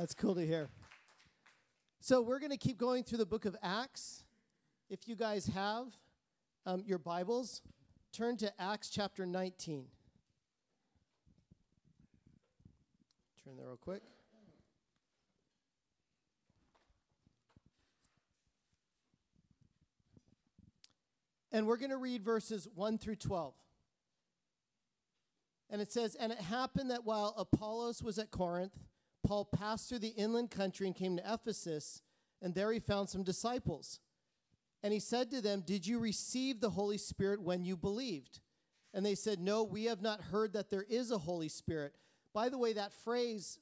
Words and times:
That's 0.00 0.14
cool 0.14 0.34
to 0.36 0.46
hear. 0.46 0.70
So, 2.00 2.22
we're 2.22 2.38
going 2.38 2.52
to 2.52 2.56
keep 2.56 2.78
going 2.78 3.04
through 3.04 3.18
the 3.18 3.26
book 3.26 3.44
of 3.44 3.54
Acts. 3.62 4.24
If 4.88 5.06
you 5.06 5.14
guys 5.14 5.48
have 5.48 5.88
um, 6.64 6.82
your 6.86 6.96
Bibles, 6.96 7.60
turn 8.10 8.38
to 8.38 8.50
Acts 8.58 8.88
chapter 8.88 9.26
19. 9.26 9.84
Turn 13.44 13.56
there 13.58 13.66
real 13.66 13.76
quick. 13.76 14.00
And 21.52 21.66
we're 21.66 21.76
going 21.76 21.90
to 21.90 21.98
read 21.98 22.24
verses 22.24 22.66
1 22.74 22.96
through 22.96 23.16
12. 23.16 23.52
And 25.68 25.82
it 25.82 25.92
says, 25.92 26.14
And 26.14 26.32
it 26.32 26.40
happened 26.40 26.90
that 26.90 27.04
while 27.04 27.34
Apollos 27.36 28.02
was 28.02 28.18
at 28.18 28.30
Corinth, 28.30 28.72
Paul 29.22 29.44
passed 29.44 29.88
through 29.88 30.00
the 30.00 30.08
inland 30.08 30.50
country 30.50 30.86
and 30.86 30.96
came 30.96 31.16
to 31.16 31.32
Ephesus, 31.32 32.02
and 32.42 32.54
there 32.54 32.72
he 32.72 32.80
found 32.80 33.08
some 33.08 33.22
disciples. 33.22 34.00
And 34.82 34.92
he 34.92 35.00
said 35.00 35.30
to 35.30 35.40
them, 35.40 35.62
Did 35.66 35.86
you 35.86 35.98
receive 35.98 36.60
the 36.60 36.70
Holy 36.70 36.98
Spirit 36.98 37.42
when 37.42 37.64
you 37.64 37.76
believed? 37.76 38.40
And 38.94 39.04
they 39.04 39.14
said, 39.14 39.38
No, 39.38 39.62
we 39.62 39.84
have 39.84 40.00
not 40.00 40.20
heard 40.20 40.54
that 40.54 40.70
there 40.70 40.86
is 40.88 41.10
a 41.10 41.18
Holy 41.18 41.48
Spirit. 41.48 41.94
By 42.32 42.48
the 42.48 42.58
way, 42.58 42.72
that 42.72 42.92
phrase, 42.92 43.58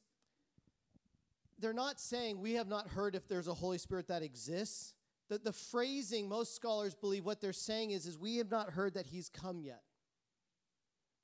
they're 1.59 1.73
not 1.73 2.01
saying 2.01 2.41
we 2.41 2.55
have 2.55 2.69
not 2.69 2.89
heard 2.89 3.15
if 3.15 3.27
there's 3.27 3.49
a 3.49 3.55
Holy 3.55 3.79
Spirit 3.79 4.09
that 4.09 4.23
exists. 4.23 4.95
The, 5.29 5.39
the 5.39 5.53
phrasing, 5.53 6.29
most 6.29 6.55
scholars 6.55 6.95
believe 6.95 7.25
what 7.25 7.41
they're 7.41 7.53
saying 7.53 7.91
is, 7.91 8.07
is 8.07 8.19
we 8.19 8.37
have 8.37 8.51
not 8.51 8.71
heard 8.71 8.95
that 8.95 9.07
he's 9.07 9.29
come 9.29 9.61
yet, 9.61 9.83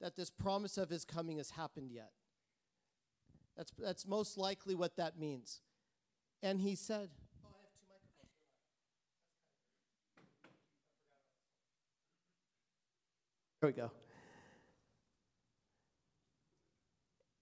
that 0.01 0.16
this 0.16 0.30
promise 0.30 0.77
of 0.77 0.91
his 0.91 1.05
coming 1.05 1.39
has 1.39 1.51
happened 1.51 1.91
yet. 1.91 2.11
That's, 3.57 3.73
that's 3.79 4.07
most 4.07 4.37
likely 4.37 4.75
what 4.75 4.97
that 4.97 5.19
means. 5.19 5.61
And 6.43 6.61
he 6.61 6.75
said, 6.75 7.09
oh, 7.45 7.49
There 13.61 13.70
we 13.70 13.73
go. 13.73 13.91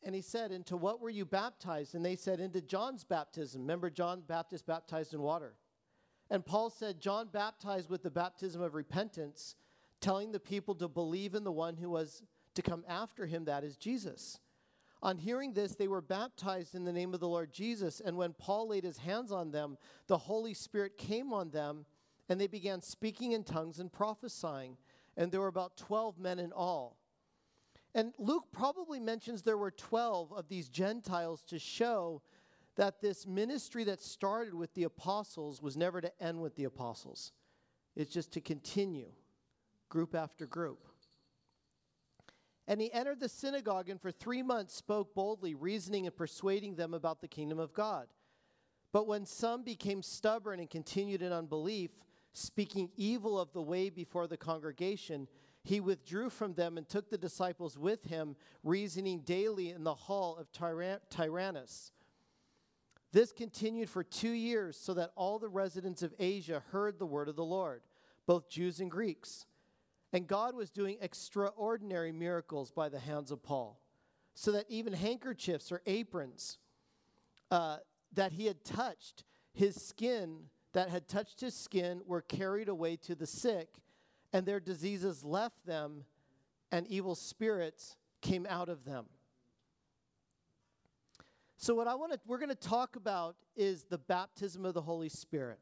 And 0.05 0.15
he 0.15 0.21
said, 0.21 0.53
Into 0.53 0.77
what 0.77 1.01
were 1.01 1.11
you 1.11 1.25
baptized? 1.25 1.95
And 1.95 2.05
they 2.05 2.17
said, 2.17 2.41
Into 2.41 2.61
John's 2.61 3.05
baptism. 3.05 3.63
Remember, 3.63 3.89
John 3.91 4.23
Baptist 4.27 4.67
baptized 4.67 5.15
in 5.15 5.21
water. 5.21 5.55
And 6.31 6.45
Paul 6.45 6.71
said, 6.71 7.01
John 7.01 7.29
baptized 7.33 7.91
with 7.91 8.03
the 8.03 8.11
baptism 8.11 8.63
of 8.63 8.75
repentance, 8.75 9.55
telling 10.01 10.33
the 10.33 10.41
people 10.41 10.75
to 10.77 10.89
believe 10.89 11.35
in 11.35 11.45
the 11.45 11.53
one 11.53 11.77
who 11.77 11.91
was 11.91 12.23
to 12.55 12.63
come 12.63 12.85
after 12.89 13.27
him, 13.27 13.45
that 13.45 13.65
is 13.65 13.77
Jesus. 13.77 14.39
On 15.03 15.19
hearing 15.19 15.53
this, 15.53 15.75
they 15.75 15.89
were 15.89 16.01
baptized 16.01 16.77
in 16.77 16.85
the 16.85 16.93
name 16.93 17.13
of 17.13 17.21
the 17.21 17.29
Lord 17.29 17.53
Jesus. 17.53 18.01
And 18.01 18.17
when 18.17 18.35
Paul 18.35 18.69
laid 18.69 18.85
his 18.85 18.99
hands 18.99 19.33
on 19.33 19.51
them, 19.51 19.77
the 20.07 20.19
Holy 20.19 20.55
Spirit 20.55 20.97
came 20.97 21.33
on 21.33 21.51
them, 21.51 21.87
and 22.29 22.41
they 22.41 22.47
began 22.47 22.81
speaking 22.81 23.33
in 23.33 23.43
tongues 23.43 23.81
and 23.81 23.93
prophesying. 23.93 24.77
And 25.17 25.33
there 25.33 25.41
were 25.41 25.49
about 25.49 25.77
12 25.77 26.19
men 26.19 26.39
in 26.39 26.53
all. 26.53 26.99
And 27.95 28.15
Luke 28.19 28.45
probably 28.53 29.01
mentions 29.01 29.43
there 29.43 29.59
were 29.59 29.73
12 29.73 30.33
of 30.33 30.49
these 30.49 30.69
Gentiles 30.69 31.43
to 31.49 31.59
show 31.59 32.23
that 32.77 33.03
this 33.03 33.27
ministry 33.27 33.85
that 33.85 34.01
started 34.01 34.55
with 34.55 34.73
the 34.75 34.85
apostles 34.85 35.61
was 35.61 35.77
never 35.77 36.01
to 36.01 36.23
end 36.23 36.41
with 36.41 36.57
the 36.57 36.65
apostles, 36.65 37.33
it's 37.95 38.13
just 38.13 38.33
to 38.33 38.41
continue, 38.41 39.13
group 39.91 40.15
after 40.15 40.47
group. 40.47 40.87
And 42.73 42.81
he 42.81 42.91
entered 42.91 43.21
the 43.21 43.29
synagogue 43.29 43.91
and 43.91 44.01
for 44.01 44.11
three 44.11 44.43
months 44.43 44.75
spoke 44.75 45.15
boldly, 45.15 45.55
reasoning 45.55 46.07
and 46.07 46.17
persuading 46.17 46.77
them 46.77 46.95
about 46.95 47.21
the 47.21 47.29
kingdom 47.29 47.59
of 47.59 47.75
God. 47.75 48.07
But 48.95 49.07
when 49.07 49.27
some 49.27 49.63
became 49.63 50.01
stubborn 50.01 50.59
and 50.59 50.71
continued 50.71 51.21
in 51.21 51.35
unbelief, 51.35 51.91
speaking 52.33 52.89
evil 52.97 53.39
of 53.39 53.53
the 53.53 53.61
way 53.61 53.91
before 53.91 54.27
the 54.27 54.39
congregation, 54.39 55.29
he 55.63 55.81
withdrew 55.81 56.31
from 56.31 56.55
them 56.55 56.79
and 56.79 56.89
took 56.89 57.11
the 57.11 57.19
disciples 57.19 57.77
with 57.77 58.05
him, 58.05 58.37
reasoning 58.65 59.21
daily 59.21 59.69
in 59.69 59.85
the 59.85 59.95
hall 59.95 60.39
of 60.39 60.51
Tyrannus. 61.11 61.93
This 63.13 63.33
continued 63.33 63.91
for 63.91 64.03
two 64.03 64.33
years, 64.33 64.79
so 64.79 64.95
that 64.95 65.13
all 65.15 65.39
the 65.39 65.47
residents 65.47 66.03
of 66.03 66.15
Asia 66.19 66.63
heard 66.71 66.99
the 66.99 67.05
word 67.05 67.29
of 67.29 67.37
the 67.37 67.45
Lord, 67.45 67.83
both 68.27 68.49
Jews 68.49 68.81
and 68.81 68.91
Greeks. 68.91 69.45
And 70.13 70.27
God 70.27 70.55
was 70.55 70.71
doing 70.71 70.99
extraordinary 71.01 72.13
miracles 72.13 72.71
by 72.71 72.89
the 72.89 72.99
hands 72.99 73.31
of 73.31 73.43
Paul, 73.43 73.81
so 74.35 74.53
that 74.53 74.67
even 74.69 74.93
handkerchiefs 74.93 75.73
or 75.73 75.83
aprons 75.87 76.59
uh, 77.51 77.79
that 78.13 78.33
he 78.33 78.47
had 78.47 78.65
touched, 78.65 79.25
his 79.53 79.75
skin 79.77 80.49
that 80.73 80.89
had 80.89 81.07
touched 81.09 81.41
his 81.41 81.55
skin, 81.55 82.03
were 82.07 82.23
carried 82.23 82.69
away 82.69 82.97
to 82.97 83.15
the 83.15 83.27
sick, 83.27 83.69
and 84.33 84.47
their 84.47 84.61
diseases 84.61 85.25
left 85.25 85.67
them, 85.67 86.05
and 86.71 86.87
evil 86.87 87.15
spirits 87.15 87.97
came 88.23 88.47
out 88.49 88.69
of 88.69 88.85
them. 88.85 89.07
So, 91.59 91.75
what 91.75 91.87
I 91.87 91.95
want 91.95 92.13
to, 92.13 92.21
we're 92.27 92.39
going 92.39 92.49
to 92.49 92.55
talk 92.55 92.97
about 92.97 93.37
is 93.55 93.85
the 93.85 93.99
baptism 93.99 94.65
of 94.65 94.75
the 94.75 94.81
Holy 94.81 95.09
Spirit. 95.09 95.61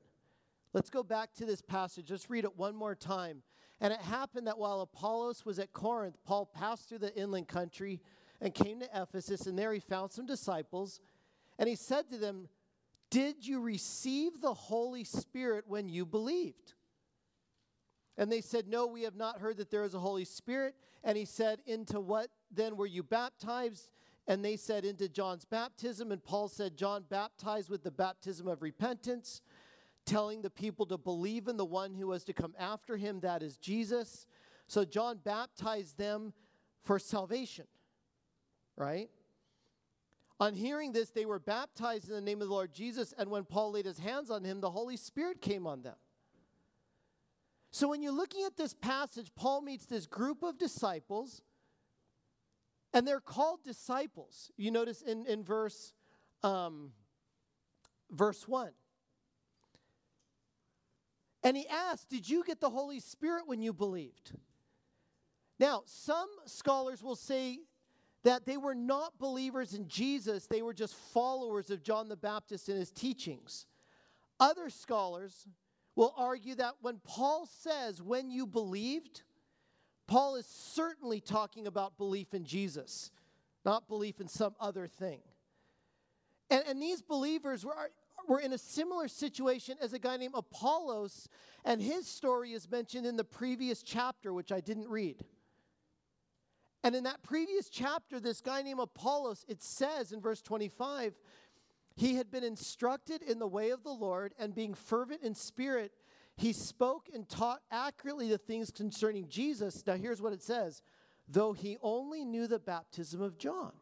Let's 0.73 0.89
go 0.91 1.03
back 1.03 1.35
to 1.35 1.45
this 1.45 1.61
passage. 1.61 2.11
Let's 2.11 2.31
read 2.31 2.45
it 2.45 2.57
one 2.57 2.77
more 2.77 2.95
time. 2.95 3.43
And 3.81 3.93
it 3.93 4.01
happened 4.01 4.47
that 4.47 4.59
while 4.59 4.81
Apollos 4.83 5.45
was 5.47 5.59
at 5.59 5.73
Corinth, 5.73 6.19
Paul 6.25 6.47
passed 6.47 6.89
through 6.89 6.99
the 6.99 7.17
inland 7.17 7.49
country 7.49 8.01
and 8.41 8.55
came 8.55 8.81
to 8.81 8.89
Ephesus, 8.95 9.47
and 9.47 9.59
there 9.59 9.73
he 9.73 9.81
found 9.81 10.13
some 10.13 10.27
disciples. 10.27 11.01
And 11.59 11.69
he 11.69 11.77
said 11.77 12.11
to 12.11 12.19
them, 12.19 12.49
Did 13.11 13.47
you 13.47 13.61
receive 13.61 14.41
the 14.41 14.55
Holy 14.55 15.05
Spirit 15.05 15.65
when 15.67 15.89
you 15.89 16.05
believed? 16.05 16.75
And 18.17 18.31
they 18.31 18.43
said, 18.43 18.69
No, 18.69 18.87
we 18.87 19.03
have 19.03 19.17
not 19.17 19.39
heard 19.39 19.57
that 19.59 19.71
there 19.71 19.85
is 19.85 19.95
a 19.95 19.99
Holy 19.99 20.27
Spirit. 20.27 20.75
And 21.03 21.17
he 21.17 21.25
said, 21.25 21.61
Into 21.67 22.01
what 22.01 22.29
then 22.51 22.77
were 22.77 22.87
you 22.87 23.03
baptized? 23.03 23.91
And 24.27 24.45
they 24.45 24.57
said, 24.57 24.85
Into 24.85 25.09
John's 25.09 25.47
baptism. 25.47 26.13
And 26.13 26.23
Paul 26.23 26.49
said, 26.49 26.77
John 26.77 27.05
baptized 27.09 27.71
with 27.71 27.83
the 27.83 27.91
baptism 27.91 28.47
of 28.47 28.61
repentance 28.61 29.41
telling 30.11 30.43
the 30.43 30.51
people 30.51 30.85
to 30.87 30.99
believe 30.99 31.47
in 31.47 31.57
the 31.57 31.65
one 31.65 31.95
who 31.95 32.09
was 32.09 32.25
to 32.25 32.33
come 32.33 32.55
after 32.59 32.97
him, 32.97 33.21
that 33.21 33.43
is 33.43 33.57
Jesus. 33.57 34.27
So 34.67 34.85
John 34.85 35.21
baptized 35.23 35.99
them 35.99 36.33
for 36.83 36.99
salvation, 36.99 37.67
right? 38.77 39.09
On 40.41 40.55
hearing 40.55 40.93
this, 40.93 41.11
they 41.11 41.27
were 41.27 41.39
baptized 41.39 42.09
in 42.09 42.15
the 42.15 42.21
name 42.21 42.43
of 42.43 42.49
the 42.49 42.55
Lord 42.55 42.73
Jesus, 42.73 43.15
and 43.17 43.31
when 43.31 43.45
Paul 43.45 43.73
laid 43.73 43.85
his 43.85 43.99
hands 43.99 44.31
on 44.31 44.43
him, 44.43 44.61
the 44.61 44.71
Holy 44.71 44.97
Spirit 44.97 45.41
came 45.41 45.67
on 45.67 45.83
them. 45.83 45.97
So 47.71 47.87
when 47.89 48.03
you're 48.03 48.11
looking 48.11 48.45
at 48.45 48.57
this 48.57 48.75
passage, 48.75 49.31
Paul 49.37 49.63
meets 49.63 49.87
this 49.87 50.07
group 50.07 50.43
of 50.43 50.59
disciples, 50.59 51.41
and 52.93 53.07
they're 53.07 53.21
called 53.21 53.63
disciples. 53.63 54.51
You 54.57 54.73
notice 54.73 55.03
in, 55.03 55.25
in 55.27 55.45
verse, 55.45 55.93
um, 56.43 56.91
verse 58.11 58.49
1. 58.49 58.71
And 61.43 61.57
he 61.57 61.67
asked, 61.69 62.11
Did 62.11 62.29
you 62.29 62.45
get 62.45 62.61
the 62.61 62.71
Holy 62.71 63.01
Spirit 63.01 63.45
when 63.47 63.63
you 63.63 63.73
believed? 63.73 64.33
Now, 65.59 65.83
some 65.87 66.29
scholars 66.47 67.03
will 67.03 67.17
say 67.17 67.61
that 68.23 68.45
they 68.45 68.57
were 68.57 68.75
not 68.75 69.19
believers 69.19 69.75
in 69.75 69.89
Jesus, 69.89 70.47
they 70.47 70.63
were 70.63 70.75
just 70.75 70.95
followers 70.95 71.71
of 71.71 71.83
John 71.83 72.09
the 72.09 72.17
Baptist 72.17 72.69
and 72.69 72.79
his 72.79 72.91
teachings. 72.91 73.67
Other 74.39 74.71
scholars 74.71 75.47
will 75.97 76.15
argue 76.17 76.55
that 76.57 76.75
when 76.81 77.01
Paul 77.05 77.47
says, 77.47 78.01
when 78.01 78.31
you 78.31 78.47
believed, 78.47 79.23
Paul 80.07 80.37
is 80.37 80.47
certainly 80.47 81.21
talking 81.21 81.67
about 81.67 81.99
belief 81.99 82.35
in 82.35 82.45
Jesus, 82.45 83.11
not 83.65 83.87
belief 83.89 84.21
in 84.21 84.29
some 84.29 84.55
other 84.59 84.87
thing. 84.87 85.21
And, 86.51 86.65
and 86.67 86.83
these 86.83 87.03
believers 87.03 87.65
were, 87.65 87.91
were 88.31 88.39
in 88.39 88.53
a 88.53 88.59
similar 88.59 89.09
situation 89.09 89.77
as 89.83 89.93
a 89.93 89.99
guy 89.99 90.17
named 90.17 90.35
Apollos, 90.37 91.29
and 91.65 91.83
his 91.83 92.07
story 92.07 92.53
is 92.53 92.71
mentioned 92.71 93.05
in 93.05 93.17
the 93.17 93.25
previous 93.25 93.83
chapter, 93.83 94.33
which 94.33 94.53
I 94.53 94.61
didn't 94.61 94.89
read. 94.89 95.25
And 96.85 96.95
in 96.95 97.03
that 97.05 97.25
previous 97.25 97.69
chapter, 97.69 98.21
this 98.21 98.41
guy 98.41 98.63
named 98.63 98.79
Apollos, 98.79 99.45
it 99.49 99.61
says 99.61 100.13
in 100.13 100.21
verse 100.21 100.41
25, 100.43 101.19
he 101.97 102.15
had 102.15 102.31
been 102.31 102.45
instructed 102.45 103.21
in 103.21 103.41
the 103.41 103.49
way 103.49 103.71
of 103.71 103.83
the 103.83 103.91
Lord, 103.91 104.33
and 104.39 104.55
being 104.55 104.75
fervent 104.75 105.23
in 105.23 105.35
spirit, 105.35 105.91
he 106.37 106.53
spoke 106.53 107.09
and 107.13 107.29
taught 107.29 107.63
accurately 107.73 108.29
the 108.29 108.39
things 108.39 108.71
concerning 108.71 109.29
Jesus. 109.29 109.85
Now, 109.85 109.95
here's 109.95 110.23
what 110.23 110.33
it 110.33 110.43
says 110.43 110.83
though 111.27 111.53
he 111.53 111.79
only 111.83 112.25
knew 112.25 112.47
the 112.47 112.61
baptism 112.61 113.21
of 113.21 113.39
John. 113.39 113.73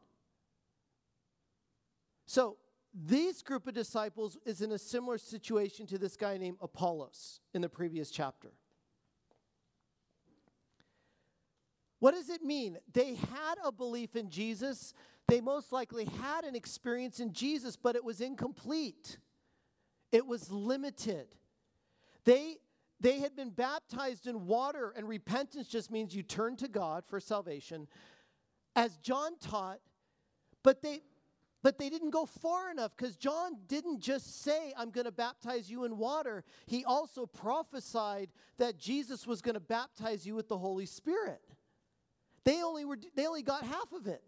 So, 2.25 2.57
this 2.95 3.43
group 3.43 3.67
of 3.67 3.75
disciples 3.75 4.39
is 4.45 4.63
in 4.63 4.73
a 4.73 4.79
similar 4.79 5.19
situation 5.19 5.87
to 5.87 5.99
this 5.99 6.17
guy 6.17 6.37
named 6.39 6.59
Apollos 6.61 7.41
in 7.55 7.63
the 7.63 7.69
previous 7.69 8.11
chapter. 8.11 8.53
What 12.01 12.15
does 12.15 12.29
it 12.31 12.43
mean? 12.43 12.79
They 12.93 13.15
had 13.15 13.57
a 13.65 13.73
belief 13.73 14.17
in 14.17 14.31
Jesus, 14.31 14.95
they 15.27 15.41
most 15.41 15.73
likely 15.73 16.07
had 16.07 16.45
an 16.45 16.55
experience 16.55 17.21
in 17.21 17.33
Jesus, 17.33 17.77
but 17.77 17.97
it 17.97 18.05
was 18.05 18.21
incomplete. 18.21 19.19
It 20.11 20.27
was 20.27 20.51
limited. 20.51 21.27
They, 22.25 22.57
they 23.01 23.19
had 23.19 23.37
been 23.37 23.51
baptized 23.51 24.27
in 24.27 24.47
water, 24.47 24.95
and 24.97 25.07
repentance 25.07 25.69
just 25.69 25.91
means 25.91 26.15
you 26.15 26.23
turn 26.23 26.57
to 26.57 26.69
God 26.69 27.05
for 27.07 27.21
salvation, 27.21 27.89
as 28.75 28.97
John 28.99 29.39
taught, 29.39 29.81
but 30.63 30.81
they, 30.83 31.03
but 31.69 31.77
they 31.77 31.91
didn't 31.91 32.13
go 32.13 32.25
far 32.25 32.71
enough 32.71 32.97
because 32.97 33.15
John 33.15 33.59
didn't 33.67 34.01
just 34.01 34.43
say, 34.43 34.73
I'm 34.75 34.91
going 34.91 35.05
to 35.05 35.13
baptize 35.13 35.71
you 35.71 35.85
in 35.85 35.99
water. 35.99 36.43
He 36.65 36.83
also 36.87 37.27
prophesied 37.27 38.31
that 38.57 38.79
Jesus 38.79 39.27
was 39.27 39.43
going 39.43 39.53
to 39.53 39.61
baptize 39.61 40.27
you 40.27 40.35
with 40.35 40.49
the 40.49 40.57
Holy 40.57 40.87
Spirit. 40.87 41.43
They 42.45 42.63
only, 42.63 42.87
were, 42.87 42.99
they 43.15 43.27
only 43.27 43.43
got 43.43 43.65
half 43.65 43.93
of 43.93 44.07
it. 44.07 44.23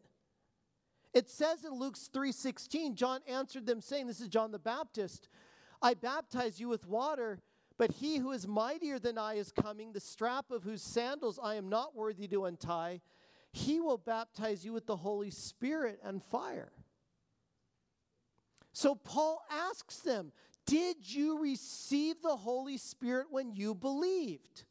It 1.15 1.31
says 1.31 1.65
in 1.65 1.73
Luke 1.73 1.97
3:16, 1.97 2.95
John 2.95 3.21
answered 3.27 3.65
them 3.65 3.81
saying, 3.81 4.07
this 4.07 4.21
is 4.21 4.29
John 4.29 4.53
the 4.53 4.59
Baptist, 4.59 5.31
I 5.81 5.95
baptize 5.95 6.61
you 6.61 6.69
with 6.69 6.87
water, 6.87 7.41
but 7.79 7.91
he 7.91 8.19
who 8.19 8.33
is 8.33 8.47
mightier 8.47 8.99
than 8.99 9.17
I 9.17 9.37
is 9.37 9.51
coming, 9.51 9.95
the 9.95 10.01
strap 10.01 10.51
of 10.51 10.63
whose 10.63 10.83
sandals 10.83 11.41
I 11.43 11.55
am 11.55 11.71
not 11.71 11.97
worthy 11.97 12.29
to 12.29 12.45
untie. 12.45 13.01
He 13.51 13.81
will 13.81 13.97
baptize 13.97 14.63
you 14.63 14.75
with 14.75 14.85
the 14.85 14.99
Holy 14.99 15.31
Spirit 15.31 16.01
and 16.05 16.23
fire. 16.23 16.71
So 18.72 18.94
Paul 18.94 19.43
asks 19.50 19.99
them, 19.99 20.32
Did 20.67 20.96
you 21.00 21.40
receive 21.40 22.22
the 22.22 22.37
Holy 22.37 22.76
Spirit 22.76 23.26
when 23.31 23.52
you 23.52 23.75
believed? 23.75 24.64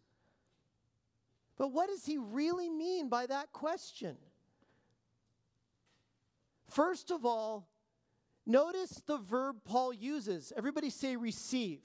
But 1.57 1.73
what 1.73 1.89
does 1.89 2.05
he 2.05 2.17
really 2.17 2.69
mean 2.69 3.09
by 3.09 3.25
that 3.25 3.51
question? 3.51 4.15
First 6.69 7.11
of 7.11 7.25
all, 7.25 7.67
notice 8.45 9.01
the 9.05 9.17
verb 9.17 9.57
Paul 9.65 9.91
uses. 9.91 10.53
Everybody 10.55 10.89
say 10.89 11.17
receive. 11.17 11.81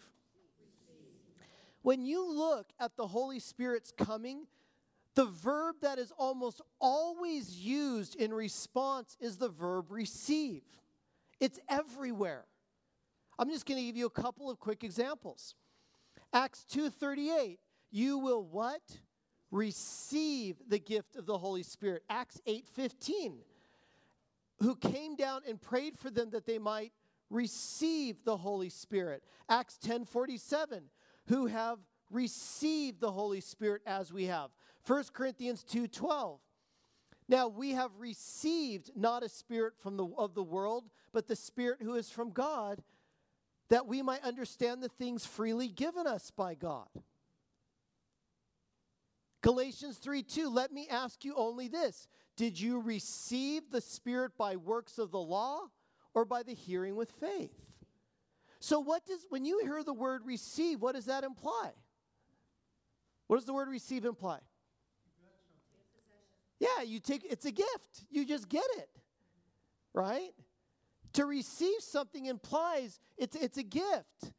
When 1.82 2.06
you 2.06 2.32
look 2.32 2.69
at 2.78 2.96
the 2.96 3.06
Holy 3.06 3.40
Spirit's 3.40 3.93
coming, 3.93 4.46
the 5.14 5.26
verb 5.26 5.76
that 5.82 5.99
is 5.99 6.12
almost 6.16 6.61
always 6.81 7.56
used 7.56 8.14
in 8.14 8.32
response 8.32 9.16
is 9.20 9.37
the 9.37 9.49
verb 9.49 9.90
receive. 9.90 10.62
It's 11.44 11.61
everywhere. 11.69 12.46
I'm 13.38 13.50
just 13.50 13.67
going 13.67 13.79
to 13.79 13.85
give 13.85 13.99
you 13.99 14.06
a 14.06 14.23
couple 14.23 14.49
of 14.49 14.58
quick 14.58 14.82
examples. 14.82 15.55
Acts 16.32 16.64
2:38, 16.73 17.58
you 17.91 18.17
will 18.17 18.43
what? 18.43 18.81
Receive 19.50 20.56
the 20.67 20.79
gift 20.79 21.17
of 21.17 21.26
the 21.26 21.37
Holy 21.37 21.62
Spirit. 21.62 22.02
Acts 22.08 22.41
8:15, 22.46 23.43
who 24.61 24.75
came 24.75 25.17
down 25.17 25.43
and 25.46 25.61
prayed 25.61 25.99
for 25.99 26.08
them 26.08 26.31
that 26.31 26.46
they 26.46 26.58
might 26.58 26.94
receive 27.29 28.25
the 28.25 28.38
Holy 28.38 28.70
Spirit. 28.70 29.23
Acts 29.47 29.76
10:47, 29.76 30.88
who 31.26 31.44
have 31.44 31.79
received 32.11 33.00
the 33.00 33.12
Holy 33.12 33.43
Spirit 33.43 33.82
as 33.85 34.11
we 34.11 34.25
have. 34.25 34.50
1 34.87 35.12
Corinthians 35.12 35.62
2:12. 35.62 36.40
Now 37.29 37.49
we 37.49 37.71
have 37.71 37.91
received 37.99 38.91
not 38.94 39.23
a 39.23 39.29
spirit 39.29 39.75
from 39.79 39.97
the 39.97 40.06
of 40.19 40.35
the 40.35 40.43
world, 40.43 40.85
but 41.12 41.26
the 41.26 41.37
spirit 41.37 41.81
who 41.81 41.94
is 41.94 42.11
from 42.11 42.32
God, 42.32 42.82
that 43.71 43.87
we 43.87 44.03
might 44.03 44.23
understand 44.23 44.82
the 44.82 44.88
things 44.88 45.25
freely 45.25 45.69
given 45.69 46.06
us 46.06 46.31
by 46.31 46.55
God. 46.55 46.88
Galatians 49.44 49.99
3 49.99 50.23
2, 50.23 50.49
let 50.49 50.73
me 50.73 50.88
ask 50.91 51.23
you 51.23 51.35
only 51.37 51.69
this 51.69 52.09
Did 52.35 52.59
you 52.59 52.81
receive 52.81 53.71
the 53.71 53.82
Spirit 53.82 54.32
by 54.38 54.56
works 54.56 54.97
of 54.99 55.11
the 55.11 55.19
law 55.19 55.65
or 56.15 56.25
by 56.25 56.43
the 56.43 56.55
hearing 56.55 56.97
with 56.97 57.11
faith? 57.11 57.75
So, 58.59 58.81
what 58.81 59.05
does, 59.05 59.26
when 59.29 59.44
you 59.44 59.61
hear 59.62 59.82
the 59.82 59.93
word 59.93 60.23
receive, 60.25 60.81
what 60.81 60.94
does 60.94 61.05
that 61.05 61.25
imply? 61.25 61.73
What 63.26 63.37
does 63.37 63.44
the 63.44 63.53
word 63.53 63.69
receive 63.69 64.06
imply? 64.06 64.38
Yeah, 66.64 66.82
you 66.84 66.99
take 66.99 67.25
it's 67.25 67.44
a 67.44 67.52
gift. 67.52 68.06
You 68.11 68.25
just 68.25 68.49
get 68.49 68.64
it. 68.78 68.88
Right? 69.93 70.32
To 71.14 71.26
receive 71.26 71.81
something 71.81 72.26
implies 72.26 72.99
it's 73.19 73.37
it's 73.37 73.58
a 73.58 73.62
gift. 73.62 74.32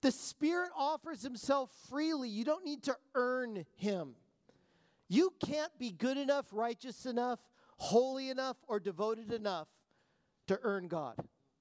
The 0.00 0.12
Spirit 0.12 0.70
offers 0.76 1.22
himself 1.22 1.70
freely. 1.88 2.28
You 2.28 2.44
don't 2.44 2.64
need 2.64 2.84
to 2.84 2.96
earn 3.14 3.64
him. 3.76 4.14
You 5.08 5.32
can't 5.44 5.76
be 5.78 5.90
good 5.90 6.16
enough, 6.16 6.46
righteous 6.52 7.04
enough, 7.06 7.38
holy 7.76 8.30
enough, 8.30 8.56
or 8.66 8.80
devoted 8.80 9.32
enough 9.32 9.68
to 10.46 10.58
earn 10.62 10.88
God. 10.88 11.16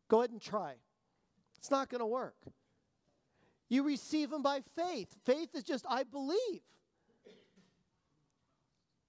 Go 0.07 0.19
ahead 0.19 0.31
and 0.31 0.41
try. 0.41 0.75
It's 1.57 1.69
not 1.69 1.89
going 1.89 1.99
to 1.99 2.05
work. 2.05 2.37
You 3.69 3.83
receive 3.83 4.31
Him 4.31 4.41
by 4.41 4.61
faith. 4.75 5.15
Faith 5.25 5.49
is 5.53 5.63
just, 5.63 5.85
I 5.87 6.03
believe. 6.03 6.61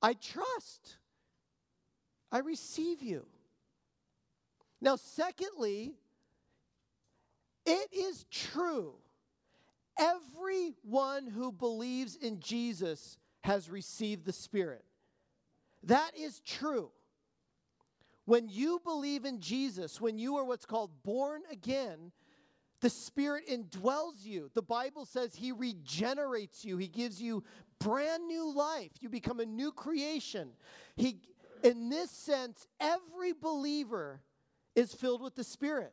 I 0.03 0.15
trust. 0.15 0.99
I 2.33 2.39
receive 2.39 3.03
you. 3.03 3.27
Now, 4.81 4.97
secondly, 4.97 5.93
it 7.65 7.89
is 7.93 8.25
true. 8.31 8.95
Everyone 9.99 11.27
who 11.27 11.53
believes 11.53 12.17
in 12.17 12.41
Jesus 12.41 13.19
has 13.43 13.69
received 13.69 14.25
the 14.25 14.33
Spirit. 14.33 14.85
That 15.85 16.13
is 16.19 16.41
true. 16.41 16.91
When 18.25 18.49
you 18.49 18.81
believe 18.83 19.25
in 19.25 19.41
Jesus, 19.41 20.01
when 20.01 20.19
you 20.19 20.37
are 20.37 20.45
what's 20.45 20.65
called 20.65 20.91
born 21.03 21.43
again, 21.51 22.13
the 22.81 22.91
Spirit 22.91 23.49
indwells 23.49 24.25
you. 24.25 24.51
The 24.55 24.63
Bible 24.63 25.05
says 25.05 25.35
He 25.35 25.53
regenerates 25.53 26.65
you, 26.65 26.79
He 26.79 26.89
gives 26.89 27.21
you 27.21 27.45
brand 27.79 28.27
new 28.27 28.53
life. 28.53 28.93
You 29.01 29.09
become 29.09 29.41
a 29.41 29.47
new 29.47 29.73
creation. 29.73 30.51
He, 30.97 31.21
in 31.63 31.89
this 31.89 32.11
sense, 32.11 32.67
every 32.81 33.33
believer 33.33 34.21
is 34.75 34.93
filled 34.95 35.23
with 35.23 35.35
the 35.35 35.45
Spirit. 35.45 35.93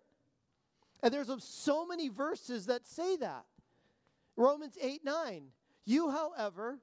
And 1.01 1.13
there's 1.13 1.31
so 1.44 1.86
many 1.86 2.10
verses 2.10 2.66
that 2.66 2.88
say 2.88 3.16
that. 3.18 3.45
Romans 4.36 4.77
8 4.81 5.04
9. 5.04 5.44
You, 5.86 6.12
however, 6.12 6.80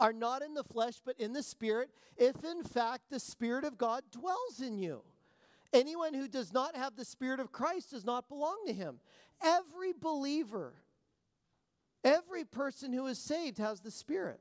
are 0.00 0.12
not 0.12 0.42
in 0.42 0.54
the 0.54 0.64
flesh, 0.64 0.94
but 1.04 1.18
in 1.18 1.32
the 1.32 1.42
Spirit, 1.42 1.90
if 2.16 2.44
in 2.44 2.62
fact 2.64 3.02
the 3.10 3.20
Spirit 3.20 3.64
of 3.64 3.78
God 3.78 4.02
dwells 4.10 4.60
in 4.60 4.78
you. 4.78 5.02
Anyone 5.72 6.12
who 6.12 6.28
does 6.28 6.52
not 6.52 6.76
have 6.76 6.96
the 6.96 7.04
Spirit 7.04 7.40
of 7.40 7.52
Christ 7.52 7.92
does 7.92 8.04
not 8.04 8.28
belong 8.28 8.58
to 8.66 8.72
him. 8.72 8.98
Every 9.42 9.92
believer, 9.92 10.74
every 12.04 12.44
person 12.44 12.92
who 12.92 13.06
is 13.06 13.18
saved 13.18 13.58
has 13.58 13.80
the 13.80 13.90
Spirit. 13.90 14.40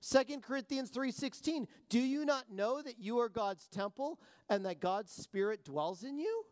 2 0.00 0.40
Corinthians 0.42 0.90
3:16 0.90 1.66
Do 1.88 1.98
you 1.98 2.24
not 2.24 2.50
know 2.50 2.80
that 2.82 2.98
you 2.98 3.18
are 3.18 3.28
God's 3.28 3.66
temple 3.68 4.20
and 4.48 4.64
that 4.64 4.80
God's 4.80 5.12
spirit 5.12 5.64
dwells 5.64 6.04
in 6.04 6.18
you? 6.18 6.44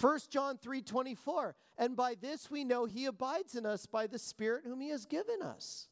1 0.00 0.30
John 0.30 0.58
3:24 0.58 1.54
And 1.78 1.96
by 1.96 2.14
this 2.14 2.50
we 2.50 2.64
know 2.64 2.86
he 2.86 3.06
abides 3.06 3.54
in 3.54 3.66
us 3.66 3.86
by 3.86 4.06
the 4.06 4.18
spirit 4.18 4.64
whom 4.64 4.80
he 4.80 4.88
has 4.88 5.06
given 5.06 5.42
us. 5.42 5.88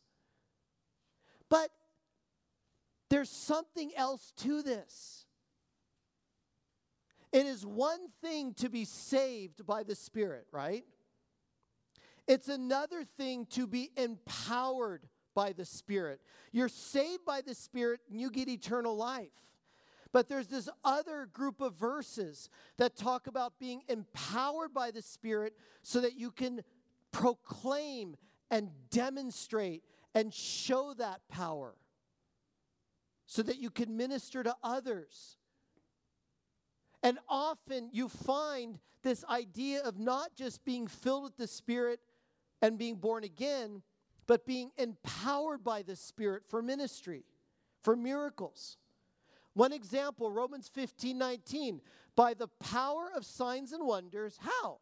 But 1.49 1.71
there's 3.11 3.29
something 3.29 3.93
else 3.97 4.33
to 4.39 4.63
this. 4.63 5.27
It 7.33 7.47
is 7.47 7.65
one 7.65 8.09
thing 8.21 8.55
to 8.55 8.69
be 8.69 8.85
saved 8.85 9.67
by 9.67 9.83
the 9.83 9.95
Spirit, 9.95 10.47
right? 10.53 10.85
It's 12.27 12.49
another 12.49 13.05
thing 13.05 13.47
to 13.51 13.67
be 13.67 13.91
empowered 13.97 15.09
by 15.35 15.53
the 15.53 15.65
Spirit. 15.65 16.21
You're 16.53 16.69
saved 16.69 17.25
by 17.25 17.41
the 17.41 17.55
Spirit 17.55 18.01
and 18.11 18.21
you 18.21 18.31
get 18.31 18.49
eternal 18.49 18.97
life. 18.97 19.33
But 20.13 20.29
there's 20.29 20.49
this 20.49 20.69
other 20.85 21.29
group 21.33 21.61
of 21.61 21.75
verses 21.75 22.51
that 22.79 22.97
talk 22.97 23.29
about 23.29 23.59
being 23.61 23.83
empowered 23.89 24.75
by 24.75 24.91
the 24.91 25.03
Spirit 25.03 25.55
so 25.83 26.01
that 26.01 26.17
you 26.17 26.31
can 26.31 26.63
proclaim 27.13 28.17
and 28.51 28.71
demonstrate 28.91 29.85
and 30.15 30.35
show 30.35 30.95
that 30.95 31.21
power 31.29 31.77
so 33.31 33.45
that 33.45 33.59
you 33.59 33.71
can 33.71 33.97
minister 33.97 34.43
to 34.43 34.57
others. 34.61 35.37
And 37.01 37.17
often 37.29 37.89
you 37.93 38.09
find 38.09 38.81
this 39.05 39.25
idea 39.31 39.83
of 39.83 40.01
not 40.01 40.35
just 40.35 40.65
being 40.65 40.89
filled 40.89 41.23
with 41.23 41.37
the 41.37 41.47
Spirit 41.47 42.01
and 42.61 42.77
being 42.77 42.97
born 42.97 43.23
again, 43.23 43.83
but 44.31 44.47
being 44.47 44.71
empowered 44.79 45.65
by 45.65 45.83
the 45.83 45.97
Spirit 45.97 46.45
for 46.47 46.63
ministry, 46.63 47.25
for 47.83 47.97
miracles. 47.97 48.77
One 49.55 49.73
example, 49.73 50.31
Romans 50.31 50.71
15 50.73 51.19
19. 51.19 51.81
By 52.15 52.35
the 52.35 52.47
power 52.47 53.11
of 53.17 53.25
signs 53.25 53.73
and 53.73 53.85
wonders, 53.85 54.39
how? 54.41 54.79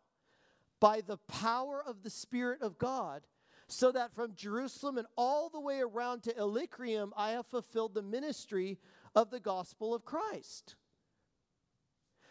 By 0.81 1.01
the 1.01 1.17
power 1.17 1.83
of 1.83 2.03
the 2.03 2.11
Spirit 2.11 2.61
of 2.61 2.77
God 2.77 3.23
so 3.69 3.91
that 3.91 4.15
from 4.15 4.35
Jerusalem 4.35 4.99
and 4.99 5.07
all 5.17 5.49
the 5.49 5.61
way 5.61 5.81
around 5.81 6.25
to 6.25 6.39
Illyricum 6.39 7.15
I 7.17 7.31
have 7.31 7.47
fulfilled 7.47 7.95
the 7.95 8.03
ministry 8.03 8.77
of 9.15 9.31
the 9.31 9.41
gospel 9.41 9.95
of 9.95 10.05
Christ. 10.05 10.77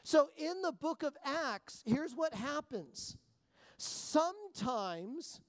So 0.04 0.30
in 0.38 0.62
the 0.62 0.72
book 0.72 1.02
of 1.02 1.18
Acts, 1.26 1.82
here's 1.84 2.14
what 2.14 2.36
happens. 2.36 3.18
Sometimes 3.78 5.42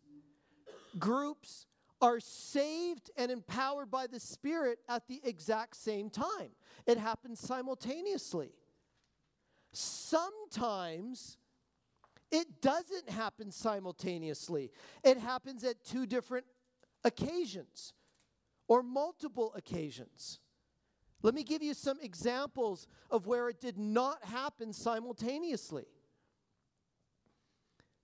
groups 0.99 1.67
are 2.01 2.21
saved 2.21 3.11
and 3.17 3.31
empowered 3.31 3.91
by 3.91 4.07
the 4.07 4.21
Spirit 4.21 4.79
at 4.89 5.09
the 5.09 5.21
exact 5.25 5.77
same 5.77 6.11
time. 6.11 6.51
It 6.87 6.99
happens 6.99 7.41
simultaneously. 7.41 8.51
Sometimes 9.73 11.39
it 12.31 12.61
doesn't 12.61 13.09
happen 13.09 13.51
simultaneously, 13.51 14.71
it 15.03 15.19
happens 15.19 15.65
at 15.65 15.85
two 15.85 16.07
different 16.07 16.47
occasions 17.05 17.95
or 18.69 18.83
multiple 18.83 19.53
occasions. 19.57 20.41
Let 21.23 21.35
me 21.35 21.43
give 21.43 21.63
you 21.63 21.75
some 21.75 21.99
examples 22.01 22.87
of 23.11 23.27
where 23.27 23.49
it 23.49 23.61
did 23.61 23.77
not 23.77 24.25
happen 24.25 24.73
simultaneously. 24.73 25.87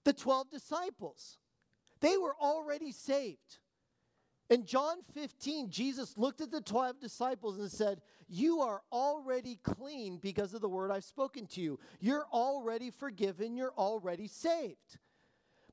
The 0.05 0.13
12 0.13 0.51
disciples, 0.51 1.39
they 2.05 2.19
were 2.19 2.37
already 2.39 2.93
saved. 2.93 3.59
In 4.51 4.67
John 4.67 4.97
15, 5.15 5.71
Jesus 5.71 6.19
looked 6.19 6.43
at 6.43 6.51
the 6.51 6.61
12 6.61 7.01
disciples 7.01 7.59
and 7.59 7.71
said, 7.71 8.03
You 8.29 8.61
are 8.61 8.83
already 8.93 9.59
clean 9.63 10.19
because 10.19 10.53
of 10.53 10.61
the 10.61 10.69
word 10.69 10.91
I've 10.91 11.05
spoken 11.05 11.47
to 11.49 11.63
you. 11.63 11.81
You're 12.01 12.27
already 12.31 12.91
forgiven. 12.91 13.57
You're 13.57 13.73
already 13.73 14.29
saved. 14.29 14.99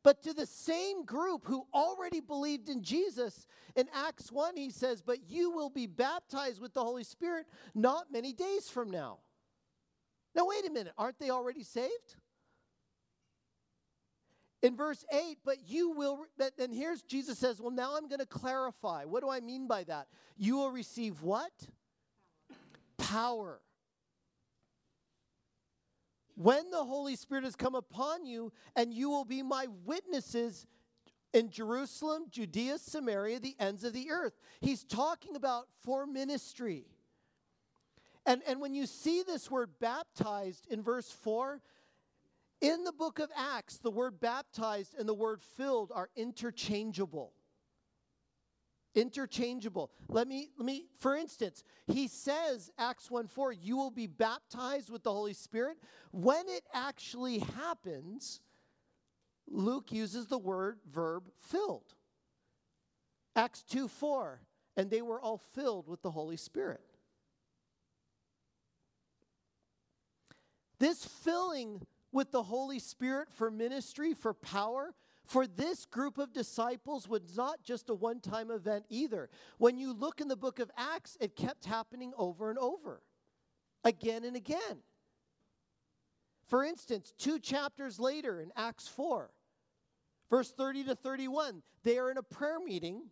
But 0.04 0.24
to 0.24 0.34
the 0.34 0.46
same 0.46 1.04
group 1.04 1.46
who 1.46 1.68
already 1.74 2.22
believed 2.22 2.70
in 2.70 2.82
Jesus, 2.82 3.46
in 3.76 3.88
Acts 3.94 4.32
1, 4.32 4.56
he 4.56 4.70
says, 4.70 5.02
But 5.02 5.30
you 5.30 5.52
will 5.52 5.70
be 5.70 5.86
baptized 5.86 6.62
with 6.62 6.74
the 6.74 6.84
Holy 6.84 7.04
Spirit 7.04 7.46
not 7.76 8.06
many 8.10 8.32
days 8.32 8.70
from 8.70 8.90
now. 8.90 9.20
Now, 10.34 10.48
wait 10.48 10.66
a 10.66 10.72
minute. 10.72 10.94
Aren't 10.98 11.20
they 11.20 11.30
already 11.30 11.64
saved? 11.64 12.16
In 14.62 14.76
verse 14.76 15.04
8, 15.12 15.40
but 15.44 15.58
you 15.68 15.92
will, 15.92 16.26
and 16.60 16.74
here's 16.74 17.02
Jesus 17.02 17.40
says, 17.40 17.60
Well, 17.60 17.72
now 17.72 17.96
I'm 17.98 18.08
going 18.08 18.20
to 18.20 18.28
clarify. 18.28 19.06
What 19.06 19.24
do 19.24 19.30
I 19.30 19.40
mean 19.40 19.68
by 19.68 19.84
that? 19.86 20.08
You 20.38 20.58
will 20.58 20.70
receive 20.70 21.24
what? 21.24 21.52
Power. 22.98 23.60
When 26.36 26.70
the 26.70 26.84
Holy 26.84 27.16
Spirit 27.16 27.44
has 27.44 27.56
come 27.56 27.76
upon 27.76 28.26
you, 28.26 28.54
and 28.76 28.94
you 28.94 29.10
will 29.10 29.26
be 29.26 29.42
my 29.42 29.68
witnesses 29.84 30.68
in 31.34 31.50
Jerusalem, 31.50 32.26
Judea, 32.30 32.78
Samaria, 32.78 33.40
the 33.40 33.56
ends 33.60 33.84
of 33.84 33.94
the 33.94 34.12
earth. 34.12 34.34
He's 34.60 34.84
talking 34.84 35.36
about 35.36 35.68
for 35.84 36.06
ministry. 36.06 36.86
And, 38.26 38.42
and 38.48 38.62
when 38.62 38.76
you 38.76 38.86
see 38.86 39.24
this 39.24 39.50
word 39.50 39.72
baptized 39.80 40.68
in 40.70 40.84
verse 40.84 41.10
4, 41.10 41.62
in 42.62 42.84
the 42.84 42.92
book 42.92 43.20
of 43.20 43.30
Acts, 43.36 43.80
the 43.80 43.92
word 43.92 44.20
baptized 44.20 44.96
and 44.98 45.10
the 45.10 45.14
word 45.14 45.42
filled 45.58 45.92
are 45.94 46.10
interchangeable. 46.16 47.34
Interchangeable. 48.94 49.90
Let 50.08 50.28
me, 50.28 50.50
let 50.58 50.66
me, 50.66 50.86
for 51.00 51.16
instance, 51.16 51.64
he 51.88 52.08
says, 52.08 52.70
Acts 52.78 53.10
1 53.10 53.28
4, 53.28 53.54
you 53.54 53.78
will 53.78 53.92
be 53.92 54.08
baptized 54.08 54.90
with 54.90 55.04
the 55.04 55.12
Holy 55.12 55.34
Spirit. 55.34 55.78
When 56.12 56.48
it 56.48 56.64
actually 56.74 57.40
happens, 57.40 58.42
Luke 59.48 59.92
uses 59.92 60.28
the 60.28 60.38
word 60.38 60.80
verb 60.92 61.30
filled. 61.40 61.96
Acts 63.36 63.64
2 63.64 63.88
4, 63.88 64.42
and 64.78 64.90
they 64.90 65.02
were 65.02 65.22
all 65.22 65.38
filled 65.38 65.88
with 65.88 66.02
the 66.02 66.12
Holy 66.12 66.38
Spirit. 66.38 66.82
This 70.80 71.06
filling 71.06 71.86
with 72.12 72.32
the 72.32 72.44
Holy 72.44 72.80
Spirit 72.80 73.30
for 73.32 73.50
ministry, 73.50 74.14
for 74.14 74.34
power, 74.34 74.94
for 75.26 75.48
this 75.48 75.86
group 75.86 76.18
of 76.18 76.34
disciples 76.34 77.08
was 77.08 77.38
not 77.38 77.64
just 77.64 77.90
a 77.90 77.94
one 77.94 78.20
time 78.20 78.52
event 78.52 78.86
either. 78.90 79.30
When 79.58 79.78
you 79.78 79.94
look 79.94 80.20
in 80.20 80.28
the 80.28 80.36
book 80.36 80.60
of 80.60 80.72
Acts, 80.78 81.18
it 81.22 81.36
kept 81.36 81.66
happening 81.66 82.14
over 82.18 82.50
and 82.50 82.60
over, 82.60 83.02
again 83.84 84.24
and 84.24 84.36
again. 84.36 84.84
For 86.48 86.66
instance, 86.66 87.14
two 87.18 87.40
chapters 87.40 87.98
later 87.98 88.42
in 88.42 88.52
Acts 88.58 88.88
4, 88.90 89.32
verse 90.30 90.52
30 90.52 90.84
to 90.86 90.96
31, 90.96 91.64
they 91.84 91.98
are 91.98 92.12
in 92.12 92.18
a 92.18 92.24
prayer 92.24 92.60
meeting, 92.60 93.04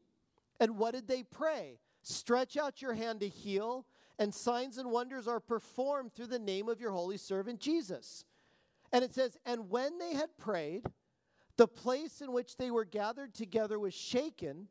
and 0.60 0.77
what 0.77 0.94
did 0.94 1.08
they 1.08 1.24
pray? 1.24 1.79
Stretch 2.01 2.58
out 2.58 2.82
your 2.82 2.94
hand 2.94 3.22
to 3.22 3.29
heal, 3.29 3.86
and 4.18 4.34
signs 4.34 4.77
and 4.77 4.91
wonders 4.91 5.25
are 5.25 5.39
performed 5.39 6.13
through 6.13 6.27
the 6.27 6.38
name 6.38 6.68
of 6.68 6.82
your 6.82 6.91
holy 6.91 7.15
servant 7.15 7.62
Jesus. 7.62 8.25
And 8.91 9.03
it 9.03 9.13
says, 9.13 9.38
And 9.46 9.69
when 9.69 9.98
they 10.00 10.13
had 10.13 10.38
prayed, 10.38 10.84
the 11.58 11.67
place 11.67 12.22
in 12.22 12.31
which 12.31 12.58
they 12.58 12.72
were 12.72 12.86
gathered 12.86 13.34
together 13.34 13.77
was 13.77 13.93
shaken, 13.93 14.67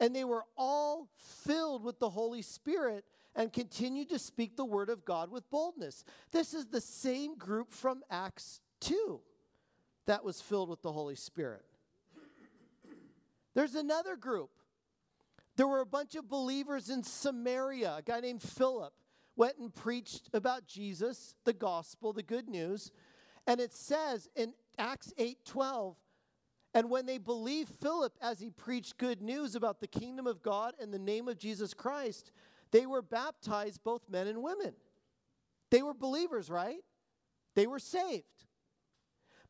and 0.00 0.14
they 0.14 0.24
were 0.24 0.44
all 0.56 1.08
filled 1.16 1.82
with 1.82 1.98
the 1.98 2.10
Holy 2.10 2.42
Spirit 2.42 3.04
and 3.34 3.52
continued 3.52 4.08
to 4.10 4.18
speak 4.18 4.56
the 4.56 4.64
word 4.64 4.88
of 4.88 5.04
God 5.04 5.30
with 5.30 5.50
boldness. 5.50 6.04
This 6.30 6.54
is 6.54 6.66
the 6.66 6.80
same 6.80 7.36
group 7.36 7.72
from 7.72 8.02
Acts 8.10 8.60
2 8.80 9.20
that 10.06 10.24
was 10.24 10.40
filled 10.40 10.68
with 10.68 10.82
the 10.82 10.92
Holy 10.92 11.16
Spirit. 11.16 11.64
There's 13.54 13.74
another 13.74 14.16
group. 14.16 14.50
There 15.56 15.68
were 15.68 15.80
a 15.80 15.86
bunch 15.86 16.16
of 16.16 16.28
believers 16.28 16.90
in 16.90 17.02
Samaria. 17.02 17.96
A 17.98 18.02
guy 18.02 18.20
named 18.20 18.42
Philip 18.42 18.92
went 19.36 19.58
and 19.58 19.72
preached 19.72 20.28
about 20.32 20.66
Jesus, 20.66 21.34
the 21.44 21.52
gospel, 21.52 22.12
the 22.12 22.22
good 22.22 22.48
news. 22.48 22.90
And 23.46 23.60
it 23.60 23.74
says 23.74 24.28
in 24.34 24.54
Acts 24.78 25.12
8:12, 25.18 25.96
and 26.72 26.90
when 26.90 27.06
they 27.06 27.18
believed 27.18 27.72
Philip 27.80 28.16
as 28.20 28.40
he 28.40 28.50
preached 28.50 28.98
good 28.98 29.22
news 29.22 29.54
about 29.54 29.80
the 29.80 29.86
kingdom 29.86 30.26
of 30.26 30.42
God 30.42 30.74
and 30.80 30.92
the 30.92 30.98
name 30.98 31.28
of 31.28 31.38
Jesus 31.38 31.72
Christ, 31.72 32.32
they 32.72 32.86
were 32.86 33.02
baptized, 33.02 33.84
both 33.84 34.08
men 34.08 34.26
and 34.26 34.42
women. 34.42 34.74
They 35.70 35.82
were 35.82 35.94
believers, 35.94 36.50
right? 36.50 36.80
They 37.54 37.68
were 37.68 37.78
saved. 37.78 38.46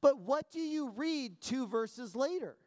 But 0.02 0.18
what 0.18 0.50
do 0.50 0.60
you 0.60 0.90
read 0.90 1.40
two 1.40 1.66
verses 1.66 2.14
later? 2.14 2.58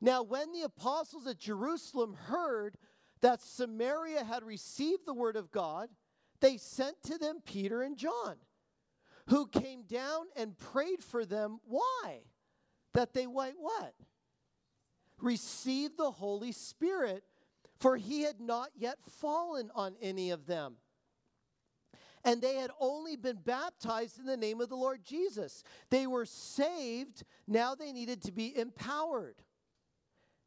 Now, 0.00 0.22
when 0.22 0.52
the 0.52 0.62
apostles 0.62 1.26
at 1.26 1.38
Jerusalem 1.38 2.12
heard 2.12 2.76
that 3.22 3.40
Samaria 3.40 4.24
had 4.24 4.42
received 4.42 5.06
the 5.06 5.14
word 5.14 5.36
of 5.36 5.50
God, 5.50 5.88
they 6.40 6.58
sent 6.58 7.02
to 7.04 7.16
them 7.16 7.40
Peter 7.42 7.80
and 7.80 7.96
John 7.96 8.36
who 9.28 9.46
came 9.46 9.82
down 9.82 10.26
and 10.36 10.58
prayed 10.58 11.02
for 11.02 11.24
them. 11.24 11.58
Why? 11.66 12.20
That 12.92 13.14
they 13.14 13.26
might 13.26 13.54
what? 13.58 13.94
Receive 15.20 15.96
the 15.96 16.10
Holy 16.10 16.52
Spirit, 16.52 17.24
for 17.78 17.96
he 17.96 18.22
had 18.22 18.40
not 18.40 18.70
yet 18.76 18.98
fallen 19.20 19.70
on 19.74 19.94
any 20.00 20.30
of 20.30 20.46
them. 20.46 20.76
And 22.24 22.40
they 22.40 22.54
had 22.54 22.70
only 22.80 23.16
been 23.16 23.36
baptized 23.36 24.18
in 24.18 24.24
the 24.24 24.36
name 24.36 24.60
of 24.60 24.70
the 24.70 24.76
Lord 24.76 25.04
Jesus. 25.04 25.62
They 25.90 26.06
were 26.06 26.24
saved, 26.24 27.22
now 27.46 27.74
they 27.74 27.92
needed 27.92 28.22
to 28.22 28.32
be 28.32 28.56
empowered. 28.56 29.36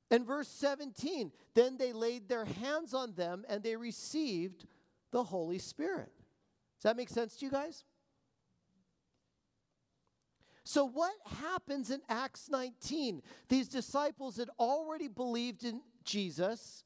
And 0.09 0.25
verse 0.25 0.47
17, 0.47 1.31
then 1.53 1.77
they 1.77 1.93
laid 1.93 2.29
their 2.29 2.45
hands 2.45 2.93
on 2.93 3.13
them 3.13 3.45
and 3.47 3.61
they 3.61 3.75
received 3.75 4.65
the 5.11 5.23
Holy 5.23 5.59
Spirit. 5.59 6.11
Does 6.77 6.83
that 6.83 6.97
make 6.97 7.09
sense 7.09 7.35
to 7.37 7.45
you 7.45 7.51
guys? 7.51 7.83
So, 10.67 10.83
what 10.83 11.13
happens 11.39 11.91
in 11.91 12.01
Acts 12.09 12.49
19? 12.49 13.21
These 13.47 13.69
disciples 13.69 14.35
had 14.35 14.49
already 14.59 15.07
believed 15.07 15.63
in 15.63 15.79
Jesus. 16.03 16.83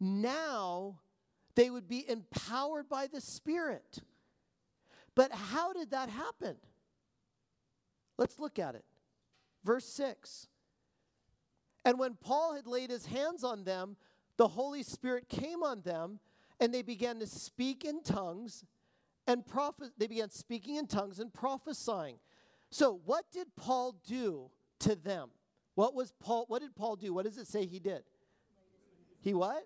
Now 0.00 0.98
they 1.54 1.70
would 1.70 1.86
be 1.86 2.04
empowered 2.10 2.88
by 2.88 3.06
the 3.06 3.20
Spirit. 3.20 4.00
But 5.14 5.30
how 5.30 5.72
did 5.72 5.92
that 5.92 6.08
happen? 6.08 6.56
Let's 8.18 8.40
look 8.40 8.58
at 8.58 8.74
it. 8.74 8.84
Verse 9.62 9.86
6. 9.86 10.48
And 11.84 12.00
when 12.00 12.16
Paul 12.16 12.56
had 12.56 12.66
laid 12.66 12.90
his 12.90 13.06
hands 13.06 13.44
on 13.44 13.62
them, 13.62 13.96
the 14.36 14.48
Holy 14.48 14.82
Spirit 14.82 15.28
came 15.28 15.62
on 15.62 15.82
them, 15.82 16.18
and 16.58 16.74
they 16.74 16.82
began 16.82 17.20
to 17.20 17.28
speak 17.28 17.84
in 17.84 18.02
tongues 18.02 18.64
and 19.26 19.46
prophet 19.46 19.90
they 19.96 20.06
began 20.06 20.30
speaking 20.30 20.76
in 20.76 20.86
tongues 20.86 21.18
and 21.18 21.32
prophesying. 21.32 22.18
So, 22.72 23.02
what 23.04 23.26
did 23.30 23.48
Paul 23.54 23.94
do 24.08 24.50
to 24.80 24.94
them? 24.94 25.28
What 25.74 25.94
was 25.94 26.10
Paul 26.18 26.46
what 26.48 26.62
did 26.62 26.74
Paul 26.74 26.96
do? 26.96 27.12
What 27.12 27.26
does 27.26 27.36
it 27.36 27.46
say 27.46 27.66
he 27.66 27.78
did? 27.78 28.02
He 29.20 29.34
what? 29.34 29.62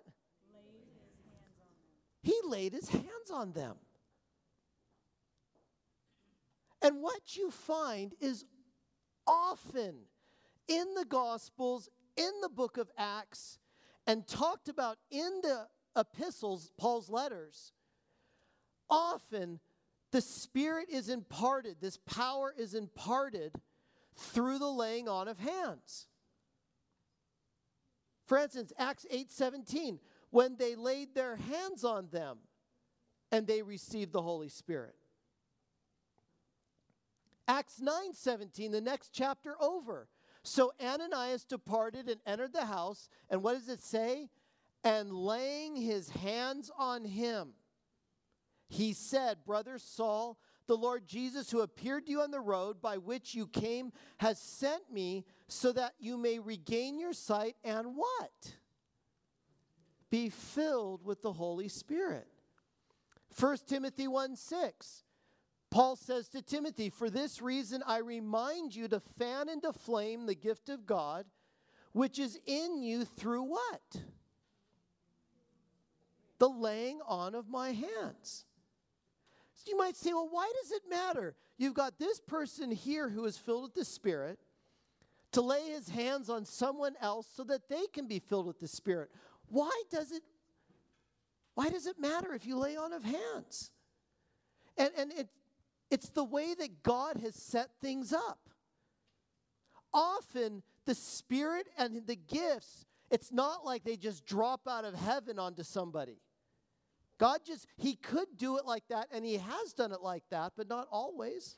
He 2.21 2.35
laid 2.45 2.73
his 2.73 2.89
hands 2.89 3.31
on 3.33 3.53
them. 3.53 3.77
And 6.81 7.01
what 7.01 7.37
you 7.37 7.49
find 7.49 8.13
is 8.19 8.43
often 9.25 9.95
in 10.67 10.93
the 10.93 11.05
Gospels, 11.05 11.87
in 12.17 12.31
the 12.41 12.49
book 12.49 12.75
of 12.75 12.91
Acts, 12.97 13.57
and 14.05 14.27
talked 14.27 14.67
about 14.67 14.97
in 15.09 15.39
the 15.43 15.67
epistles, 15.95 16.71
Paul's 16.77 17.09
letters, 17.09 17.71
often 18.89 19.61
the 20.11 20.21
Spirit 20.21 20.89
is 20.89 21.09
imparted, 21.09 21.77
this 21.81 21.97
power 21.97 22.53
is 22.57 22.73
imparted 22.73 23.53
through 24.13 24.59
the 24.59 24.71
laying 24.71 25.07
on 25.07 25.27
of 25.27 25.39
hands. 25.39 26.07
For 28.25 28.37
instance, 28.37 28.73
Acts 28.77 29.05
8:17, 29.09 29.99
when 30.29 30.57
they 30.57 30.75
laid 30.75 31.13
their 31.13 31.37
hands 31.37 31.83
on 31.83 32.09
them 32.09 32.39
and 33.31 33.47
they 33.47 33.61
received 33.61 34.11
the 34.11 34.21
Holy 34.21 34.49
Spirit. 34.49 34.95
Acts 37.47 37.79
9:17, 37.79 38.71
the 38.71 38.81
next 38.81 39.11
chapter 39.13 39.55
over. 39.61 40.09
So 40.43 40.73
Ananias 40.81 41.45
departed 41.45 42.09
and 42.09 42.21
entered 42.25 42.53
the 42.53 42.65
house, 42.65 43.09
and 43.29 43.43
what 43.43 43.53
does 43.53 43.69
it 43.69 43.81
say? 43.81 44.29
And 44.83 45.11
laying 45.11 45.75
his 45.75 46.09
hands 46.09 46.71
on 46.77 47.03
him, 47.03 47.53
he 48.69 48.93
said, 48.93 49.45
Brother 49.45 49.77
Saul, 49.77 50.37
the 50.67 50.75
Lord 50.75 51.07
Jesus, 51.07 51.49
who 51.49 51.61
appeared 51.61 52.05
to 52.05 52.11
you 52.11 52.21
on 52.21 52.31
the 52.31 52.39
road 52.39 52.81
by 52.81 52.97
which 52.97 53.33
you 53.33 53.47
came, 53.47 53.91
has 54.17 54.39
sent 54.39 54.91
me 54.91 55.25
so 55.47 55.71
that 55.71 55.93
you 55.99 56.17
may 56.17 56.39
regain 56.39 56.99
your 56.99 57.13
sight 57.13 57.55
and 57.63 57.95
what? 57.95 58.55
Be 60.09 60.29
filled 60.29 61.03
with 61.03 61.21
the 61.21 61.33
Holy 61.33 61.69
Spirit. 61.69 62.27
1 63.39 63.57
Timothy 63.67 64.07
1 64.07 64.35
6. 64.35 65.03
Paul 65.69 65.95
says 65.95 66.29
to 66.29 66.41
Timothy, 66.41 66.89
For 66.89 67.09
this 67.09 67.41
reason 67.41 67.83
I 67.85 67.99
remind 67.99 68.75
you 68.75 68.87
to 68.87 69.01
fan 69.19 69.49
into 69.49 69.73
flame 69.73 70.25
the 70.25 70.35
gift 70.35 70.69
of 70.69 70.85
God, 70.85 71.25
which 71.91 72.19
is 72.19 72.39
in 72.45 72.81
you 72.81 73.03
through 73.05 73.43
what? 73.43 74.01
The 76.39 76.49
laying 76.49 76.99
on 77.05 77.35
of 77.35 77.49
my 77.49 77.73
hands. 77.73 78.45
You 79.67 79.77
might 79.77 79.95
say, 79.95 80.13
well, 80.13 80.29
why 80.29 80.51
does 80.61 80.71
it 80.71 80.83
matter? 80.89 81.35
You've 81.57 81.73
got 81.73 81.97
this 81.99 82.19
person 82.19 82.71
here 82.71 83.09
who 83.09 83.25
is 83.25 83.37
filled 83.37 83.63
with 83.63 83.73
the 83.73 83.85
Spirit 83.85 84.39
to 85.33 85.41
lay 85.41 85.69
his 85.69 85.89
hands 85.89 86.29
on 86.29 86.45
someone 86.45 86.95
else 87.01 87.27
so 87.35 87.43
that 87.45 87.67
they 87.69 87.87
can 87.93 88.07
be 88.07 88.19
filled 88.19 88.47
with 88.47 88.59
the 88.59 88.67
Spirit. 88.67 89.09
Why 89.49 89.71
does 89.91 90.11
it 90.11 90.23
why 91.57 91.69
does 91.69 91.87
it 91.87 91.99
matter 91.99 92.35
if 92.35 92.45
you 92.45 92.55
lay 92.59 92.75
on 92.77 92.93
of 92.93 93.03
hands? 93.03 93.71
And, 94.77 94.91
and 94.95 95.11
it, 95.11 95.27
it's 95.89 96.09
the 96.09 96.23
way 96.23 96.53
that 96.53 96.83
God 96.83 97.17
has 97.17 97.33
set 97.33 97.71
things 97.81 98.13
up. 98.13 98.37
Often, 99.91 100.61
the 100.85 100.93
Spirit 100.93 101.67
and 101.75 102.05
the 102.05 102.15
gifts, 102.15 102.85
it's 103.09 103.31
not 103.31 103.65
like 103.65 103.83
they 103.83 103.97
just 103.97 104.23
drop 104.23 104.67
out 104.67 104.85
of 104.85 104.93
heaven 104.93 105.39
onto 105.39 105.63
somebody. 105.63 106.19
God 107.17 107.39
just, 107.45 107.67
He 107.77 107.95
could 107.95 108.27
do 108.37 108.57
it 108.57 108.65
like 108.65 108.87
that, 108.89 109.07
and 109.11 109.25
He 109.25 109.37
has 109.37 109.73
done 109.73 109.91
it 109.91 110.01
like 110.01 110.23
that, 110.29 110.53
but 110.55 110.69
not 110.69 110.87
always. 110.91 111.57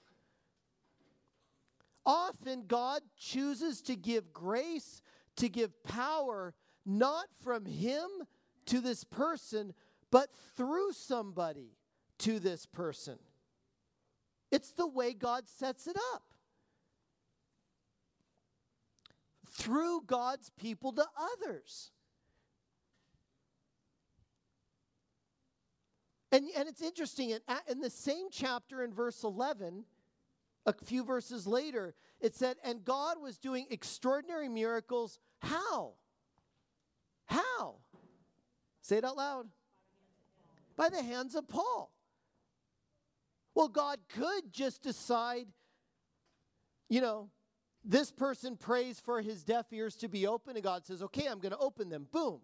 Often, 2.05 2.65
God 2.67 3.01
chooses 3.17 3.81
to 3.83 3.95
give 3.95 4.33
grace, 4.33 5.01
to 5.35 5.49
give 5.49 5.83
power, 5.83 6.53
not 6.85 7.27
from 7.43 7.65
Him 7.65 8.07
to 8.67 8.79
this 8.79 9.03
person, 9.03 9.73
but 10.11 10.29
through 10.55 10.93
somebody 10.93 11.75
to 12.19 12.39
this 12.39 12.65
person. 12.65 13.17
It's 14.51 14.71
the 14.71 14.87
way 14.87 15.13
God 15.13 15.47
sets 15.47 15.87
it 15.87 15.97
up. 16.13 16.23
Through 19.51 20.03
God's 20.07 20.51
people 20.57 20.93
to 20.93 21.05
others. 21.17 21.91
And, 26.31 26.45
and 26.55 26.69
it's 26.69 26.81
interesting, 26.81 27.31
in, 27.31 27.39
in 27.69 27.79
the 27.79 27.89
same 27.89 28.27
chapter 28.31 28.83
in 28.83 28.93
verse 28.93 29.23
11, 29.23 29.83
a 30.65 30.73
few 30.73 31.03
verses 31.03 31.47
later, 31.47 31.95
it 32.21 32.35
said, 32.35 32.57
And 32.63 32.83
God 32.83 33.19
was 33.21 33.37
doing 33.37 33.65
extraordinary 33.71 34.49
miracles. 34.49 35.19
How? 35.39 35.93
How? 37.25 37.75
Say 38.81 38.97
it 38.97 39.03
out 39.03 39.17
loud. 39.17 39.47
By 40.75 40.89
the 40.89 41.01
hands 41.01 41.35
of 41.35 41.47
Paul. 41.47 41.91
Well, 43.55 43.67
God 43.67 43.99
could 44.09 44.51
just 44.51 44.83
decide, 44.83 45.47
you 46.89 47.01
know, 47.01 47.29
this 47.83 48.11
person 48.11 48.55
prays 48.55 48.99
for 48.99 49.21
his 49.21 49.43
deaf 49.43 49.65
ears 49.71 49.95
to 49.97 50.07
be 50.07 50.27
open, 50.27 50.55
and 50.55 50.63
God 50.63 50.85
says, 50.85 51.01
okay, 51.01 51.25
I'm 51.25 51.39
going 51.39 51.51
to 51.51 51.57
open 51.57 51.89
them. 51.89 52.07
Boom. 52.11 52.41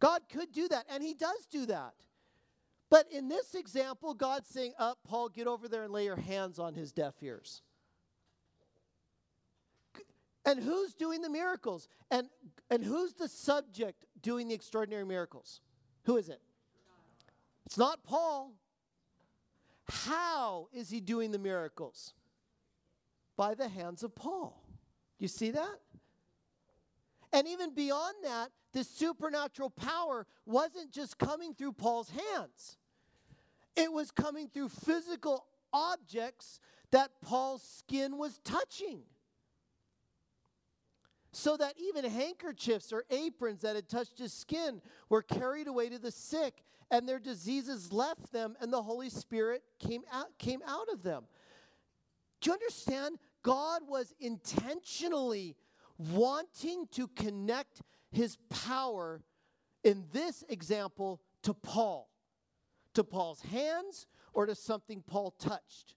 God 0.00 0.22
could 0.32 0.52
do 0.52 0.68
that, 0.68 0.86
and 0.90 1.02
he 1.02 1.14
does 1.14 1.46
do 1.50 1.66
that. 1.66 1.94
But 2.90 3.06
in 3.12 3.28
this 3.28 3.54
example, 3.54 4.14
God's 4.14 4.48
saying, 4.48 4.72
Up, 4.78 4.98
oh, 5.04 5.08
Paul, 5.08 5.28
get 5.28 5.46
over 5.46 5.68
there 5.68 5.84
and 5.84 5.92
lay 5.92 6.04
your 6.04 6.16
hands 6.16 6.58
on 6.58 6.74
his 6.74 6.92
deaf 6.92 7.14
ears. 7.22 7.62
And 10.44 10.62
who's 10.62 10.94
doing 10.94 11.20
the 11.20 11.28
miracles? 11.28 11.88
And, 12.10 12.28
and 12.70 12.82
who's 12.82 13.12
the 13.12 13.28
subject 13.28 14.06
doing 14.22 14.48
the 14.48 14.54
extraordinary 14.54 15.04
miracles? 15.04 15.60
Who 16.04 16.16
is 16.16 16.30
it? 16.30 16.40
It's 17.66 17.76
not 17.76 18.02
Paul. 18.02 18.54
How 19.90 20.68
is 20.72 20.88
he 20.88 21.00
doing 21.00 21.32
the 21.32 21.38
miracles? 21.38 22.14
By 23.36 23.54
the 23.54 23.68
hands 23.68 24.02
of 24.02 24.14
Paul. 24.14 24.62
You 25.18 25.28
see 25.28 25.50
that? 25.50 25.80
And 27.32 27.46
even 27.46 27.74
beyond 27.74 28.16
that, 28.22 28.50
this 28.72 28.88
supernatural 28.88 29.70
power 29.70 30.26
wasn't 30.46 30.90
just 30.90 31.18
coming 31.18 31.54
through 31.54 31.72
Paul's 31.72 32.10
hands, 32.10 32.76
it 33.76 33.92
was 33.92 34.10
coming 34.10 34.48
through 34.48 34.70
physical 34.70 35.46
objects 35.72 36.60
that 36.90 37.10
Paul's 37.22 37.62
skin 37.62 38.16
was 38.18 38.38
touching. 38.44 39.02
So 41.32 41.56
that 41.58 41.74
even 41.78 42.04
handkerchiefs 42.04 42.92
or 42.92 43.04
aprons 43.10 43.60
that 43.60 43.76
had 43.76 43.88
touched 43.88 44.18
his 44.18 44.32
skin 44.32 44.80
were 45.08 45.22
carried 45.22 45.68
away 45.68 45.90
to 45.90 45.98
the 45.98 46.10
sick, 46.10 46.64
and 46.90 47.06
their 47.06 47.18
diseases 47.18 47.92
left 47.92 48.32
them, 48.32 48.56
and 48.60 48.72
the 48.72 48.82
Holy 48.82 49.10
Spirit 49.10 49.62
came 49.78 50.02
out, 50.10 50.38
came 50.38 50.60
out 50.66 50.88
of 50.92 51.02
them. 51.02 51.24
Do 52.40 52.50
you 52.50 52.54
understand? 52.54 53.18
God 53.42 53.82
was 53.86 54.14
intentionally 54.18 55.54
wanting 55.98 56.86
to 56.92 57.08
connect 57.08 57.82
his 58.10 58.36
power, 58.48 59.22
in 59.84 60.04
this 60.12 60.44
example, 60.48 61.20
to 61.42 61.52
Paul, 61.52 62.08
to 62.94 63.04
Paul's 63.04 63.42
hands 63.42 64.06
or 64.32 64.46
to 64.46 64.54
something 64.54 65.02
Paul 65.06 65.32
touched. 65.32 65.94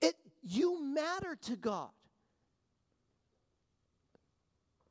It, 0.00 0.14
you 0.42 0.82
matter 0.82 1.36
to 1.42 1.56
God. 1.56 1.90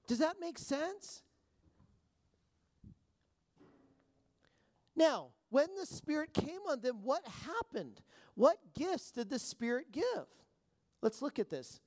Does 0.08 0.19
that 0.19 0.36
make 0.39 0.58
sense? 0.58 1.24
Now, 4.95 5.30
when 5.50 5.67
the 5.80 5.86
Spirit 5.86 6.34
came 6.34 6.60
on 6.69 6.82
them, 6.82 7.00
what 7.04 7.24
happened? 7.45 8.02
What 8.36 8.58
gifts 8.78 9.12
did 9.12 9.30
the 9.30 9.39
Spirit 9.39 9.91
give? 9.91 10.26
Let's 11.01 11.21
look 11.21 11.39
at 11.39 11.49
this. 11.49 11.79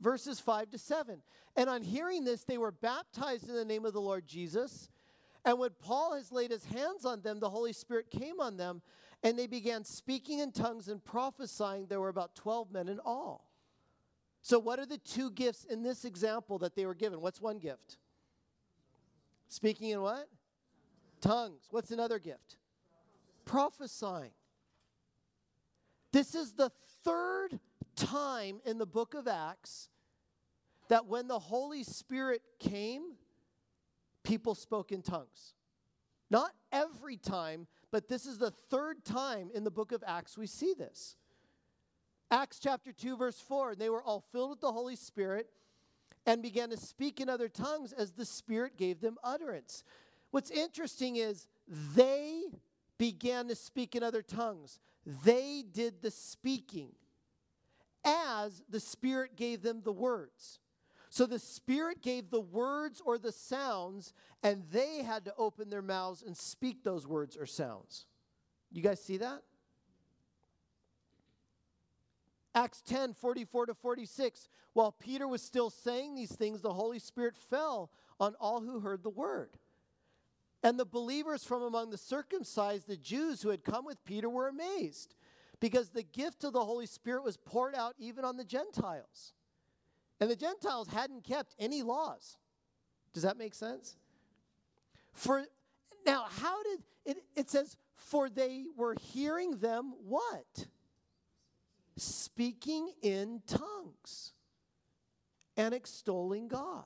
Verses 0.00 0.40
5 0.40 0.70
to 0.70 0.78
7. 0.78 1.22
And 1.56 1.70
on 1.70 1.82
hearing 1.82 2.24
this, 2.24 2.44
they 2.44 2.58
were 2.58 2.72
baptized 2.72 3.48
in 3.48 3.54
the 3.54 3.64
name 3.64 3.84
of 3.84 3.92
the 3.92 4.00
Lord 4.00 4.26
Jesus. 4.26 4.90
And 5.44 5.58
when 5.58 5.70
Paul 5.78 6.14
has 6.14 6.32
laid 6.32 6.50
his 6.50 6.64
hands 6.66 7.04
on 7.04 7.22
them, 7.22 7.40
the 7.40 7.50
Holy 7.50 7.72
Spirit 7.72 8.10
came 8.10 8.40
on 8.40 8.56
them, 8.56 8.82
and 9.22 9.38
they 9.38 9.46
began 9.46 9.84
speaking 9.84 10.40
in 10.40 10.52
tongues 10.52 10.88
and 10.88 11.02
prophesying. 11.02 11.86
There 11.86 12.00
were 12.00 12.08
about 12.08 12.34
12 12.34 12.72
men 12.72 12.88
in 12.88 12.98
all. 13.04 13.48
So, 14.42 14.58
what 14.58 14.78
are 14.78 14.86
the 14.86 14.98
two 14.98 15.30
gifts 15.30 15.64
in 15.64 15.82
this 15.82 16.04
example 16.04 16.58
that 16.58 16.76
they 16.76 16.86
were 16.86 16.94
given? 16.94 17.20
What's 17.20 17.40
one 17.40 17.58
gift? 17.58 17.98
Speaking 19.48 19.90
in 19.90 20.02
what? 20.02 20.28
Tongues. 21.20 21.66
What's 21.70 21.90
another 21.90 22.18
gift? 22.18 22.56
Prophesying. 23.44 24.32
This 26.12 26.34
is 26.34 26.52
the 26.52 26.70
third 27.04 27.58
time 27.96 28.60
in 28.64 28.78
the 28.78 28.86
book 28.86 29.14
of 29.14 29.26
Acts 29.26 29.88
that 30.88 31.06
when 31.06 31.26
the 31.26 31.38
Holy 31.38 31.82
Spirit 31.82 32.42
came, 32.58 33.14
people 34.22 34.54
spoke 34.54 34.92
in 34.92 35.02
tongues. 35.02 35.54
Not 36.30 36.52
every 36.72 37.16
time, 37.16 37.66
but 37.90 38.08
this 38.08 38.26
is 38.26 38.38
the 38.38 38.50
third 38.50 39.04
time 39.04 39.50
in 39.54 39.64
the 39.64 39.70
book 39.70 39.92
of 39.92 40.02
Acts 40.06 40.36
we 40.36 40.46
see 40.46 40.74
this. 40.76 41.16
Acts 42.30 42.58
chapter 42.58 42.92
2, 42.92 43.16
verse 43.16 43.40
4 43.40 43.72
and 43.72 43.80
they 43.80 43.88
were 43.88 44.02
all 44.02 44.24
filled 44.32 44.50
with 44.50 44.60
the 44.60 44.72
Holy 44.72 44.96
Spirit 44.96 45.48
and 46.26 46.42
began 46.42 46.70
to 46.70 46.76
speak 46.76 47.20
in 47.20 47.28
other 47.28 47.48
tongues 47.48 47.92
as 47.92 48.12
the 48.12 48.24
Spirit 48.24 48.76
gave 48.76 49.00
them 49.00 49.16
utterance. 49.22 49.84
What's 50.32 50.50
interesting 50.50 51.16
is 51.16 51.46
they 51.68 52.42
began 52.98 53.46
to 53.48 53.54
speak 53.54 53.94
in 53.94 54.02
other 54.02 54.22
tongues, 54.22 54.80
they 55.24 55.62
did 55.72 56.02
the 56.02 56.10
speaking 56.10 56.90
as 58.06 58.62
the 58.70 58.80
Spirit 58.80 59.36
gave 59.36 59.62
them 59.62 59.82
the 59.84 59.92
words. 59.92 60.60
So 61.10 61.26
the 61.26 61.38
Spirit 61.38 62.02
gave 62.02 62.30
the 62.30 62.40
words 62.40 63.02
or 63.04 63.18
the 63.18 63.32
sounds, 63.32 64.14
and 64.42 64.62
they 64.70 65.02
had 65.02 65.24
to 65.24 65.34
open 65.36 65.68
their 65.68 65.82
mouths 65.82 66.22
and 66.22 66.36
speak 66.36 66.84
those 66.84 67.06
words 67.06 67.36
or 67.36 67.46
sounds. 67.46 68.06
You 68.70 68.82
guys 68.82 69.02
see 69.02 69.16
that? 69.18 69.42
Acts 72.54 72.80
10 72.82 73.14
44 73.14 73.66
to 73.66 73.74
46. 73.74 74.48
While 74.72 74.92
Peter 74.92 75.26
was 75.28 75.42
still 75.42 75.70
saying 75.70 76.14
these 76.14 76.32
things, 76.32 76.60
the 76.60 76.72
Holy 76.72 76.98
Spirit 76.98 77.36
fell 77.36 77.90
on 78.20 78.34
all 78.40 78.60
who 78.60 78.80
heard 78.80 79.02
the 79.02 79.10
word. 79.10 79.50
And 80.62 80.78
the 80.78 80.86
believers 80.86 81.44
from 81.44 81.62
among 81.62 81.90
the 81.90 81.98
circumcised, 81.98 82.88
the 82.88 82.96
Jews 82.96 83.42
who 83.42 83.50
had 83.50 83.62
come 83.62 83.84
with 83.84 84.04
Peter, 84.04 84.28
were 84.28 84.48
amazed 84.48 85.14
because 85.60 85.90
the 85.90 86.02
gift 86.02 86.44
of 86.44 86.52
the 86.52 86.64
Holy 86.64 86.86
Spirit 86.86 87.24
was 87.24 87.36
poured 87.36 87.74
out 87.74 87.94
even 87.98 88.24
on 88.24 88.36
the 88.36 88.44
Gentiles. 88.44 89.32
And 90.20 90.30
the 90.30 90.36
Gentiles 90.36 90.88
hadn't 90.88 91.24
kept 91.24 91.54
any 91.58 91.82
laws. 91.82 92.36
Does 93.12 93.22
that 93.22 93.36
make 93.36 93.54
sense? 93.54 93.96
For 95.12 95.44
now, 96.04 96.26
how 96.28 96.62
did 96.62 96.80
it, 97.04 97.16
it 97.34 97.50
says, 97.50 97.76
for 97.94 98.28
they 98.28 98.64
were 98.76 98.94
hearing 99.00 99.58
them 99.58 99.94
what? 100.06 100.66
speaking 101.96 102.90
in 103.02 103.42
tongues 103.46 104.32
and 105.56 105.74
extolling 105.74 106.48
God. 106.48 106.84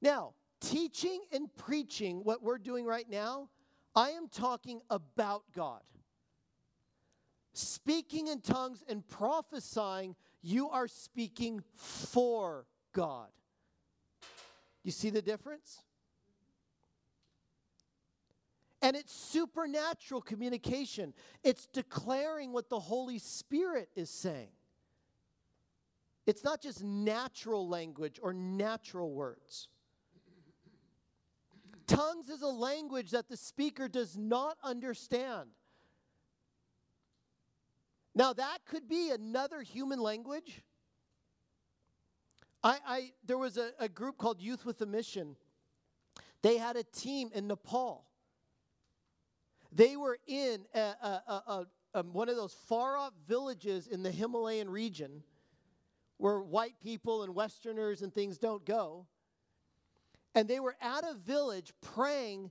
Now, 0.00 0.32
teaching 0.60 1.20
and 1.32 1.54
preaching, 1.56 2.20
what 2.24 2.42
we're 2.42 2.58
doing 2.58 2.84
right 2.84 3.08
now, 3.08 3.48
I 3.98 4.10
am 4.10 4.28
talking 4.28 4.80
about 4.90 5.42
God. 5.56 5.80
Speaking 7.52 8.28
in 8.28 8.40
tongues 8.40 8.84
and 8.88 9.04
prophesying, 9.08 10.14
you 10.40 10.70
are 10.70 10.86
speaking 10.86 11.64
for 11.74 12.64
God. 12.92 13.26
You 14.84 14.92
see 14.92 15.10
the 15.10 15.20
difference? 15.20 15.82
And 18.82 18.94
it's 18.94 19.12
supernatural 19.12 20.20
communication. 20.20 21.12
It's 21.42 21.66
declaring 21.66 22.52
what 22.52 22.68
the 22.68 22.78
Holy 22.78 23.18
Spirit 23.18 23.88
is 23.96 24.10
saying. 24.10 24.52
It's 26.24 26.44
not 26.44 26.62
just 26.62 26.84
natural 26.84 27.68
language 27.68 28.20
or 28.22 28.32
natural 28.32 29.10
words. 29.10 29.66
Tongues 31.88 32.28
is 32.28 32.42
a 32.42 32.46
language 32.46 33.10
that 33.10 33.28
the 33.28 33.36
speaker 33.36 33.88
does 33.88 34.16
not 34.16 34.56
understand. 34.62 35.50
Now, 38.14 38.32
that 38.32 38.58
could 38.66 38.88
be 38.88 39.10
another 39.10 39.62
human 39.62 39.98
language. 39.98 40.62
I, 42.62 42.78
I 42.86 43.12
there 43.26 43.38
was 43.38 43.56
a, 43.56 43.70
a 43.80 43.88
group 43.88 44.18
called 44.18 44.40
Youth 44.40 44.64
with 44.64 44.80
a 44.82 44.86
Mission. 44.86 45.34
They 46.42 46.58
had 46.58 46.76
a 46.76 46.84
team 46.84 47.30
in 47.34 47.48
Nepal 47.48 48.08
they 49.72 49.96
were 49.96 50.18
in 50.26 50.64
a, 50.74 50.78
a, 50.78 51.66
a, 51.94 52.02
one 52.02 52.28
of 52.28 52.36
those 52.36 52.54
far 52.68 52.96
off 52.96 53.12
villages 53.26 53.86
in 53.86 54.02
the 54.02 54.10
Himalayan 54.10 54.70
region 54.70 55.22
where 56.16 56.40
white 56.40 56.74
people 56.82 57.22
and 57.22 57.34
Westerners 57.34 58.02
and 58.02 58.12
things 58.12 58.38
don't 58.38 58.64
go. 58.64 59.06
And 60.34 60.48
they 60.48 60.60
were 60.60 60.76
at 60.80 61.04
a 61.04 61.14
village 61.14 61.72
praying, 61.80 62.50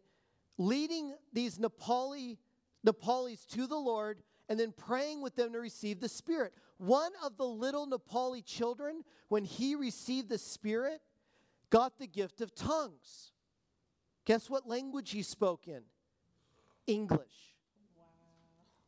leading 0.57 1.13
these 1.31 1.57
Nepali, 1.57 2.37
Nepalis 2.85 3.45
to 3.47 3.67
the 3.67 3.77
Lord, 3.77 4.21
and 4.49 4.59
then 4.59 4.71
praying 4.71 5.21
with 5.21 5.35
them 5.35 5.53
to 5.53 5.59
receive 5.59 5.99
the 5.99 6.09
Spirit. 6.09 6.53
One 6.77 7.11
of 7.23 7.37
the 7.37 7.45
little 7.45 7.87
Nepali 7.87 8.45
children, 8.45 9.03
when 9.29 9.43
he 9.43 9.75
received 9.75 10.29
the 10.29 10.37
Spirit, 10.37 11.01
got 11.69 11.97
the 11.99 12.07
gift 12.07 12.41
of 12.41 12.55
tongues. 12.55 13.31
Guess 14.25 14.49
what 14.49 14.67
language 14.67 15.11
he 15.11 15.21
spoke 15.21 15.67
in? 15.67 15.81
English 16.85 17.55
wow. 17.97 18.03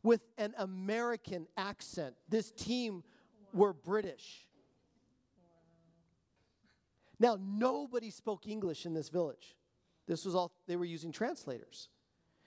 with 0.02 0.22
an 0.38 0.54
American 0.58 1.46
accent. 1.56 2.14
This 2.28 2.50
team 2.50 3.02
were 3.52 3.72
British. 3.72 4.46
Now, 7.20 7.38
nobody 7.38 8.10
spoke 8.10 8.48
English 8.48 8.86
in 8.86 8.94
this 8.94 9.10
village. 9.10 9.54
This 10.08 10.24
was 10.24 10.34
all, 10.34 10.50
they 10.66 10.76
were 10.76 10.86
using 10.86 11.12
translators. 11.12 11.90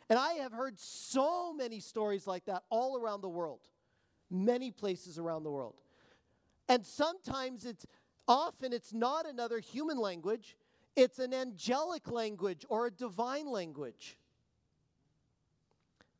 And 0.09 0.17
I 0.17 0.33
have 0.33 0.51
heard 0.51 0.79
so 0.79 1.53
many 1.53 1.79
stories 1.79 2.25
like 2.25 2.45
that 2.45 2.63
all 2.69 2.97
around 2.97 3.21
the 3.21 3.29
world, 3.29 3.61
many 4.29 4.71
places 4.71 5.19
around 5.19 5.43
the 5.43 5.51
world. 5.51 5.75
And 6.67 6.85
sometimes 6.85 7.65
it's, 7.65 7.85
often 8.27 8.73
it's 8.73 8.93
not 8.93 9.27
another 9.27 9.59
human 9.59 9.97
language, 9.97 10.57
it's 10.95 11.19
an 11.19 11.33
angelic 11.33 12.09
language 12.11 12.65
or 12.67 12.87
a 12.87 12.91
divine 12.91 13.47
language. 13.47 14.17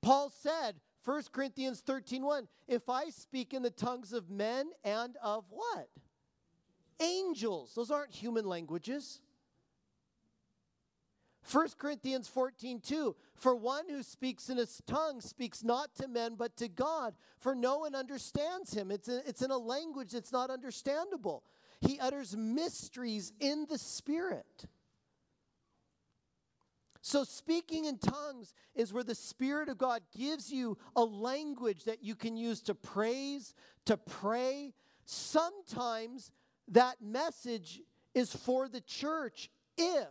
Paul 0.02 0.30
said, 0.30 0.76
1 1.06 1.24
Corinthians 1.32 1.82
13 1.82 2.24
1, 2.24 2.48
if 2.68 2.88
I 2.88 3.10
speak 3.10 3.54
in 3.54 3.64
the 3.64 3.72
tongues 3.72 4.14
of 4.14 4.30
men 4.30 4.70
and 4.84 5.18
of 5.24 5.46
what? 5.50 5.90
Angels. 7.00 7.74
Those 7.76 7.92
aren't 7.92 8.12
human 8.12 8.46
languages. 8.46 9.20
1 11.52 11.68
Corinthians 11.78 12.28
14, 12.28 12.80
2. 12.80 13.16
For 13.36 13.56
one 13.56 13.90
who 13.90 14.02
speaks 14.02 14.50
in 14.50 14.58
his 14.58 14.82
tongue 14.88 15.20
speaks 15.20 15.64
not 15.64 15.94
to 15.96 16.08
men 16.08 16.36
but 16.36 16.56
to 16.58 16.68
God, 16.70 17.14
for 17.40 17.54
no 17.54 17.80
one 17.80 17.96
understands 17.96 18.74
him. 18.74 18.92
It's, 18.92 19.10
a, 19.10 19.28
it's 19.28 19.42
in 19.42 19.52
a 19.52 19.58
language 19.58 20.12
that's 20.12 20.32
not 20.32 20.50
understandable. 20.50 21.44
He 21.82 22.00
utters 22.00 22.38
mysteries 22.38 23.34
in 23.40 23.66
the 23.70 23.78
Spirit. 23.78 24.66
So, 27.02 27.26
speaking 27.26 27.84
in 27.84 27.98
tongues 27.98 28.54
is 28.74 28.94
where 28.94 29.04
the 29.04 29.14
Spirit 29.14 29.68
of 29.68 29.78
God 29.78 30.02
gives 30.18 30.50
you 30.50 30.78
a 30.96 31.04
language 31.04 31.84
that 31.84 32.02
you 32.02 32.16
can 32.16 32.38
use 32.38 32.62
to 32.62 32.74
praise, 32.74 33.54
to 33.86 33.98
pray. 33.98 34.74
Sometimes 35.06 36.32
that 36.70 37.02
message 37.02 37.82
is 38.14 38.34
for 38.34 38.68
the 38.68 38.82
church 38.82 39.50
if 39.78 40.08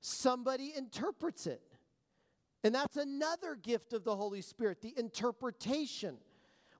somebody 0.00 0.72
interprets 0.76 1.46
it. 1.46 1.62
And 2.64 2.74
that's 2.74 2.96
another 2.96 3.54
gift 3.54 3.92
of 3.92 4.04
the 4.04 4.16
Holy 4.16 4.40
Spirit, 4.40 4.80
the 4.82 4.94
interpretation, 4.96 6.16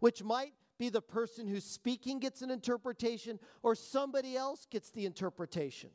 which 0.01 0.23
might 0.23 0.53
be 0.79 0.89
the 0.89 1.01
person 1.01 1.47
who's 1.47 1.65
speaking 1.65 2.19
gets 2.19 2.43
an 2.43 2.51
interpretation 2.51 3.39
or 3.63 3.75
somebody 3.75 4.37
else 4.37 4.67
gets 4.71 4.91
the 4.91 5.07
interpretation. 5.07 5.91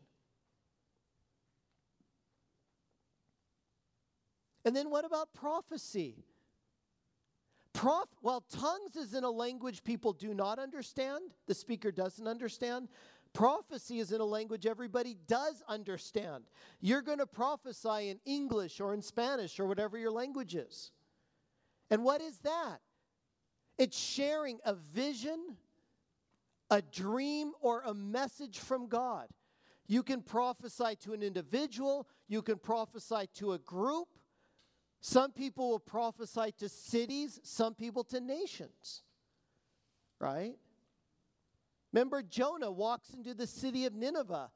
And 4.63 4.75
then 4.75 4.89
what 4.89 5.05
about 5.05 5.33
prophecy? 5.33 6.23
Prof, 7.73 8.09
while 8.21 8.41
tongues 8.41 8.95
is 8.95 9.13
in 9.13 9.23
a 9.23 9.29
language 9.29 9.83
people 9.83 10.13
do 10.13 10.33
not 10.33 10.59
understand, 10.59 11.23
the 11.47 11.53
speaker 11.53 11.91
doesn't 11.91 12.27
understand. 12.27 12.89
Prophecy 13.33 13.99
is 13.99 14.11
in 14.11 14.19
a 14.19 14.25
language 14.25 14.65
everybody 14.65 15.15
does 15.27 15.63
understand. 15.67 16.43
You're 16.81 17.01
going 17.01 17.19
to 17.19 17.25
prophesy 17.25 18.09
in 18.09 18.19
English 18.25 18.81
or 18.81 18.93
in 18.93 19.01
Spanish 19.01 19.59
or 19.59 19.65
whatever 19.67 19.97
your 19.97 20.11
language 20.11 20.53
is. 20.53 20.91
And 21.89 22.03
what 22.03 22.21
is 22.21 22.37
that? 22.39 22.79
It's 23.77 23.97
sharing 23.97 24.59
a 24.65 24.73
vision, 24.73 25.55
a 26.69 26.81
dream, 26.81 27.53
or 27.61 27.81
a 27.85 27.93
message 27.93 28.59
from 28.59 28.87
God. 28.87 29.27
You 29.87 30.03
can 30.03 30.21
prophesy 30.21 30.95
to 31.01 31.13
an 31.13 31.23
individual, 31.23 32.07
you 32.27 32.41
can 32.41 32.57
prophesy 32.57 33.27
to 33.35 33.53
a 33.53 33.59
group, 33.59 34.07
some 35.01 35.31
people 35.31 35.71
will 35.71 35.79
prophesy 35.79 36.53
to 36.59 36.69
cities, 36.69 37.39
some 37.43 37.73
people 37.73 38.03
to 38.05 38.21
nations. 38.21 39.01
Right? 40.19 40.53
Remember, 41.91 42.21
Jonah 42.21 42.71
walks 42.71 43.09
into 43.15 43.33
the 43.33 43.47
city 43.47 43.87
of 43.87 43.95
Nineveh. 43.95 44.51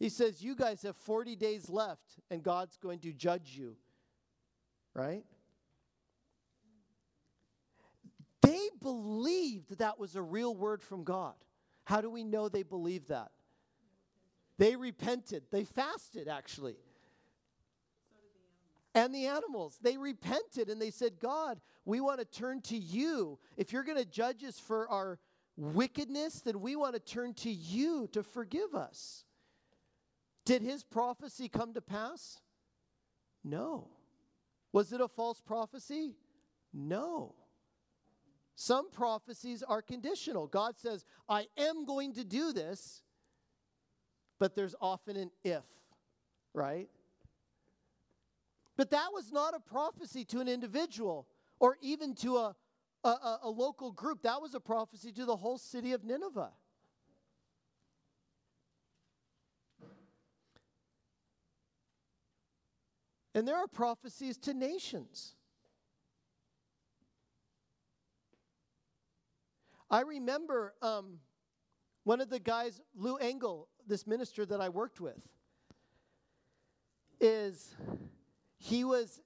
He 0.00 0.08
says, 0.08 0.42
You 0.42 0.56
guys 0.56 0.82
have 0.82 0.96
40 0.96 1.36
days 1.36 1.70
left, 1.70 2.18
and 2.30 2.42
God's 2.42 2.76
going 2.76 2.98
to 3.00 3.12
judge 3.12 3.54
you. 3.56 3.76
Right? 4.92 5.24
They 8.42 8.68
believed 8.82 9.78
that 9.78 10.00
was 10.00 10.16
a 10.16 10.22
real 10.22 10.54
word 10.54 10.82
from 10.82 11.04
God. 11.04 11.34
How 11.84 12.00
do 12.00 12.10
we 12.10 12.24
know 12.24 12.48
they 12.48 12.64
believed 12.64 13.08
that? 13.08 13.30
They 14.58 14.74
repented. 14.74 15.44
They 15.52 15.64
fasted, 15.64 16.26
actually 16.26 16.76
and 18.96 19.14
the 19.14 19.26
animals. 19.26 19.78
They 19.82 19.98
repented 19.98 20.70
and 20.70 20.80
they 20.80 20.90
said, 20.90 21.20
God, 21.20 21.60
we 21.84 22.00
want 22.00 22.18
to 22.18 22.24
turn 22.24 22.62
to 22.62 22.76
you. 22.76 23.38
If 23.58 23.70
you're 23.72 23.84
going 23.84 23.98
to 23.98 24.06
judge 24.06 24.42
us 24.42 24.58
for 24.58 24.88
our 24.88 25.18
wickedness, 25.56 26.40
then 26.40 26.60
we 26.60 26.76
want 26.76 26.94
to 26.94 27.00
turn 27.00 27.34
to 27.34 27.50
you 27.50 28.08
to 28.12 28.22
forgive 28.22 28.74
us. 28.74 29.24
Did 30.46 30.62
his 30.62 30.82
prophecy 30.82 31.48
come 31.48 31.74
to 31.74 31.82
pass? 31.82 32.40
No. 33.44 33.90
Was 34.72 34.92
it 34.92 35.00
a 35.02 35.08
false 35.08 35.42
prophecy? 35.42 36.14
No. 36.72 37.34
Some 38.54 38.90
prophecies 38.90 39.62
are 39.62 39.82
conditional. 39.82 40.46
God 40.46 40.78
says, 40.78 41.04
I 41.28 41.48
am 41.58 41.84
going 41.84 42.14
to 42.14 42.24
do 42.24 42.54
this, 42.54 43.02
but 44.40 44.56
there's 44.56 44.74
often 44.80 45.16
an 45.16 45.30
if, 45.44 45.64
right? 46.54 46.88
But 48.76 48.90
that 48.90 49.08
was 49.12 49.32
not 49.32 49.54
a 49.54 49.60
prophecy 49.60 50.24
to 50.26 50.40
an 50.40 50.48
individual 50.48 51.26
or 51.58 51.78
even 51.80 52.14
to 52.16 52.36
a, 52.36 52.56
a, 53.04 53.38
a, 53.44 53.48
local 53.48 53.90
group. 53.90 54.22
That 54.22 54.42
was 54.42 54.54
a 54.54 54.60
prophecy 54.60 55.12
to 55.12 55.24
the 55.24 55.36
whole 55.36 55.56
city 55.56 55.92
of 55.92 56.04
Nineveh. 56.04 56.50
And 63.34 63.46
there 63.46 63.56
are 63.56 63.66
prophecies 63.66 64.38
to 64.38 64.54
nations. 64.54 65.34
I 69.90 70.00
remember 70.00 70.74
um, 70.82 71.18
one 72.04 72.20
of 72.20 72.28
the 72.28 72.40
guys, 72.40 72.80
Lou 72.94 73.16
Engle, 73.16 73.68
this 73.86 74.06
minister 74.06 74.46
that 74.46 74.60
I 74.60 74.68
worked 74.68 75.00
with, 75.00 75.20
is 77.20 77.74
he 78.66 78.82
was 78.82 79.20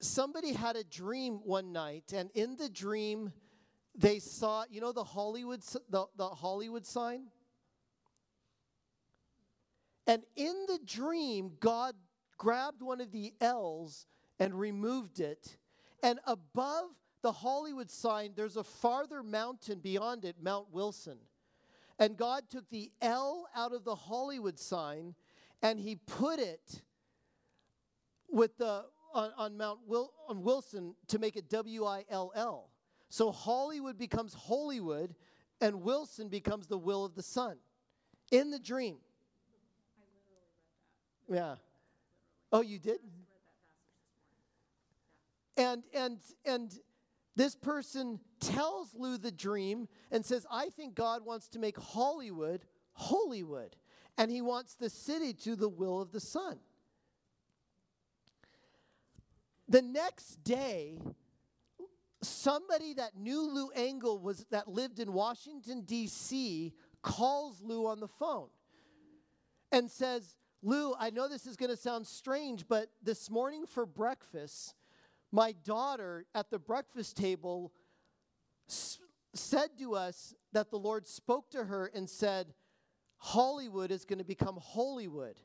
somebody 0.00 0.52
had 0.52 0.76
a 0.76 0.84
dream 0.84 1.40
one 1.42 1.72
night 1.72 2.12
and 2.14 2.30
in 2.34 2.54
the 2.56 2.68
dream 2.68 3.32
they 3.96 4.20
saw 4.20 4.64
you 4.70 4.80
know 4.80 4.92
the 4.92 5.02
hollywood 5.02 5.60
the, 5.90 6.06
the 6.16 6.28
hollywood 6.28 6.86
sign? 6.86 7.26
And 10.06 10.22
in 10.36 10.54
the 10.68 10.78
dream 10.84 11.52
god 11.58 11.96
grabbed 12.38 12.80
one 12.80 13.00
of 13.00 13.10
the 13.10 13.32
l's 13.40 14.06
and 14.38 14.54
removed 14.54 15.18
it 15.18 15.56
and 16.04 16.20
above 16.28 16.90
the 17.22 17.32
hollywood 17.32 17.90
sign 17.90 18.34
there's 18.36 18.56
a 18.56 18.62
farther 18.62 19.24
mountain 19.24 19.80
beyond 19.80 20.24
it 20.24 20.36
mount 20.40 20.70
wilson. 20.70 21.18
And 21.98 22.16
god 22.16 22.44
took 22.48 22.70
the 22.70 22.92
l 23.02 23.48
out 23.52 23.72
of 23.72 23.82
the 23.82 23.96
hollywood 23.96 24.60
sign 24.60 25.16
and 25.60 25.80
he 25.80 25.96
put 25.96 26.38
it 26.38 26.82
with 28.30 28.56
the 28.58 28.84
on, 29.14 29.30
on 29.36 29.56
Mount 29.56 29.80
Wil, 29.86 30.12
on 30.28 30.42
Wilson 30.42 30.94
to 31.08 31.18
make 31.18 31.36
it 31.36 31.48
W 31.48 31.84
I 31.84 32.04
L 32.10 32.32
L. 32.34 32.70
So 33.08 33.30
Hollywood 33.30 33.98
becomes 33.98 34.34
Holywood, 34.34 35.14
and 35.60 35.82
Wilson 35.82 36.28
becomes 36.28 36.66
the 36.66 36.78
will 36.78 37.04
of 37.04 37.14
the 37.14 37.22
Son 37.22 37.56
in 38.30 38.50
the 38.50 38.58
dream. 38.58 38.96
Yeah. 41.28 41.56
Oh, 42.52 42.62
you 42.62 42.78
did? 42.78 42.98
And 45.56 45.82
and 45.94 46.18
and 46.44 46.78
this 47.34 47.54
person 47.54 48.20
tells 48.40 48.94
Lou 48.94 49.18
the 49.18 49.32
dream 49.32 49.88
and 50.10 50.24
says, 50.24 50.46
I 50.50 50.68
think 50.70 50.94
God 50.94 51.24
wants 51.24 51.48
to 51.48 51.58
make 51.58 51.78
Hollywood 51.78 52.64
Hollywood, 52.96 53.76
And 54.18 54.30
he 54.30 54.40
wants 54.40 54.74
the 54.74 54.88
city 54.88 55.34
to 55.34 55.54
the 55.54 55.68
will 55.68 56.00
of 56.00 56.12
the 56.12 56.20
Son. 56.20 56.58
The 59.68 59.82
next 59.82 60.44
day, 60.44 61.00
somebody 62.22 62.94
that 62.94 63.16
knew 63.16 63.42
Lou 63.52 63.68
Engle 63.70 64.18
was 64.18 64.46
that 64.50 64.68
lived 64.68 65.00
in 65.00 65.12
Washington 65.12 65.82
D.C. 65.82 66.72
calls 67.02 67.60
Lou 67.62 67.86
on 67.86 68.00
the 68.00 68.08
phone 68.08 68.48
and 69.72 69.90
says, 69.90 70.36
"Lou, 70.62 70.94
I 70.98 71.10
know 71.10 71.28
this 71.28 71.46
is 71.46 71.56
going 71.56 71.70
to 71.70 71.76
sound 71.76 72.06
strange, 72.06 72.68
but 72.68 72.90
this 73.02 73.28
morning 73.30 73.66
for 73.66 73.86
breakfast, 73.86 74.74
my 75.32 75.52
daughter 75.64 76.26
at 76.34 76.50
the 76.50 76.58
breakfast 76.58 77.16
table 77.16 77.72
s- 78.68 79.00
said 79.34 79.70
to 79.78 79.94
us 79.96 80.32
that 80.52 80.70
the 80.70 80.78
Lord 80.78 81.06
spoke 81.08 81.50
to 81.50 81.64
her 81.64 81.86
and 81.86 82.08
said, 82.08 82.54
Hollywood 83.18 83.90
is 83.90 84.04
going 84.04 84.18
to 84.18 84.24
become 84.24 84.58
Holywood." 84.62 85.40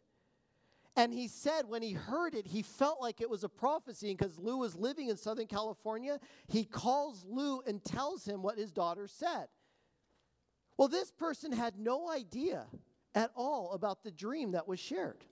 And 0.96 1.14
he 1.14 1.28
said 1.28 1.68
when 1.68 1.82
he 1.82 1.94
heard 1.94 2.36
it, 2.36 2.46
he 2.46 2.62
felt 2.62 3.02
like 3.02 3.22
it 3.22 3.30
was 3.30 3.44
a 3.44 3.50
prophecy. 3.50 4.14
because 4.14 4.38
Lou 4.38 4.58
was 4.58 4.76
living 4.76 5.08
in 5.08 5.18
Southern 5.18 5.48
California, 5.48 6.20
he 6.48 6.66
calls 6.66 7.26
Lou 7.28 7.62
and 7.62 7.84
tells 7.84 8.26
him 8.26 8.42
what 8.42 8.58
his 8.58 8.72
daughter 8.72 9.08
said. 9.08 9.48
Well, 10.78 10.90
this 10.90 11.12
person 11.12 11.52
had 11.52 11.78
no 11.78 12.10
idea 12.10 12.66
at 13.16 13.32
all 13.36 13.72
about 13.72 14.04
the 14.04 14.12
dream 14.12 14.52
that 14.52 14.68
was 14.68 14.80
shared. 14.80 15.24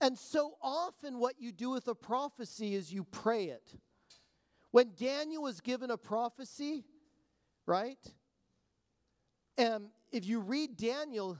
And 0.00 0.18
so 0.18 0.56
often, 0.60 1.18
what 1.18 1.40
you 1.40 1.52
do 1.52 1.70
with 1.70 1.88
a 1.88 1.94
prophecy 1.94 2.74
is 2.74 2.92
you 2.92 3.04
pray 3.04 3.44
it. 3.44 3.74
When 4.70 4.92
Daniel 4.98 5.44
was 5.44 5.60
given 5.60 5.90
a 5.90 5.96
prophecy, 5.96 6.84
right? 7.64 7.98
And 9.56 9.86
if 10.10 10.26
you 10.26 10.40
read 10.40 10.76
Daniel, 10.76 11.38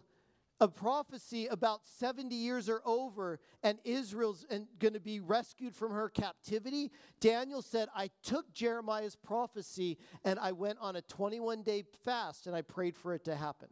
a 0.61 0.69
prophecy 0.69 1.47
about 1.47 1.81
70 1.85 2.35
years 2.35 2.69
are 2.69 2.81
over 2.85 3.40
and 3.62 3.79
Israel's 3.85 4.47
going 4.79 4.95
to 4.95 5.01
be 5.01 5.21
rescued 5.21 5.75
from 5.75 5.93
her 5.93 6.09
captivity, 6.09 6.93
Daniel 7.21 7.61
said, 7.61 7.88
I 7.95 8.11
took 8.23 8.53
Jeremiah's 8.55 9.17
prophecy 9.17 9.99
and 10.25 10.38
I 10.38 10.53
went 10.53 10.79
on 10.81 10.97
a 10.97 11.03
21 11.03 11.62
day 11.62 11.85
fast 12.05 12.47
and 12.47 12.55
I 12.55 12.62
prayed 12.62 12.97
for 12.97 13.14
it 13.14 13.25
to 13.25 13.35
happen. 13.35 13.69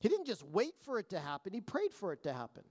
He 0.00 0.08
didn't 0.08 0.26
just 0.26 0.42
wait 0.42 0.74
for 0.84 0.98
it 0.98 1.10
to 1.10 1.20
happen, 1.20 1.52
he 1.52 1.60
prayed 1.60 1.92
for 1.92 2.12
it 2.12 2.22
to 2.24 2.32
happen. 2.32 2.64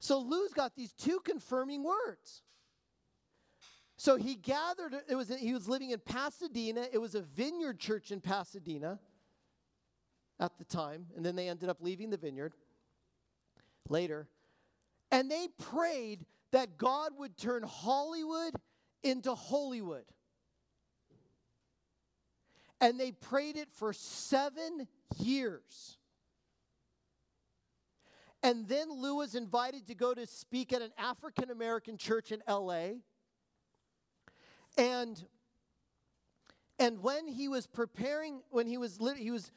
So 0.00 0.18
Lou's 0.18 0.52
got 0.52 0.74
these 0.74 0.92
two 0.92 1.20
confirming 1.24 1.84
words. 1.84 2.42
So 3.96 4.16
he 4.16 4.34
gathered, 4.34 4.96
it 5.10 5.14
was, 5.14 5.28
he 5.28 5.52
was 5.52 5.68
living 5.68 5.90
in 5.90 5.98
Pasadena. 5.98 6.86
It 6.90 6.96
was 6.96 7.14
a 7.14 7.20
vineyard 7.20 7.78
church 7.78 8.10
in 8.10 8.22
Pasadena 8.22 8.98
at 10.40 10.56
the 10.58 10.64
time, 10.64 11.06
and 11.14 11.24
then 11.24 11.36
they 11.36 11.48
ended 11.48 11.68
up 11.68 11.76
leaving 11.80 12.10
the 12.10 12.16
vineyard 12.16 12.54
later. 13.88 14.26
And 15.12 15.30
they 15.30 15.48
prayed 15.58 16.24
that 16.52 16.78
God 16.78 17.12
would 17.18 17.36
turn 17.36 17.62
Hollywood 17.62 18.54
into 19.02 19.34
Holywood. 19.34 20.04
And 22.80 22.98
they 22.98 23.12
prayed 23.12 23.56
it 23.56 23.68
for 23.72 23.92
seven 23.92 24.88
years. 25.18 25.98
And 28.42 28.66
then 28.66 28.90
Lou 28.90 29.16
was 29.16 29.34
invited 29.34 29.86
to 29.88 29.94
go 29.94 30.14
to 30.14 30.26
speak 30.26 30.72
at 30.72 30.80
an 30.80 30.92
African 30.96 31.50
American 31.50 31.98
church 31.98 32.32
in 32.32 32.42
LA. 32.48 32.92
And 34.78 35.22
and 36.78 37.02
when 37.02 37.28
he 37.28 37.48
was 37.48 37.66
preparing, 37.66 38.40
when 38.48 38.66
he 38.66 38.78
was 38.78 38.98
he 39.18 39.30
was 39.30 39.52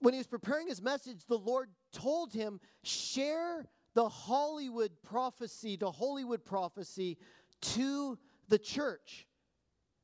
when 0.00 0.14
he 0.14 0.18
was 0.18 0.26
preparing 0.26 0.68
his 0.68 0.82
message, 0.82 1.24
the 1.26 1.38
Lord 1.38 1.70
told 1.92 2.32
him, 2.32 2.60
share 2.82 3.66
the 3.94 4.08
Hollywood 4.08 4.92
prophecy, 5.02 5.76
the 5.76 5.90
Hollywood 5.90 6.44
prophecy 6.44 7.16
to 7.62 8.18
the 8.48 8.58
church 8.58 9.26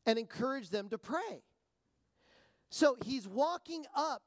and 0.07 0.19
encourage 0.19 0.71
them 0.71 0.89
to 0.89 0.99
pray. 0.99 1.43
So 2.71 2.97
he's 3.05 3.29
walking 3.29 3.85
up 3.95 4.23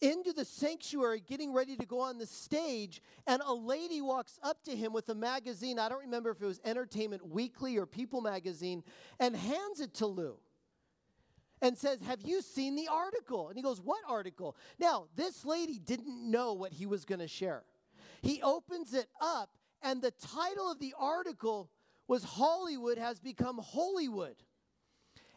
into 0.00 0.32
the 0.32 0.44
sanctuary, 0.44 1.22
getting 1.26 1.52
ready 1.52 1.76
to 1.76 1.86
go 1.86 2.00
on 2.00 2.18
the 2.18 2.26
stage, 2.26 3.00
and 3.26 3.40
a 3.46 3.54
lady 3.54 4.00
walks 4.00 4.38
up 4.42 4.62
to 4.64 4.74
him 4.74 4.92
with 4.92 5.08
a 5.08 5.14
magazine. 5.14 5.78
I 5.78 5.88
don't 5.88 6.00
remember 6.00 6.30
if 6.30 6.42
it 6.42 6.46
was 6.46 6.60
Entertainment 6.64 7.26
Weekly 7.26 7.76
or 7.76 7.86
People 7.86 8.20
magazine, 8.20 8.82
and 9.20 9.36
hands 9.36 9.80
it 9.80 9.94
to 9.94 10.06
Lou 10.06 10.38
and 11.62 11.76
says, 11.76 11.98
Have 12.06 12.22
you 12.22 12.42
seen 12.42 12.76
the 12.76 12.88
article? 12.90 13.48
And 13.48 13.56
he 13.56 13.62
goes, 13.62 13.80
What 13.80 14.00
article? 14.08 14.56
Now, 14.78 15.06
this 15.16 15.44
lady 15.44 15.78
didn't 15.78 16.30
know 16.30 16.52
what 16.52 16.72
he 16.72 16.86
was 16.86 17.04
going 17.04 17.20
to 17.20 17.28
share. 17.28 17.64
He 18.22 18.42
opens 18.42 18.94
it 18.94 19.08
up, 19.20 19.50
and 19.82 20.00
the 20.00 20.12
title 20.12 20.70
of 20.70 20.78
the 20.78 20.94
article 20.98 21.70
was 22.06 22.24
Hollywood 22.24 22.98
Has 22.98 23.20
Become 23.20 23.58
Holywood. 23.58 24.36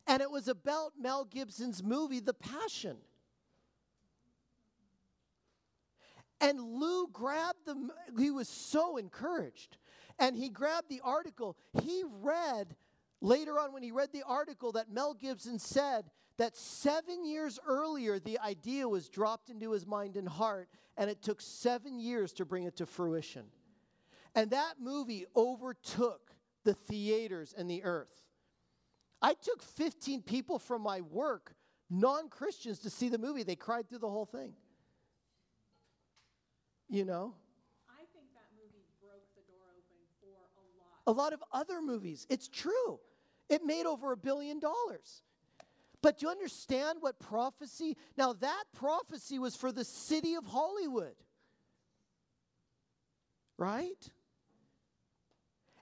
And 0.05 0.21
it 0.21 0.31
was 0.31 0.47
about 0.47 0.93
Mel 0.99 1.25
Gibson's 1.25 1.83
movie, 1.83 2.21
The 2.21 2.33
Passion. 2.33 2.97
And 6.39 6.59
Lou 6.59 7.07
grabbed 7.11 7.65
the, 7.65 7.89
he 8.17 8.31
was 8.31 8.47
so 8.47 8.97
encouraged. 8.97 9.77
And 10.19 10.35
he 10.35 10.49
grabbed 10.49 10.89
the 10.89 11.01
article. 11.03 11.57
He 11.83 12.03
read 12.21 12.75
Later 13.21 13.59
on, 13.59 13.73
when 13.73 13.83
he 13.83 13.91
read 13.91 14.09
the 14.11 14.23
article 14.27 14.73
that 14.73 14.91
Mel 14.91 15.13
Gibson 15.13 15.57
said 15.57 16.05
that 16.37 16.55
seven 16.55 17.25
years 17.25 17.59
earlier, 17.65 18.19
the 18.19 18.39
idea 18.39 18.87
was 18.87 19.09
dropped 19.09 19.49
into 19.49 19.71
his 19.71 19.87
mind 19.87 20.17
and 20.17 20.27
heart, 20.29 20.69
and 20.97 21.09
it 21.09 21.21
took 21.21 21.41
seven 21.41 21.99
years 21.99 22.31
to 22.33 22.45
bring 22.45 22.65
it 22.65 22.75
to 22.77 22.85
fruition. 22.85 23.45
And 24.35 24.51
that 24.51 24.75
movie 24.79 25.25
overtook 25.35 26.31
the 26.63 26.75
theaters 26.75 27.55
and 27.57 27.69
the 27.69 27.83
earth. 27.83 28.13
I 29.19 29.33
took 29.33 29.63
15 29.63 30.21
people 30.21 30.59
from 30.59 30.83
my 30.83 31.01
work, 31.01 31.55
non 31.89 32.29
Christians, 32.29 32.79
to 32.79 32.91
see 32.91 33.09
the 33.09 33.17
movie. 33.17 33.41
They 33.41 33.55
cried 33.55 33.89
through 33.89 33.99
the 33.99 34.09
whole 34.09 34.25
thing. 34.25 34.53
You 36.87 37.03
know? 37.03 37.33
I 37.89 38.03
think 38.13 38.27
that 38.35 38.47
movie 38.55 38.85
broke 39.01 39.25
the 39.35 39.41
door 39.51 39.65
open 39.75 39.97
for 40.21 40.27
a 40.27 40.63
lot. 40.77 41.01
A 41.07 41.11
lot 41.11 41.33
of 41.33 41.43
other 41.51 41.81
movies. 41.81 42.27
It's 42.29 42.47
true. 42.47 42.99
It 43.49 43.65
made 43.65 43.85
over 43.85 44.11
a 44.11 44.17
billion 44.17 44.59
dollars. 44.59 45.23
But 46.01 46.19
do 46.19 46.25
you 46.25 46.31
understand 46.31 46.99
what 47.01 47.19
prophecy? 47.19 47.97
Now, 48.17 48.33
that 48.33 48.63
prophecy 48.73 49.39
was 49.39 49.55
for 49.55 49.71
the 49.71 49.83
city 49.83 50.35
of 50.35 50.45
Hollywood. 50.45 51.15
Right? 53.57 54.11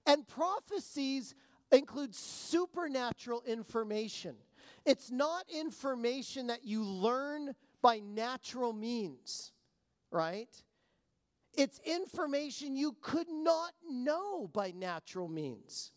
And 0.06 0.28
prophecies 0.28 1.36
include 1.72 2.16
supernatural 2.16 3.44
information. 3.46 4.36
It's 4.86 5.12
not 5.12 5.46
information 5.54 6.48
that 6.48 6.64
you 6.64 6.84
learn 6.84 7.56
by 7.82 8.00
natural 8.00 8.72
means, 8.72 9.52
right? 10.12 10.50
It's 11.54 11.80
information 11.86 12.76
you 12.76 12.96
could 13.02 13.30
not 13.30 13.74
know 13.90 14.48
by 14.48 14.72
natural 14.72 15.28
means. 15.28 15.92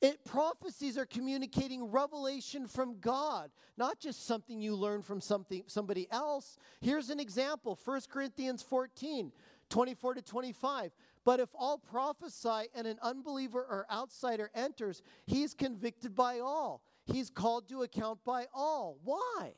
It 0.00 0.24
prophecies 0.24 0.96
are 0.96 1.06
communicating 1.06 1.90
revelation 1.90 2.68
from 2.68 3.00
God, 3.00 3.50
not 3.76 3.98
just 3.98 4.26
something 4.26 4.60
you 4.60 4.76
learn 4.76 5.02
from 5.02 5.20
something 5.20 5.64
somebody 5.66 6.06
else. 6.12 6.56
Here's 6.80 7.10
an 7.10 7.18
example, 7.18 7.76
1 7.84 8.02
Corinthians 8.08 8.62
14, 8.62 9.32
24 9.68 10.14
to 10.14 10.22
25. 10.22 10.92
But 11.24 11.40
if 11.40 11.48
all 11.54 11.78
prophesy 11.78 12.68
and 12.76 12.86
an 12.86 12.98
unbeliever 13.02 13.60
or 13.60 13.86
outsider 13.90 14.50
enters, 14.54 15.02
he's 15.26 15.52
convicted 15.52 16.14
by 16.14 16.38
all. 16.38 16.82
He's 17.04 17.28
called 17.28 17.68
to 17.68 17.82
account 17.82 18.20
by 18.24 18.46
all. 18.54 18.98
Why? 19.02 19.54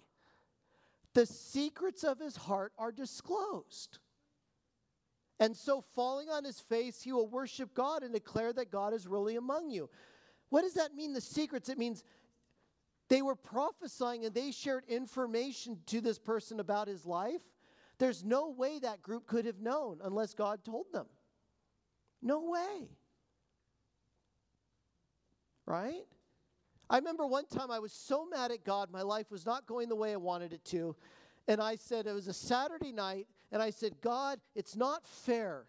The 1.13 1.27
secrets 1.27 2.03
of 2.03 2.19
his 2.19 2.37
heart 2.37 2.73
are 2.79 2.93
disclosed. 2.93 3.99
And 5.39 5.57
so, 5.57 5.83
falling 5.95 6.29
on 6.29 6.45
his 6.45 6.61
face, 6.61 7.03
he 7.03 7.13
will 7.13 7.27
worship 7.27 7.75
God 7.75 8.03
and 8.03 8.13
declare 8.13 8.53
that 8.53 8.71
God 8.71 8.93
is 8.93 9.07
really 9.07 9.37
among 9.37 9.71
you. 9.71 9.89
What 10.51 10.63
does 10.63 10.75
that 10.75 10.95
mean, 10.95 11.13
the 11.13 11.21
secrets? 11.21 11.69
It 11.69 11.79
means 11.79 12.05
they 13.09 13.23
were 13.23 13.35
prophesying 13.35 14.25
and 14.25 14.35
they 14.35 14.53
shared 14.53 14.85
information 14.89 15.79
to 15.87 16.01
this 16.01 16.19
person 16.19 16.61
about 16.61 16.87
his 16.87 17.07
life. 17.07 17.43
There's 17.99 18.25
no 18.25 18.51
way 18.51 18.79
that 18.79 19.03
group 19.03 19.27
could 19.27 19.47
have 19.47 19.61
known 19.61 20.01
unless 20.03 20.35
God 20.35 20.65
told 20.65 20.87
them. 20.93 21.07
No 22.23 22.51
way. 22.51 22.89
Right? 25.67 26.07
I 26.89 26.97
remember 26.99 27.27
one 27.27 27.47
time 27.47 27.71
I 27.71 27.79
was 27.79 27.93
so 27.93 28.27
mad 28.27 28.51
at 28.51 28.65
God, 28.65 28.91
my 28.91 29.03
life 29.03 29.31
was 29.31 29.47
not 29.47 29.67
going 29.67 29.89
the 29.89 29.97
way 29.97 30.13
I 30.13 30.17
wanted 30.17 30.53
it 30.53 30.65
to. 30.67 30.97
And 31.47 31.61
I 31.61 31.77
said, 31.77 32.07
it 32.07 32.13
was 32.13 32.29
a 32.29 32.33
Saturday 32.33 32.93
night, 32.93 33.27
and 33.53 33.63
I 33.63 33.71
said, 33.71 34.01
God, 34.01 34.41
it's 34.55 34.77
not 34.77 35.07
fair. 35.07 35.67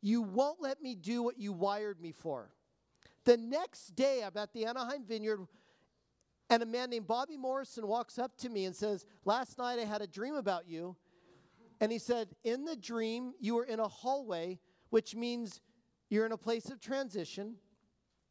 You 0.00 0.22
won't 0.22 0.60
let 0.60 0.82
me 0.82 0.94
do 0.94 1.22
what 1.22 1.38
you 1.38 1.52
wired 1.52 2.00
me 2.00 2.12
for. 2.12 2.50
The 3.26 3.36
next 3.36 3.96
day, 3.96 4.22
I'm 4.24 4.40
at 4.40 4.52
the 4.52 4.66
Anaheim 4.66 5.04
Vineyard, 5.04 5.40
and 6.48 6.62
a 6.62 6.66
man 6.66 6.90
named 6.90 7.08
Bobby 7.08 7.36
Morrison 7.36 7.86
walks 7.88 8.20
up 8.20 8.36
to 8.38 8.48
me 8.48 8.64
and 8.64 8.74
says, 8.74 9.04
Last 9.24 9.58
night 9.58 9.80
I 9.80 9.84
had 9.84 10.00
a 10.00 10.06
dream 10.06 10.36
about 10.36 10.68
you. 10.68 10.96
And 11.80 11.90
he 11.90 11.98
said, 11.98 12.28
In 12.44 12.64
the 12.64 12.76
dream, 12.76 13.32
you 13.40 13.56
were 13.56 13.64
in 13.64 13.80
a 13.80 13.88
hallway, 13.88 14.60
which 14.90 15.16
means 15.16 15.60
you're 16.08 16.24
in 16.24 16.30
a 16.30 16.36
place 16.36 16.70
of 16.70 16.80
transition. 16.80 17.56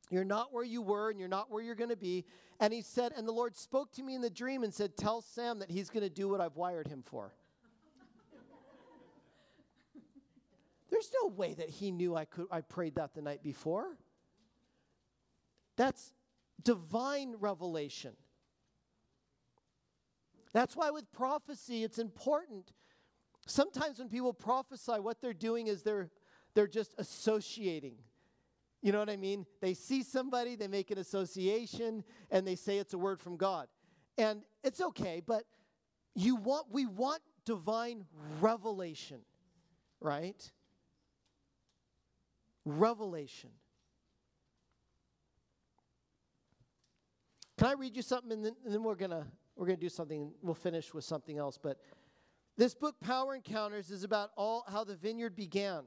You're 0.09 0.23
not 0.23 0.53
where 0.53 0.63
you 0.63 0.81
were 0.81 1.09
and 1.09 1.19
you're 1.19 1.27
not 1.27 1.51
where 1.51 1.61
you're 1.61 1.75
going 1.75 1.89
to 1.89 1.97
be. 1.97 2.23
And 2.61 2.71
he 2.71 2.81
said, 2.81 3.11
and 3.17 3.27
the 3.27 3.33
Lord 3.33 3.57
spoke 3.57 3.91
to 3.93 4.03
me 4.03 4.15
in 4.15 4.21
the 4.21 4.29
dream 4.29 4.63
and 4.63 4.73
said, 4.73 4.95
Tell 4.95 5.21
Sam 5.21 5.59
that 5.59 5.69
he's 5.69 5.89
going 5.89 6.03
to 6.03 6.09
do 6.09 6.29
what 6.29 6.39
I've 6.39 6.55
wired 6.55 6.87
him 6.87 7.03
for. 7.05 7.33
There's 10.89 11.11
no 11.21 11.27
way 11.27 11.53
that 11.55 11.69
he 11.69 11.91
knew 11.91 12.15
I 12.15 12.23
could 12.23 12.47
I 12.49 12.61
prayed 12.61 12.95
that 12.95 13.13
the 13.13 13.21
night 13.21 13.43
before. 13.43 13.97
That's 15.77 16.13
divine 16.63 17.35
revelation. 17.39 18.13
That's 20.53 20.75
why 20.75 20.89
with 20.89 21.11
prophecy 21.11 21.83
it's 21.83 21.99
important. 21.99 22.71
Sometimes 23.45 23.99
when 23.99 24.09
people 24.09 24.33
prophesy, 24.33 24.93
what 24.93 25.21
they're 25.21 25.33
doing 25.33 25.67
is 25.67 25.83
they're 25.83 26.09
they're 26.53 26.67
just 26.67 26.95
associating. 26.97 27.95
You 28.81 28.91
know 28.91 28.99
what 28.99 29.09
I 29.09 29.17
mean? 29.17 29.45
They 29.61 29.73
see 29.73 30.03
somebody, 30.03 30.55
they 30.55 30.67
make 30.67 30.91
an 30.91 30.97
association, 30.97 32.03
and 32.31 32.47
they 32.47 32.55
say 32.55 32.77
it's 32.77 32.93
a 32.93 32.97
word 32.97 33.19
from 33.19 33.35
God. 33.35 33.67
And 34.17 34.43
it's 34.63 34.79
okay, 34.79 35.21
but 35.25 35.43
you 36.15 36.37
want 36.37 36.67
we 36.71 36.85
want 36.85 37.21
divine 37.45 38.05
revelation, 38.39 39.19
right? 39.99 40.51
Revelation. 42.63 43.49
Can 47.57 47.67
I 47.67 47.73
read 47.73 47.95
you 47.95 48.01
something 48.01 48.31
and 48.31 48.45
then, 48.45 48.55
and 48.65 48.73
then 48.73 48.83
we're 48.83 48.95
gonna 48.95 49.25
we're 49.55 49.65
gonna 49.65 49.77
do 49.77 49.89
something, 49.89 50.31
we'll 50.41 50.53
finish 50.53 50.93
with 50.93 51.05
something 51.05 51.37
else. 51.37 51.57
But 51.61 51.79
this 52.57 52.73
book, 52.73 52.95
Power 52.99 53.35
Encounters, 53.35 53.89
is 53.89 54.03
about 54.03 54.31
all 54.35 54.65
how 54.67 54.83
the 54.83 54.95
vineyard 54.95 55.35
began. 55.35 55.83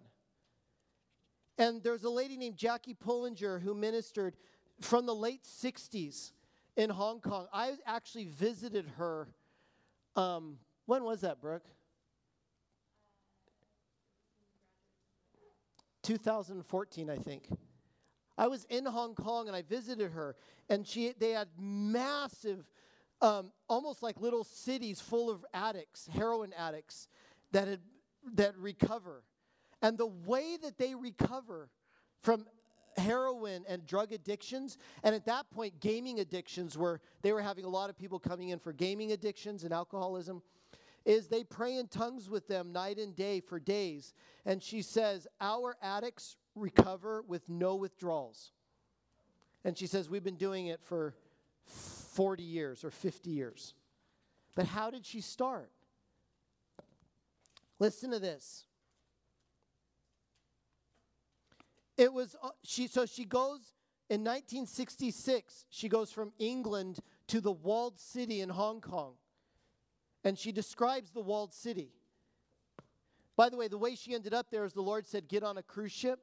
And 1.59 1.83
there's 1.83 2.05
a 2.05 2.11
lady 2.11 2.37
named 2.37 2.57
Jackie 2.57 2.95
Pullinger 2.95 3.61
who 3.61 3.75
ministered 3.75 4.37
from 4.81 5.07
the 5.07 5.15
late 5.15 5.43
60s 5.43 6.33
in 6.77 6.89
Hong 6.89 7.21
Kong. 7.21 7.49
I 7.53 7.73
actually 7.85 8.27
visited 8.27 8.87
her. 8.97 9.29
Um, 10.15 10.59
when 10.87 11.03
was 11.05 11.23
that, 11.23 11.41
Brooke? 11.41 11.67
2014, 16.05 17.11
I 17.11 17.17
think. 17.17 17.49
I 18.39 18.47
was 18.47 18.65
in 18.71 18.87
Hong 18.87 19.15
Kong 19.15 19.49
and 19.49 19.57
I 19.57 19.63
visited 19.63 20.13
her, 20.13 20.37
and 20.71 20.87
she 20.87 21.13
they 21.19 21.33
had 21.33 21.49
massive, 21.59 22.71
um, 23.21 23.51
almost 23.69 24.03
like 24.03 24.21
little 24.21 24.45
cities 24.45 25.01
full 25.01 25.29
of 25.29 25.45
addicts, 25.53 26.09
heroin 26.15 26.53
addicts, 26.57 27.09
that 27.53 27.67
had 27.67 27.81
that 28.35 28.57
recover. 28.57 29.25
And 29.83 29.99
the 29.99 30.07
way 30.07 30.57
that 30.63 30.79
they 30.79 30.95
recover 30.95 31.69
from 32.23 32.47
heroin 32.97 33.65
and 33.69 33.87
drug 33.87 34.13
addictions 34.13 34.77
and 35.05 35.15
at 35.15 35.25
that 35.25 35.49
point 35.51 35.79
gaming 35.81 36.19
addictions 36.19 36.77
were 36.77 37.01
they 37.23 37.33
were 37.33 37.41
having 37.41 37.65
a 37.65 37.69
lot 37.69 37.89
of 37.89 37.97
people 37.97 38.19
coming 38.19 38.49
in 38.49 38.59
for 38.59 38.73
gaming 38.73 39.13
addictions 39.13 39.63
and 39.63 39.73
alcoholism 39.73 40.43
is 41.05 41.29
they 41.29 41.45
pray 41.45 41.77
in 41.77 41.87
tongues 41.87 42.29
with 42.29 42.49
them 42.49 42.73
night 42.73 42.99
and 42.99 43.15
day 43.15 43.39
for 43.39 43.61
days 43.61 44.15
and 44.47 44.61
she 44.61 44.83
says 44.83 45.29
our 45.41 45.77
addicts 45.81 46.37
recover 46.55 47.23
with 47.27 47.49
no 47.49 47.77
withdrawals 47.77 48.53
and 49.65 49.77
she 49.77 49.87
says 49.87 50.09
we've 50.09 50.25
been 50.25 50.37
doing 50.37 50.67
it 50.67 50.81
for 50.83 51.15
40 51.67 52.43
years 52.43 52.85
or 52.85 52.91
50 52.91 53.31
years 53.31 53.75
but 54.55 54.67
how 54.67 54.91
did 54.91 55.07
she 55.07 55.21
start 55.21 55.71
listen 57.79 58.11
to 58.11 58.19
this 58.19 58.65
It 61.99 62.13
was 62.13 62.37
uh, 62.41 62.51
she 62.63 62.87
so 62.87 63.05
she 63.05 63.25
goes 63.25 63.75
in 64.09 64.21
1966, 64.23 65.67
she 65.69 65.89
goes 65.89 66.11
from 66.11 66.33
England 66.39 67.01
to 67.27 67.43
the 67.43 67.53
walled 67.53 67.99
city 67.99 68.41
in 68.41 68.49
Hong 68.49 68.81
Kong. 68.81 69.15
And 70.25 70.39
she 70.39 70.51
describes 70.51 71.11
the 71.11 71.21
walled 71.21 71.53
city. 71.53 71.91
By 73.37 73.51
the 73.51 73.57
way, 73.57 73.69
the 73.69 73.77
way 73.77 73.95
she 73.97 74.15
ended 74.15 74.33
up 74.33 74.47
there 74.51 74.65
is 74.65 74.73
the 74.73 74.81
Lord 74.81 75.07
said, 75.07 75.29
Get 75.29 75.43
on 75.43 75.59
a 75.59 75.63
cruise 75.63 75.93
ship. 75.93 76.21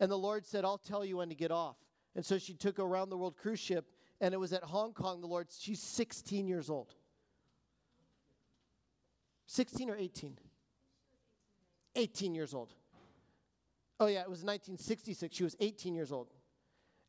And 0.00 0.10
the 0.10 0.18
Lord 0.18 0.44
said, 0.46 0.64
I'll 0.64 0.78
tell 0.78 1.04
you 1.04 1.18
when 1.18 1.28
to 1.28 1.34
get 1.34 1.50
off. 1.50 1.76
And 2.14 2.24
so 2.24 2.38
she 2.38 2.54
took 2.54 2.78
a 2.78 2.86
round 2.86 3.10
the 3.10 3.16
world 3.16 3.36
cruise 3.36 3.60
ship. 3.60 3.86
And 4.20 4.32
it 4.32 4.38
was 4.38 4.52
at 4.52 4.62
Hong 4.64 4.92
Kong, 4.92 5.20
the 5.20 5.26
Lord, 5.26 5.48
she's 5.56 5.82
16 5.82 6.48
years 6.48 6.70
old. 6.70 6.94
16 9.46 9.90
or 9.90 9.96
18? 9.96 10.38
18 11.94 12.34
years 12.34 12.54
old. 12.54 12.72
Oh, 14.00 14.06
yeah, 14.06 14.20
it 14.20 14.28
was 14.28 14.42
1966. 14.42 15.36
She 15.36 15.44
was 15.44 15.56
18 15.60 15.94
years 15.94 16.12
old. 16.12 16.28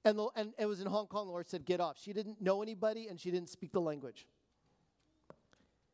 And, 0.05 0.17
the, 0.17 0.27
and 0.35 0.53
it 0.57 0.65
was 0.65 0.79
in 0.79 0.87
Hong 0.87 1.07
Kong. 1.07 1.25
The 1.25 1.31
Lord 1.31 1.49
said, 1.49 1.65
Get 1.65 1.81
off. 1.81 1.97
She 2.01 2.13
didn't 2.13 2.41
know 2.41 2.61
anybody 2.61 3.07
and 3.07 3.19
she 3.19 3.31
didn't 3.31 3.49
speak 3.49 3.71
the 3.71 3.81
language. 3.81 4.27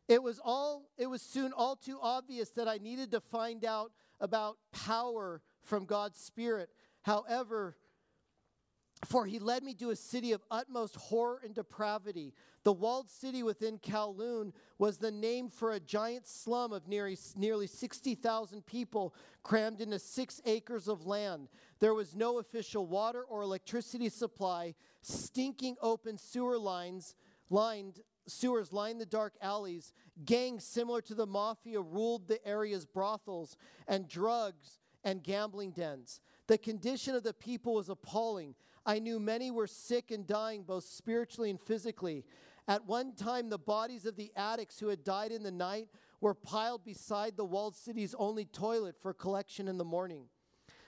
It 0.08 0.22
was 0.22 0.40
all 0.44 0.84
it 0.98 1.08
was 1.08 1.22
soon 1.22 1.54
all 1.54 1.76
too 1.76 1.98
obvious 2.02 2.50
that 2.52 2.68
I 2.68 2.78
needed 2.78 3.12
to 3.12 3.22
find 3.22 3.64
out 3.64 3.92
about 4.20 4.58
power 4.72 5.42
from 5.64 5.86
God's 5.86 6.20
Spirit. 6.20 6.70
However, 7.04 7.78
for 9.06 9.26
he 9.26 9.40
led 9.40 9.64
me 9.64 9.74
to 9.76 9.90
a 9.90 9.96
city 9.96 10.32
of 10.32 10.44
utmost 10.50 10.96
horror 10.96 11.42
and 11.44 11.54
depravity. 11.54 12.34
The 12.64 12.72
walled 12.72 13.10
city 13.10 13.44
within 13.44 13.78
Kowloon 13.78 14.54
was 14.78 14.98
the 14.98 15.12
name 15.12 15.50
for 15.50 15.74
a 15.74 15.80
giant 15.80 16.26
slum 16.26 16.72
of 16.72 16.88
nearly, 16.88 17.18
nearly 17.36 17.68
60,000 17.68 18.66
people 18.66 19.14
crammed 19.44 19.82
into 19.82 20.00
six 20.00 20.42
acres 20.46 20.88
of 20.88 21.06
land. 21.06 21.50
There 21.80 21.94
was 21.94 22.16
no 22.16 22.40
official 22.40 22.88
water 22.88 23.24
or 23.24 23.42
electricity 23.42 24.10
supply. 24.10 24.76
Stinking 25.02 25.76
open 25.82 26.18
sewer 26.18 26.58
lines 26.58 27.16
lined 27.50 28.00
sewers 28.26 28.72
lined 28.72 29.02
the 29.02 29.06
dark 29.06 29.34
alleys. 29.42 29.92
Gangs 30.24 30.64
similar 30.64 31.02
to 31.02 31.14
the 31.14 31.26
mafia 31.26 31.82
ruled 31.82 32.30
the 32.30 32.46
area's 32.48 32.86
brothels, 32.86 33.58
and 33.86 34.08
drugs 34.08 34.80
and 35.04 35.22
gambling 35.22 35.72
dens. 35.72 36.22
The 36.48 36.58
condition 36.58 37.16
of 37.16 37.24
the 37.24 37.34
people 37.34 37.76
was 37.76 37.90
appalling. 37.90 38.56
I 38.86 39.00
knew 39.00 39.20
many 39.20 39.50
were 39.50 39.68
sick 39.68 40.12
and 40.12 40.28
dying, 40.28 40.64
both 40.64 40.84
spiritually 40.84 41.50
and 41.50 41.60
physically. 41.60 42.26
At 42.68 42.86
one 42.86 43.14
time, 43.14 43.50
the 43.50 43.58
bodies 43.58 44.06
of 44.06 44.16
the 44.16 44.32
addicts 44.36 44.80
who 44.80 44.88
had 44.88 45.04
died 45.04 45.32
in 45.32 45.44
the 45.44 45.52
night 45.52 45.88
were 46.22 46.34
piled 46.34 46.84
beside 46.86 47.36
the 47.36 47.46
walled 47.46 47.76
city's 47.76 48.16
only 48.18 48.46
toilet 48.46 48.96
for 49.02 49.14
collection 49.14 49.68
in 49.68 49.78
the 49.78 49.84
morning. 49.86 50.26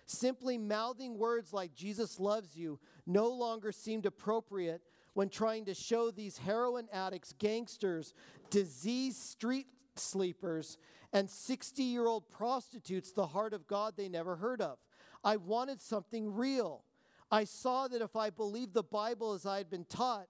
Simply 0.05 0.57
mouthing 0.57 1.17
words 1.17 1.51
like 1.51 1.73
Jesus 1.73 2.19
loves 2.19 2.55
you 2.55 2.79
no 3.05 3.29
longer 3.29 3.71
seemed 3.71 4.05
appropriate 4.05 4.81
when 5.13 5.29
trying 5.29 5.65
to 5.65 5.73
show 5.73 6.11
these 6.11 6.37
heroin 6.37 6.87
addicts, 6.93 7.33
gangsters, 7.33 8.13
diseased 8.49 9.21
street 9.21 9.67
sleepers, 9.95 10.77
and 11.13 11.29
60 11.29 11.83
year 11.83 12.05
old 12.05 12.29
prostitutes 12.29 13.11
the 13.11 13.27
heart 13.27 13.53
of 13.53 13.67
God 13.67 13.95
they 13.95 14.09
never 14.09 14.35
heard 14.35 14.61
of. 14.61 14.77
I 15.25 15.37
wanted 15.37 15.81
something 15.81 16.33
real. 16.33 16.85
I 17.31 17.43
saw 17.43 17.87
that 17.87 18.01
if 18.01 18.15
I 18.15 18.29
believed 18.29 18.75
the 18.75 18.83
Bible 18.83 19.33
as 19.33 19.45
I 19.45 19.57
had 19.57 19.69
been 19.69 19.85
taught, 19.85 20.27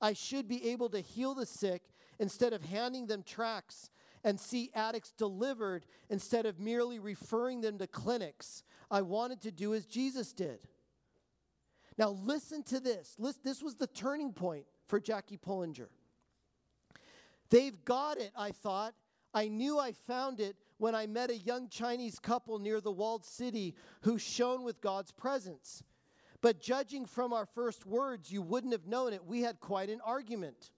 I 0.00 0.14
should 0.14 0.48
be 0.48 0.70
able 0.70 0.88
to 0.88 1.00
heal 1.00 1.34
the 1.34 1.44
sick 1.44 1.82
instead 2.18 2.54
of 2.54 2.64
handing 2.64 3.06
them 3.06 3.22
tracts 3.22 3.90
and 4.24 4.40
see 4.40 4.70
addicts 4.74 5.12
delivered 5.12 5.84
instead 6.08 6.46
of 6.46 6.58
merely 6.58 6.98
referring 6.98 7.60
them 7.60 7.78
to 7.78 7.86
clinics. 7.86 8.62
I 8.90 9.02
wanted 9.02 9.42
to 9.42 9.52
do 9.52 9.74
as 9.74 9.84
Jesus 9.84 10.32
did. 10.32 10.58
Now, 11.98 12.10
listen 12.10 12.62
to 12.64 12.80
this. 12.80 13.16
This 13.44 13.62
was 13.62 13.74
the 13.74 13.86
turning 13.86 14.32
point 14.32 14.64
for 14.86 14.98
Jackie 14.98 15.36
Pullinger. 15.36 15.88
They've 17.50 17.84
got 17.84 18.16
it, 18.16 18.32
I 18.36 18.52
thought. 18.52 18.94
I 19.34 19.48
knew 19.48 19.78
I 19.78 19.92
found 19.92 20.40
it 20.40 20.56
when 20.80 20.94
I 20.94 21.06
met 21.06 21.30
a 21.30 21.36
young 21.36 21.68
Chinese 21.68 22.18
couple 22.18 22.58
near 22.58 22.80
the 22.80 22.90
walled 22.90 23.24
city 23.24 23.74
who 24.00 24.18
shone 24.18 24.64
with 24.64 24.80
God's 24.80 25.12
presence. 25.12 25.82
But 26.40 26.58
judging 26.58 27.04
from 27.04 27.34
our 27.34 27.44
first 27.44 27.84
words, 27.84 28.32
you 28.32 28.40
wouldn't 28.40 28.72
have 28.72 28.86
known 28.86 29.12
it. 29.12 29.26
We 29.26 29.42
had 29.42 29.60
quite 29.60 29.90
an 29.90 30.00
argument. 30.02 30.70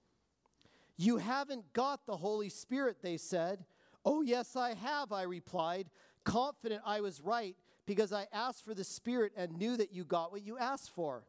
You 0.96 1.18
haven't 1.18 1.72
got 1.72 2.04
the 2.04 2.16
Holy 2.16 2.48
Spirit, 2.48 2.96
they 3.00 3.16
said. 3.16 3.64
Oh, 4.04 4.22
yes, 4.22 4.56
I 4.56 4.74
have, 4.74 5.12
I 5.12 5.22
replied, 5.22 5.88
confident 6.24 6.82
I 6.84 7.00
was 7.00 7.20
right 7.20 7.56
because 7.86 8.12
I 8.12 8.26
asked 8.32 8.64
for 8.64 8.74
the 8.74 8.82
Spirit 8.82 9.32
and 9.36 9.56
knew 9.56 9.76
that 9.76 9.92
you 9.92 10.04
got 10.04 10.32
what 10.32 10.44
you 10.44 10.58
asked 10.58 10.90
for. 10.90 11.24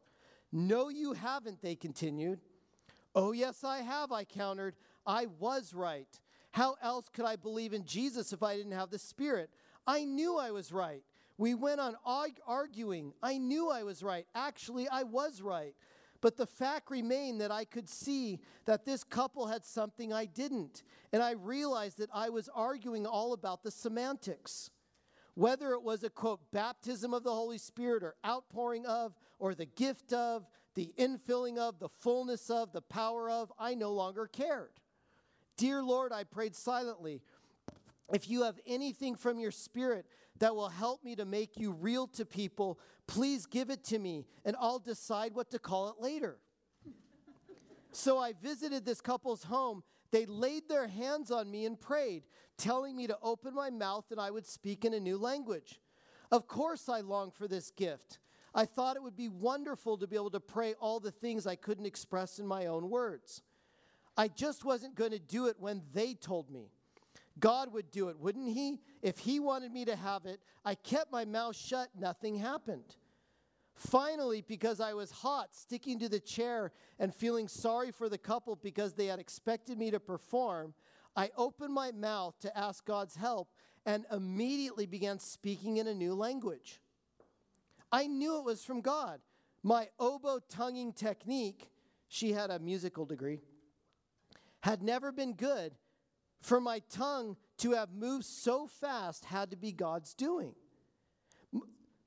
No, 0.50 0.88
you 0.88 1.12
haven't, 1.12 1.62
they 1.62 1.76
continued. 1.76 2.40
Oh, 3.14 3.30
yes, 3.30 3.62
I 3.62 3.78
have, 3.78 4.10
I 4.10 4.24
countered. 4.24 4.74
I 5.06 5.26
was 5.38 5.74
right. 5.74 6.08
How 6.54 6.76
else 6.80 7.08
could 7.08 7.24
I 7.24 7.34
believe 7.34 7.72
in 7.72 7.84
Jesus 7.84 8.32
if 8.32 8.40
I 8.40 8.56
didn't 8.56 8.78
have 8.78 8.90
the 8.90 8.98
Spirit? 8.98 9.50
I 9.88 10.04
knew 10.04 10.38
I 10.38 10.52
was 10.52 10.72
right. 10.72 11.02
We 11.36 11.52
went 11.52 11.80
on 11.80 11.96
arguing. 12.46 13.12
I 13.20 13.38
knew 13.38 13.70
I 13.70 13.82
was 13.82 14.04
right. 14.04 14.24
Actually, 14.36 14.88
I 14.88 15.02
was 15.02 15.42
right. 15.42 15.74
But 16.20 16.36
the 16.36 16.46
fact 16.46 16.92
remained 16.92 17.40
that 17.40 17.50
I 17.50 17.64
could 17.64 17.88
see 17.88 18.38
that 18.66 18.84
this 18.84 19.02
couple 19.02 19.48
had 19.48 19.64
something 19.64 20.12
I 20.12 20.26
didn't. 20.26 20.84
And 21.12 21.24
I 21.24 21.32
realized 21.32 21.98
that 21.98 22.10
I 22.14 22.28
was 22.28 22.48
arguing 22.54 23.04
all 23.04 23.32
about 23.32 23.64
the 23.64 23.72
semantics. 23.72 24.70
Whether 25.34 25.72
it 25.72 25.82
was 25.82 26.04
a 26.04 26.08
quote, 26.08 26.52
baptism 26.52 27.12
of 27.12 27.24
the 27.24 27.34
Holy 27.34 27.58
Spirit 27.58 28.04
or 28.04 28.14
outpouring 28.24 28.86
of, 28.86 29.12
or 29.40 29.56
the 29.56 29.66
gift 29.66 30.12
of, 30.12 30.46
the 30.76 30.94
infilling 30.96 31.58
of, 31.58 31.80
the 31.80 31.88
fullness 31.88 32.48
of, 32.48 32.70
the 32.70 32.80
power 32.80 33.28
of, 33.28 33.52
I 33.58 33.74
no 33.74 33.90
longer 33.90 34.28
cared. 34.28 34.70
Dear 35.56 35.82
Lord, 35.82 36.12
I 36.12 36.24
prayed 36.24 36.56
silently. 36.56 37.22
If 38.12 38.28
you 38.28 38.42
have 38.42 38.58
anything 38.66 39.14
from 39.14 39.38
your 39.38 39.50
spirit 39.50 40.06
that 40.38 40.54
will 40.54 40.68
help 40.68 41.04
me 41.04 41.16
to 41.16 41.24
make 41.24 41.56
you 41.56 41.72
real 41.72 42.06
to 42.08 42.24
people, 42.24 42.78
please 43.06 43.46
give 43.46 43.70
it 43.70 43.84
to 43.84 43.98
me 43.98 44.26
and 44.44 44.56
I'll 44.58 44.78
decide 44.78 45.34
what 45.34 45.50
to 45.52 45.58
call 45.58 45.88
it 45.90 46.02
later. 46.02 46.38
so 47.92 48.18
I 48.18 48.32
visited 48.32 48.84
this 48.84 49.00
couple's 49.00 49.44
home. 49.44 49.82
They 50.10 50.26
laid 50.26 50.68
their 50.68 50.86
hands 50.86 51.30
on 51.30 51.50
me 51.50 51.66
and 51.66 51.80
prayed, 51.80 52.24
telling 52.56 52.96
me 52.96 53.06
to 53.06 53.18
open 53.22 53.54
my 53.54 53.70
mouth 53.70 54.06
and 54.10 54.20
I 54.20 54.30
would 54.30 54.46
speak 54.46 54.84
in 54.84 54.92
a 54.92 55.00
new 55.00 55.16
language. 55.16 55.80
Of 56.30 56.46
course, 56.46 56.88
I 56.88 57.00
longed 57.00 57.34
for 57.34 57.48
this 57.48 57.70
gift. 57.70 58.18
I 58.54 58.66
thought 58.66 58.96
it 58.96 59.02
would 59.02 59.16
be 59.16 59.28
wonderful 59.28 59.98
to 59.98 60.06
be 60.06 60.14
able 60.14 60.30
to 60.30 60.40
pray 60.40 60.74
all 60.74 61.00
the 61.00 61.10
things 61.10 61.46
I 61.46 61.56
couldn't 61.56 61.86
express 61.86 62.38
in 62.38 62.46
my 62.46 62.66
own 62.66 62.88
words. 62.88 63.42
I 64.16 64.28
just 64.28 64.64
wasn't 64.64 64.94
going 64.94 65.10
to 65.10 65.18
do 65.18 65.46
it 65.46 65.56
when 65.58 65.82
they 65.92 66.14
told 66.14 66.50
me. 66.50 66.70
God 67.40 67.72
would 67.72 67.90
do 67.90 68.08
it, 68.08 68.18
wouldn't 68.18 68.48
He? 68.48 68.80
If 69.02 69.18
He 69.18 69.40
wanted 69.40 69.72
me 69.72 69.84
to 69.86 69.96
have 69.96 70.24
it, 70.26 70.40
I 70.64 70.74
kept 70.74 71.10
my 71.10 71.24
mouth 71.24 71.56
shut, 71.56 71.88
nothing 71.98 72.36
happened. 72.36 72.96
Finally, 73.74 74.44
because 74.46 74.80
I 74.80 74.94
was 74.94 75.10
hot, 75.10 75.48
sticking 75.52 75.98
to 75.98 76.08
the 76.08 76.20
chair 76.20 76.70
and 77.00 77.12
feeling 77.12 77.48
sorry 77.48 77.90
for 77.90 78.08
the 78.08 78.18
couple 78.18 78.54
because 78.54 78.92
they 78.92 79.06
had 79.06 79.18
expected 79.18 79.78
me 79.78 79.90
to 79.90 79.98
perform, 79.98 80.74
I 81.16 81.30
opened 81.36 81.74
my 81.74 81.90
mouth 81.90 82.38
to 82.40 82.56
ask 82.56 82.84
God's 82.84 83.16
help 83.16 83.48
and 83.84 84.06
immediately 84.12 84.86
began 84.86 85.18
speaking 85.18 85.78
in 85.78 85.88
a 85.88 85.94
new 85.94 86.14
language. 86.14 86.80
I 87.90 88.06
knew 88.06 88.38
it 88.38 88.44
was 88.44 88.64
from 88.64 88.80
God. 88.80 89.20
My 89.62 89.88
oboe 89.98 90.40
tonguing 90.48 90.92
technique, 90.92 91.68
she 92.08 92.32
had 92.32 92.50
a 92.50 92.58
musical 92.58 93.04
degree, 93.04 93.40
had 94.64 94.82
never 94.82 95.12
been 95.12 95.34
good, 95.34 95.74
for 96.40 96.58
my 96.58 96.80
tongue 96.88 97.36
to 97.58 97.72
have 97.72 97.92
moved 97.92 98.24
so 98.24 98.66
fast 98.66 99.26
had 99.26 99.50
to 99.50 99.56
be 99.58 99.72
God's 99.72 100.14
doing. 100.14 100.54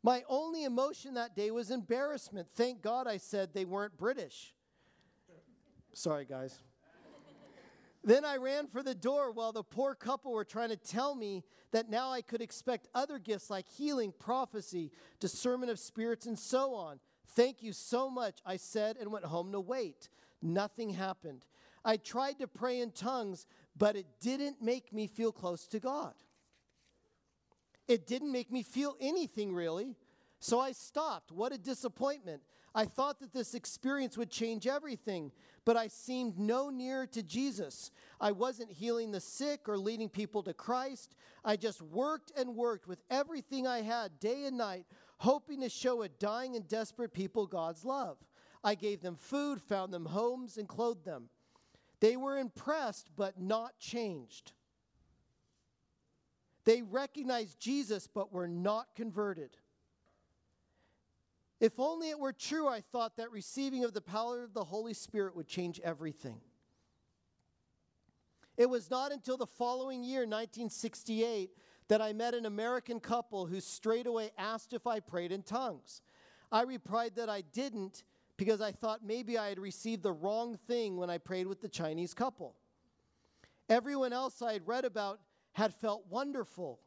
My 0.01 0.23
only 0.27 0.63
emotion 0.63 1.13
that 1.13 1.35
day 1.35 1.51
was 1.51 1.69
embarrassment. 1.69 2.47
Thank 2.55 2.81
God 2.81 3.05
I 3.05 3.17
said 3.17 3.53
they 3.53 3.65
weren't 3.65 3.95
British. 3.95 4.55
Sorry, 5.93 6.25
guys. 6.25 6.57
then 8.03 8.25
I 8.25 8.37
ran 8.37 8.65
for 8.65 8.81
the 8.81 8.95
door 8.95 9.31
while 9.31 9.51
the 9.51 9.61
poor 9.61 9.93
couple 9.93 10.31
were 10.31 10.43
trying 10.43 10.69
to 10.69 10.77
tell 10.77 11.13
me 11.13 11.43
that 11.73 11.91
now 11.91 12.09
I 12.09 12.23
could 12.23 12.41
expect 12.41 12.87
other 12.95 13.19
gifts 13.19 13.51
like 13.51 13.67
healing, 13.67 14.11
prophecy, 14.17 14.91
discernment 15.19 15.69
of 15.69 15.77
spirits, 15.77 16.25
and 16.25 16.39
so 16.39 16.73
on. 16.73 16.99
Thank 17.35 17.61
you 17.61 17.71
so 17.71 18.09
much, 18.09 18.39
I 18.43 18.57
said, 18.57 18.97
and 18.97 19.11
went 19.11 19.25
home 19.25 19.51
to 19.51 19.59
wait. 19.59 20.09
Nothing 20.41 20.89
happened. 20.89 21.45
I 21.87 21.95
tried 21.95 22.39
to 22.39 22.47
pray 22.47 22.81
in 22.81 22.91
tongues, 22.91 23.47
but 23.77 23.95
it 23.95 24.05
didn't 24.19 24.61
make 24.61 24.91
me 24.91 25.07
feel 25.07 25.31
close 25.31 25.65
to 25.67 25.79
God. 25.79 26.13
It 27.87 28.05
didn't 28.05 28.33
make 28.33 28.51
me 28.51 28.61
feel 28.61 28.97
anything 28.99 29.53
really. 29.53 29.95
So 30.41 30.59
I 30.59 30.73
stopped. 30.73 31.31
What 31.31 31.53
a 31.53 31.57
disappointment. 31.57 32.41
I 32.75 32.83
thought 32.85 33.21
that 33.21 33.33
this 33.33 33.53
experience 33.53 34.17
would 34.17 34.29
change 34.29 34.67
everything, 34.67 35.31
but 35.63 35.77
I 35.77 35.87
seemed 35.87 36.37
no 36.37 36.69
nearer 36.69 37.07
to 37.07 37.23
Jesus. 37.23 37.91
I 38.19 38.33
wasn't 38.33 38.69
healing 38.69 39.11
the 39.11 39.21
sick 39.21 39.69
or 39.69 39.77
leading 39.77 40.09
people 40.09 40.43
to 40.43 40.53
Christ. 40.53 41.15
I 41.45 41.55
just 41.55 41.81
worked 41.81 42.33
and 42.37 42.57
worked 42.57 42.85
with 42.85 42.99
everything 43.09 43.65
I 43.65 43.81
had 43.81 44.19
day 44.19 44.43
and 44.43 44.57
night, 44.57 44.85
hoping 45.19 45.61
to 45.61 45.69
show 45.69 46.01
a 46.01 46.09
dying 46.09 46.57
and 46.57 46.67
desperate 46.67 47.13
people 47.13 47.47
God's 47.47 47.85
love. 47.85 48.17
I 48.61 48.75
gave 48.75 49.01
them 49.01 49.15
food, 49.15 49.61
found 49.61 49.93
them 49.93 50.05
homes, 50.05 50.57
and 50.57 50.67
clothed 50.67 51.05
them. 51.05 51.29
They 51.99 52.15
were 52.15 52.37
impressed, 52.37 53.09
but 53.15 53.39
not 53.39 53.79
changed. 53.79 54.51
They 56.65 56.81
recognized 56.81 57.59
Jesus, 57.59 58.07
but 58.07 58.33
were 58.33 58.47
not 58.47 58.87
converted. 58.95 59.57
If 61.59 61.79
only 61.79 62.09
it 62.09 62.19
were 62.19 62.33
true, 62.33 62.67
I 62.67 62.81
thought, 62.81 63.17
that 63.17 63.31
receiving 63.31 63.83
of 63.83 63.93
the 63.93 64.01
power 64.01 64.43
of 64.43 64.53
the 64.53 64.65
Holy 64.65 64.93
Spirit 64.93 65.35
would 65.35 65.47
change 65.47 65.79
everything. 65.79 66.41
It 68.57 68.69
was 68.69 68.91
not 68.91 69.11
until 69.11 69.37
the 69.37 69.47
following 69.47 70.03
year, 70.03 70.21
1968, 70.21 71.51
that 71.87 72.01
I 72.01 72.13
met 72.13 72.33
an 72.33 72.45
American 72.45 72.99
couple 72.99 73.45
who 73.45 73.59
straightaway 73.59 74.31
asked 74.37 74.73
if 74.73 74.85
I 74.85 74.99
prayed 74.99 75.31
in 75.31 75.43
tongues. 75.43 76.01
I 76.51 76.63
replied 76.63 77.15
that 77.15 77.29
I 77.29 77.41
didn't 77.41 78.03
because 78.37 78.61
I 78.61 78.71
thought 78.71 79.03
maybe 79.03 79.37
I 79.37 79.49
had 79.49 79.59
received 79.59 80.03
the 80.03 80.11
wrong 80.11 80.57
thing 80.67 80.95
when 80.95 81.09
I 81.09 81.17
prayed 81.17 81.47
with 81.47 81.61
the 81.61 81.67
Chinese 81.67 82.13
couple. 82.13 82.55
Everyone 83.67 84.13
else 84.13 84.41
I 84.41 84.53
had 84.53 84.67
read 84.67 84.85
about 84.85 85.19
had 85.53 85.73
felt 85.73 86.05
wonderful. 86.09 86.79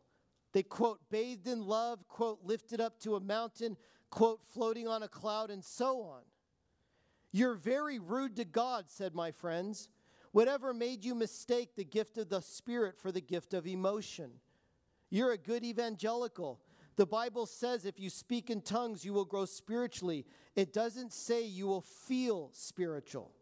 They, 0.53 0.62
quote, 0.62 1.01
bathed 1.11 1.46
in 1.46 1.66
love, 1.66 2.07
quote, 2.09 2.38
lifted 2.44 2.80
up 2.80 2.98
to 3.01 3.16
a 3.16 3.20
mountain, 3.20 3.76
quote, 4.11 4.40
floating 4.53 4.88
on 4.88 5.03
a 5.03 5.09
cloud, 5.09 5.51
and 5.51 5.64
so 5.64 6.03
on. 6.03 6.22
You're 7.32 7.55
very 7.55 7.98
rude 7.98 8.36
to 8.36 8.44
God, 8.44 8.88
said 8.88 9.14
my 9.14 9.30
friends. 9.30 9.88
Whatever 10.32 10.72
made 10.72 11.05
you 11.05 11.14
mistake 11.14 11.74
the 11.74 11.84
gift 11.84 12.16
of 12.18 12.28
the 12.28 12.40
Spirit 12.40 12.98
for 12.98 13.12
the 13.12 13.20
gift 13.20 13.55
of 13.55 13.66
emotion? 13.66 14.30
You're 15.11 15.32
a 15.32 15.38
good 15.38 15.64
evangelical. 15.64 16.61
The 17.01 17.07
Bible 17.07 17.46
says 17.46 17.86
if 17.86 17.98
you 17.98 18.11
speak 18.11 18.51
in 18.51 18.61
tongues, 18.61 19.07
you 19.07 19.14
will 19.14 19.24
grow 19.24 19.46
spiritually. 19.46 20.26
It 20.55 20.74
doesn't 20.74 21.14
say 21.14 21.46
you 21.46 21.66
will 21.66 21.80
feel 21.80 22.51
spiritual. 22.53 23.32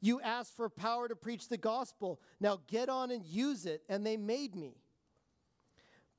You 0.00 0.20
asked 0.20 0.56
for 0.56 0.68
power 0.68 1.06
to 1.06 1.14
preach 1.14 1.46
the 1.46 1.56
gospel. 1.56 2.20
Now 2.40 2.58
get 2.66 2.88
on 2.88 3.12
and 3.12 3.24
use 3.24 3.64
it. 3.64 3.82
And 3.88 4.04
they 4.04 4.16
made 4.16 4.56
me. 4.56 4.74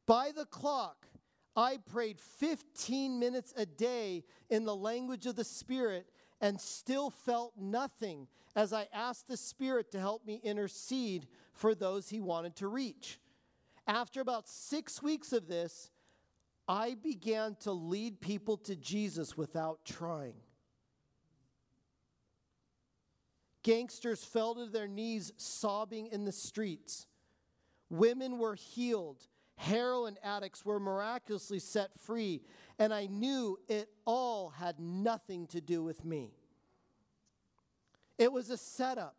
By 0.05 0.31
the 0.33 0.45
clock, 0.45 1.07
I 1.57 1.75
prayed 1.91 2.21
15 2.21 3.19
minutes 3.19 3.53
a 3.57 3.65
day 3.65 4.23
in 4.49 4.63
the 4.63 4.77
language 4.77 5.25
of 5.25 5.35
the 5.35 5.43
Spirit 5.43 6.07
and 6.39 6.61
still 6.61 7.09
felt 7.09 7.51
nothing 7.59 8.29
as 8.55 8.71
I 8.71 8.87
asked 8.93 9.27
the 9.27 9.35
Spirit 9.35 9.91
to 9.91 9.99
help 9.99 10.25
me 10.25 10.39
intercede 10.41 11.27
for 11.51 11.75
those 11.75 12.07
He 12.07 12.21
wanted 12.21 12.55
to 12.55 12.69
reach. 12.69 13.19
After 13.85 14.21
about 14.21 14.47
six 14.47 15.03
weeks 15.03 15.33
of 15.33 15.49
this, 15.49 15.89
I 16.69 16.93
began 16.93 17.55
to 17.61 17.71
lead 17.71 18.21
people 18.21 18.57
to 18.57 18.75
Jesus 18.75 19.35
without 19.35 19.83
trying. 19.85 20.35
Gangsters 23.63 24.23
fell 24.23 24.53
to 24.53 24.67
their 24.67 24.87
knees 24.87 25.33
sobbing 25.35 26.07
in 26.11 26.25
the 26.25 26.31
streets. 26.31 27.07
Women 27.89 28.37
were 28.37 28.53
healed. 28.53 29.25
Heroin 29.55 30.17
addicts 30.23 30.63
were 30.63 30.79
miraculously 30.79 31.57
set 31.57 31.89
free. 31.99 32.43
And 32.77 32.93
I 32.93 33.07
knew 33.07 33.57
it 33.67 33.89
all 34.05 34.51
had 34.51 34.79
nothing 34.79 35.47
to 35.47 35.61
do 35.61 35.83
with 35.83 36.05
me. 36.05 36.35
It 38.19 38.31
was 38.31 38.51
a 38.51 38.57
setup. 38.57 39.15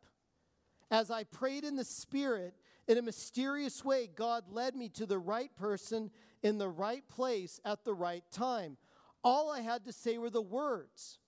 As 0.89 1.11
I 1.11 1.25
prayed 1.25 1.65
in 1.65 1.75
the 1.75 1.85
Spirit, 1.85 2.55
in 2.91 2.99
a 2.99 3.03
mysterious 3.03 3.85
way, 3.85 4.11
God 4.13 4.45
led 4.51 4.75
me 4.75 4.89
to 4.91 5.07
the 5.07 5.19
right 5.19 5.55
person 5.55 6.11
in 6.43 6.59
the 6.59 6.69
right 6.69 7.07
place 7.07 7.61
at 7.65 7.85
the 7.85 7.95
right 7.95 8.25
time. 8.33 8.77
All 9.23 9.49
I 9.49 9.61
had 9.61 9.85
to 9.85 9.93
say 9.93 10.19
were 10.19 10.29
the 10.29 10.43
words. 10.43 11.21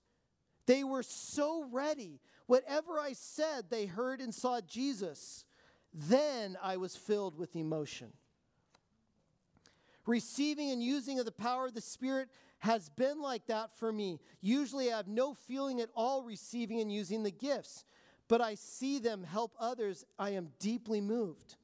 They 0.65 0.83
were 0.83 1.03
so 1.03 1.65
ready. 1.71 2.19
Whatever 2.47 2.99
I 2.99 3.13
said, 3.13 3.69
they 3.69 3.85
heard 3.85 4.19
and 4.19 4.35
saw 4.35 4.59
Jesus. 4.59 5.45
Then 5.93 6.57
I 6.61 6.75
was 6.75 6.97
filled 6.97 7.37
with 7.37 7.55
emotion. 7.55 8.11
Receiving 10.05 10.69
and 10.69 10.83
using 10.83 11.17
of 11.17 11.25
the 11.25 11.31
power 11.31 11.67
of 11.67 11.75
the 11.75 11.79
Spirit 11.81 12.27
has 12.59 12.89
been 12.89 13.21
like 13.21 13.45
that 13.47 13.77
for 13.77 13.93
me. 13.93 14.19
Usually 14.41 14.91
I 14.91 14.97
have 14.97 15.07
no 15.07 15.33
feeling 15.33 15.79
at 15.79 15.91
all 15.95 16.23
receiving 16.23 16.81
and 16.81 16.91
using 16.91 17.23
the 17.23 17.31
gifts, 17.31 17.85
but 18.27 18.41
I 18.41 18.55
see 18.55 18.99
them 18.99 19.23
help 19.23 19.55
others. 19.59 20.05
I 20.17 20.31
am 20.31 20.49
deeply 20.59 21.01
moved. 21.01 21.55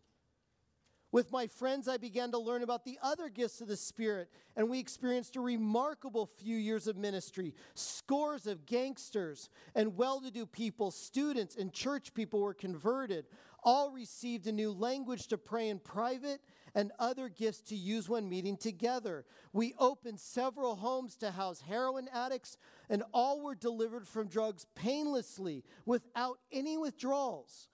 With 1.12 1.32
my 1.32 1.47
friends, 1.47 1.88
I 1.88 1.97
began 1.97 2.32
to 2.32 2.38
learn 2.38 2.62
about 2.62 2.86
the 2.86 2.99
other 3.01 3.30
gifts 3.30 3.62
of 3.62 3.68
the 3.68 3.76
Spirit, 3.76 4.30
and 4.55 4.70
we 4.70 4.78
experienced 4.78 5.36
a 5.36 5.41
remarkable 5.41 6.30
few 6.38 6.55
years 6.55 6.86
of 6.86 6.97
ministry. 6.97 7.55
Scores 7.74 8.45
of 8.45 8.68
gangsters 8.68 9.49
and 9.74 9.97
well 9.97 10.22
to 10.22 10.30
do 10.30 10.45
people, 10.45 10.91
students, 10.91 11.55
and 11.55 11.74
church 11.74 12.14
people 12.14 12.41
were 12.41 12.53
converted. 12.53 13.26
All 13.64 13.91
received 13.91 14.45
a 14.45 14.51
new 14.51 14.72
language 14.72 15.28
to 15.30 15.38
pray 15.39 15.70
in 15.70 15.80
private 15.80 16.41
and 16.76 16.92
other 17.00 17.30
gifts 17.30 17.62
to 17.62 17.76
use 17.76 18.08
when 18.08 18.30
meeting 18.30 18.58
together. 18.58 19.26
We 19.54 19.74
opened 19.78 20.20
several 20.20 20.76
homes 20.76 21.16
to 21.18 21.32
house 21.32 21.62
heroin 21.62 22.08
addicts, 22.14 22.58
and 22.90 23.04
all 23.14 23.42
were 23.42 23.56
delivered 23.56 24.08
from 24.08 24.28
drugs 24.28 24.66
painlessly 24.76 25.64
without 25.86 26.40
any 26.52 26.78
withdrawals 26.78 27.70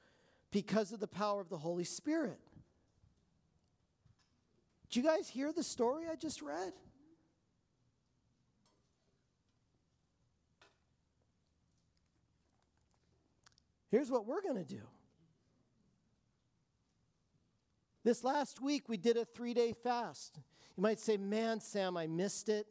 because 0.51 0.91
of 0.91 0.99
the 0.99 1.07
power 1.07 1.41
of 1.41 1.49
the 1.49 1.57
Holy 1.57 1.83
Spirit. 1.83 2.39
Did 4.89 5.03
you 5.03 5.03
guys 5.03 5.27
hear 5.27 5.51
the 5.51 5.63
story 5.63 6.05
I 6.09 6.15
just 6.15 6.41
read? 6.41 6.71
Here's 13.89 14.09
what 14.11 14.25
we're 14.25 14.41
going 14.41 14.57
to 14.57 14.63
do. 14.63 14.81
This 18.05 18.23
last 18.23 18.61
week, 18.61 18.87
we 18.87 18.97
did 18.97 19.17
a 19.17 19.25
three 19.25 19.53
day 19.53 19.73
fast. 19.73 20.39
You 20.77 20.83
might 20.83 20.99
say, 20.99 21.17
Man, 21.17 21.59
Sam, 21.59 21.97
I 21.97 22.07
missed 22.07 22.47
it. 22.47 22.67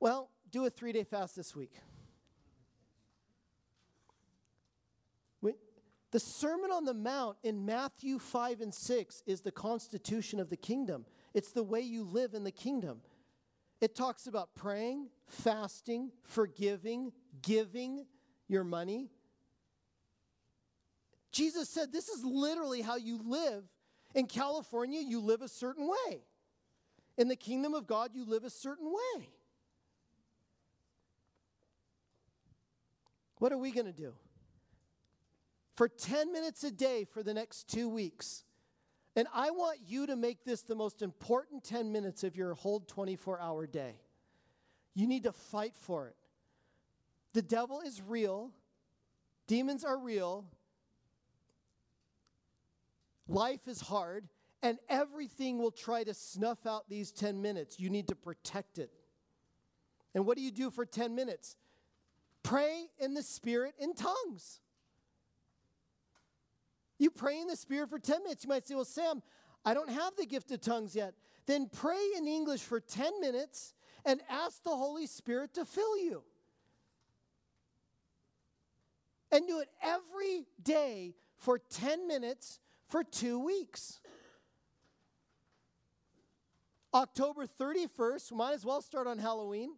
Well, 0.00 0.30
do 0.50 0.64
a 0.64 0.70
three 0.70 0.92
day 0.92 1.04
fast 1.04 1.36
this 1.36 1.54
week. 1.54 1.72
The 6.14 6.20
Sermon 6.20 6.70
on 6.70 6.84
the 6.84 6.94
Mount 6.94 7.38
in 7.42 7.66
Matthew 7.66 8.20
5 8.20 8.60
and 8.60 8.72
6 8.72 9.24
is 9.26 9.40
the 9.40 9.50
constitution 9.50 10.38
of 10.38 10.48
the 10.48 10.56
kingdom. 10.56 11.06
It's 11.34 11.50
the 11.50 11.64
way 11.64 11.80
you 11.80 12.04
live 12.04 12.34
in 12.34 12.44
the 12.44 12.52
kingdom. 12.52 13.00
It 13.80 13.96
talks 13.96 14.28
about 14.28 14.54
praying, 14.54 15.08
fasting, 15.26 16.12
forgiving, 16.22 17.10
giving 17.42 18.06
your 18.46 18.62
money. 18.62 19.10
Jesus 21.32 21.68
said 21.68 21.92
this 21.92 22.08
is 22.08 22.24
literally 22.24 22.80
how 22.80 22.94
you 22.94 23.18
live. 23.26 23.64
In 24.14 24.26
California, 24.26 25.00
you 25.00 25.20
live 25.20 25.42
a 25.42 25.48
certain 25.48 25.88
way. 25.88 26.22
In 27.16 27.28
the 27.28 27.36
kingdom 27.36 27.74
of 27.74 27.86
God, 27.86 28.10
you 28.14 28.24
live 28.24 28.44
a 28.44 28.50
certain 28.50 28.86
way. 28.86 29.28
What 33.38 33.52
are 33.52 33.58
we 33.58 33.72
going 33.72 33.86
to 33.86 33.92
do? 33.92 34.14
for 35.74 35.88
10 35.88 36.32
minutes 36.32 36.64
a 36.64 36.70
day 36.70 37.04
for 37.04 37.22
the 37.22 37.34
next 37.34 37.68
two 37.68 37.88
weeks. 37.88 38.44
And 39.16 39.28
I 39.34 39.50
want 39.50 39.80
you 39.86 40.06
to 40.06 40.16
make 40.16 40.44
this 40.44 40.62
the 40.62 40.74
most 40.74 41.02
important 41.02 41.64
10 41.64 41.92
minutes 41.92 42.24
of 42.24 42.36
your 42.36 42.54
whole 42.54 42.80
24 42.80 43.40
hour 43.40 43.66
day. 43.66 43.96
You 44.94 45.06
need 45.06 45.24
to 45.24 45.32
fight 45.32 45.74
for 45.74 46.08
it. 46.08 46.16
The 47.32 47.42
devil 47.42 47.80
is 47.80 48.00
real, 48.00 48.52
demons 49.48 49.84
are 49.84 49.98
real, 49.98 50.44
life 53.28 53.66
is 53.66 53.80
hard, 53.80 54.28
and 54.62 54.78
everything 54.88 55.58
will 55.58 55.70
try 55.70 56.04
to 56.04 56.14
snuff 56.14 56.66
out 56.66 56.88
these 56.88 57.12
10 57.12 57.40
minutes. 57.42 57.78
You 57.78 57.90
need 57.90 58.08
to 58.08 58.14
protect 58.14 58.78
it. 58.78 58.90
And 60.14 60.26
what 60.26 60.36
do 60.36 60.42
you 60.42 60.50
do 60.50 60.70
for 60.70 60.86
10 60.86 61.14
minutes? 61.14 61.56
Pray 62.42 62.86
in 62.98 63.14
the 63.14 63.22
Spirit 63.22 63.74
in 63.78 63.94
tongues. 63.94 64.60
You 66.98 67.10
pray 67.10 67.40
in 67.40 67.48
the 67.48 67.56
Spirit 67.56 67.90
for 67.90 67.98
10 67.98 68.22
minutes. 68.22 68.44
You 68.44 68.48
might 68.48 68.66
say, 68.66 68.74
Well, 68.74 68.84
Sam, 68.84 69.22
I 69.64 69.74
don't 69.74 69.90
have 69.90 70.14
the 70.16 70.26
gift 70.26 70.50
of 70.52 70.60
tongues 70.60 70.94
yet. 70.94 71.14
Then 71.46 71.68
pray 71.70 72.02
in 72.16 72.26
English 72.26 72.60
for 72.60 72.80
10 72.80 73.20
minutes 73.20 73.74
and 74.04 74.20
ask 74.28 74.62
the 74.62 74.70
Holy 74.70 75.06
Spirit 75.06 75.54
to 75.54 75.64
fill 75.64 75.98
you. 75.98 76.22
And 79.32 79.48
do 79.48 79.58
it 79.60 79.68
every 79.82 80.46
day 80.62 81.14
for 81.36 81.58
10 81.58 82.06
minutes 82.06 82.60
for 82.94 83.02
two 83.02 83.40
weeks. 83.40 83.98
October 86.94 87.44
31st, 87.44 88.30
we 88.30 88.38
might 88.38 88.54
as 88.54 88.64
well 88.64 88.80
start 88.80 89.08
on 89.08 89.18
Halloween 89.18 89.72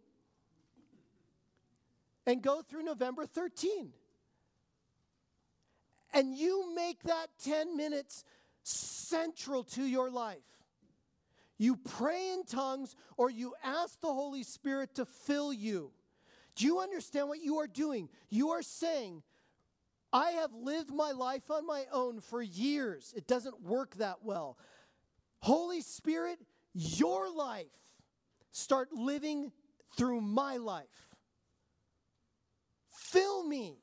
and 2.27 2.43
go 2.43 2.61
through 2.61 2.83
November 2.83 3.25
13 3.25 3.89
and 6.13 6.37
you 6.37 6.75
make 6.75 7.01
that 7.05 7.29
10 7.43 7.75
minutes 7.75 8.23
central 8.61 9.63
to 9.63 9.81
your 9.81 10.11
life. 10.11 10.37
You 11.57 11.75
pray 11.75 12.33
in 12.33 12.43
tongues 12.43 12.95
or 13.17 13.31
you 13.31 13.55
ask 13.63 13.99
the 13.99 14.13
Holy 14.13 14.43
Spirit 14.43 14.93
to 14.93 15.07
fill 15.07 15.51
you. 15.51 15.89
Do 16.55 16.67
you 16.67 16.81
understand 16.81 17.29
what 17.29 17.41
you 17.41 17.57
are 17.57 17.67
doing? 17.67 18.09
You 18.29 18.51
are 18.51 18.61
saying, 18.61 19.23
I 20.13 20.31
have 20.31 20.53
lived 20.53 20.93
my 20.93 21.11
life 21.11 21.51
on 21.51 21.65
my 21.65 21.85
own 21.91 22.21
for 22.21 22.41
years. 22.41 23.13
It 23.15 23.27
doesn't 23.27 23.61
work 23.61 23.95
that 23.95 24.23
well. 24.23 24.57
Holy 25.39 25.81
Spirit, 25.81 26.39
your 26.73 27.29
life, 27.29 27.67
start 28.51 28.89
living 28.93 29.51
through 29.97 30.21
my 30.21 30.57
life. 30.57 30.85
Fill 32.89 33.43
me. 33.43 33.79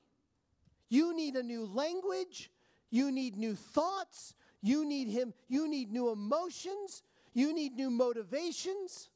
You 0.89 1.15
need 1.15 1.35
a 1.35 1.43
new 1.43 1.67
language. 1.67 2.51
You 2.91 3.11
need 3.11 3.37
new 3.37 3.55
thoughts. 3.55 4.35
You 4.63 4.85
need 4.85 5.09
Him. 5.09 5.35
You 5.49 5.69
need 5.69 5.93
new 5.93 6.11
emotions. 6.11 7.03
You 7.33 7.53
need 7.53 7.75
new 7.75 7.91
motivations. 7.91 9.11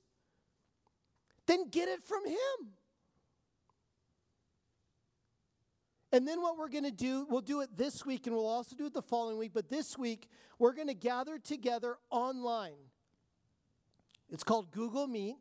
Then 1.47 1.69
get 1.71 1.89
it 1.89 2.03
from 2.03 2.27
Him. 2.27 2.73
And 6.13 6.27
then 6.27 6.41
what 6.41 6.57
we're 6.57 6.69
going 6.69 6.85
to 6.85 6.91
do, 6.91 7.27
we'll 7.29 7.43
do 7.43 7.61
it 7.61 7.77
this 7.77 8.07
week 8.07 8.27
and 8.27 8.35
we'll 8.35 8.47
also 8.47 8.75
do 8.75 8.87
it 8.87 8.95
the 8.95 9.03
following 9.03 9.37
week, 9.37 9.53
but 9.53 9.69
this 9.69 9.99
week 9.99 10.29
we're 10.59 10.73
going 10.73 10.89
to 10.89 10.95
gather 10.95 11.39
together 11.39 11.99
online. 12.11 12.79
It's 14.31 14.43
called 14.43 14.71
Google 14.71 15.07
Meet. 15.07 15.37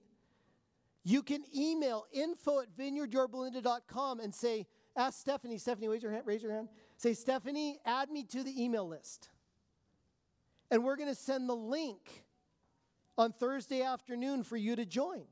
You 1.04 1.24
can 1.24 1.44
email 1.56 2.06
info 2.12 2.60
at 2.60 2.76
vineyardyorbalinda.com 2.78 4.20
and 4.20 4.36
say, 4.36 4.68
Ask 4.98 5.20
Stephanie. 5.20 5.60
Stephanie, 5.60 5.88
raise 5.88 6.02
your 6.02 6.12
hand. 6.12 6.24
Raise 6.26 6.42
your 6.42 6.52
hand. 6.52 6.70
Say, 6.98 7.14
Stephanie, 7.14 7.78
add 7.86 8.10
me 8.10 8.24
to 8.24 8.44
the 8.44 8.64
email 8.64 8.88
list. 8.88 9.30
And 10.72 10.84
we're 10.84 10.96
going 10.96 11.08
to 11.08 11.16
send 11.16 11.48
the 11.48 11.56
link 11.56 12.26
on 13.16 13.32
Thursday 13.32 13.84
afternoon 13.84 14.44
for 14.44 14.58
you 14.58 14.76
to 14.76 14.86
join. 14.86 15.24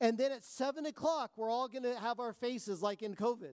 And 0.00 0.16
then 0.16 0.32
at 0.32 0.42
7 0.42 0.86
o'clock, 0.86 1.32
we're 1.36 1.50
all 1.50 1.68
going 1.68 1.82
to 1.82 1.98
have 1.98 2.18
our 2.18 2.32
faces 2.32 2.82
like 2.82 3.02
in 3.02 3.14
COVID 3.14 3.52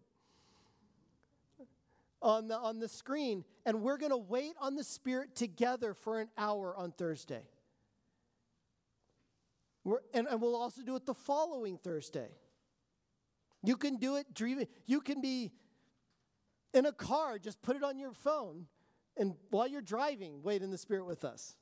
on 2.26 2.48
the, 2.48 2.58
on 2.58 2.80
the 2.80 2.90
screen. 2.90 3.46
And 3.66 3.82
we're 3.82 3.98
going 3.98 4.12
to 4.12 4.18
wait 4.18 4.56
on 4.60 4.76
the 4.76 4.84
Spirit 4.84 5.36
together 5.36 5.94
for 5.94 6.20
an 6.20 6.28
hour 6.38 6.76
on 6.76 6.92
Thursday. 6.92 7.44
We're, 9.84 10.00
and, 10.14 10.28
and 10.28 10.42
we'll 10.42 10.56
also 10.56 10.82
do 10.82 10.96
it 10.96 11.06
the 11.06 11.14
following 11.14 11.78
Thursday. 11.78 12.30
You 13.64 13.78
can 13.78 13.98
do 13.98 14.16
it 14.16 14.34
dreaming. 14.34 14.68
You 14.88 15.00
can 15.00 15.22
be 15.22 15.52
in 16.74 16.88
a 16.88 16.92
car, 16.92 17.38
just 17.38 17.62
put 17.62 17.76
it 17.76 17.84
on 17.84 17.98
your 18.00 18.12
phone, 18.12 18.66
and 19.16 19.36
while 19.50 19.68
you're 19.68 19.82
driving, 19.82 20.42
wait 20.44 20.62
in 20.62 20.72
the 20.72 20.78
Spirit 20.78 21.06
with 21.06 21.24
us. 21.24 21.56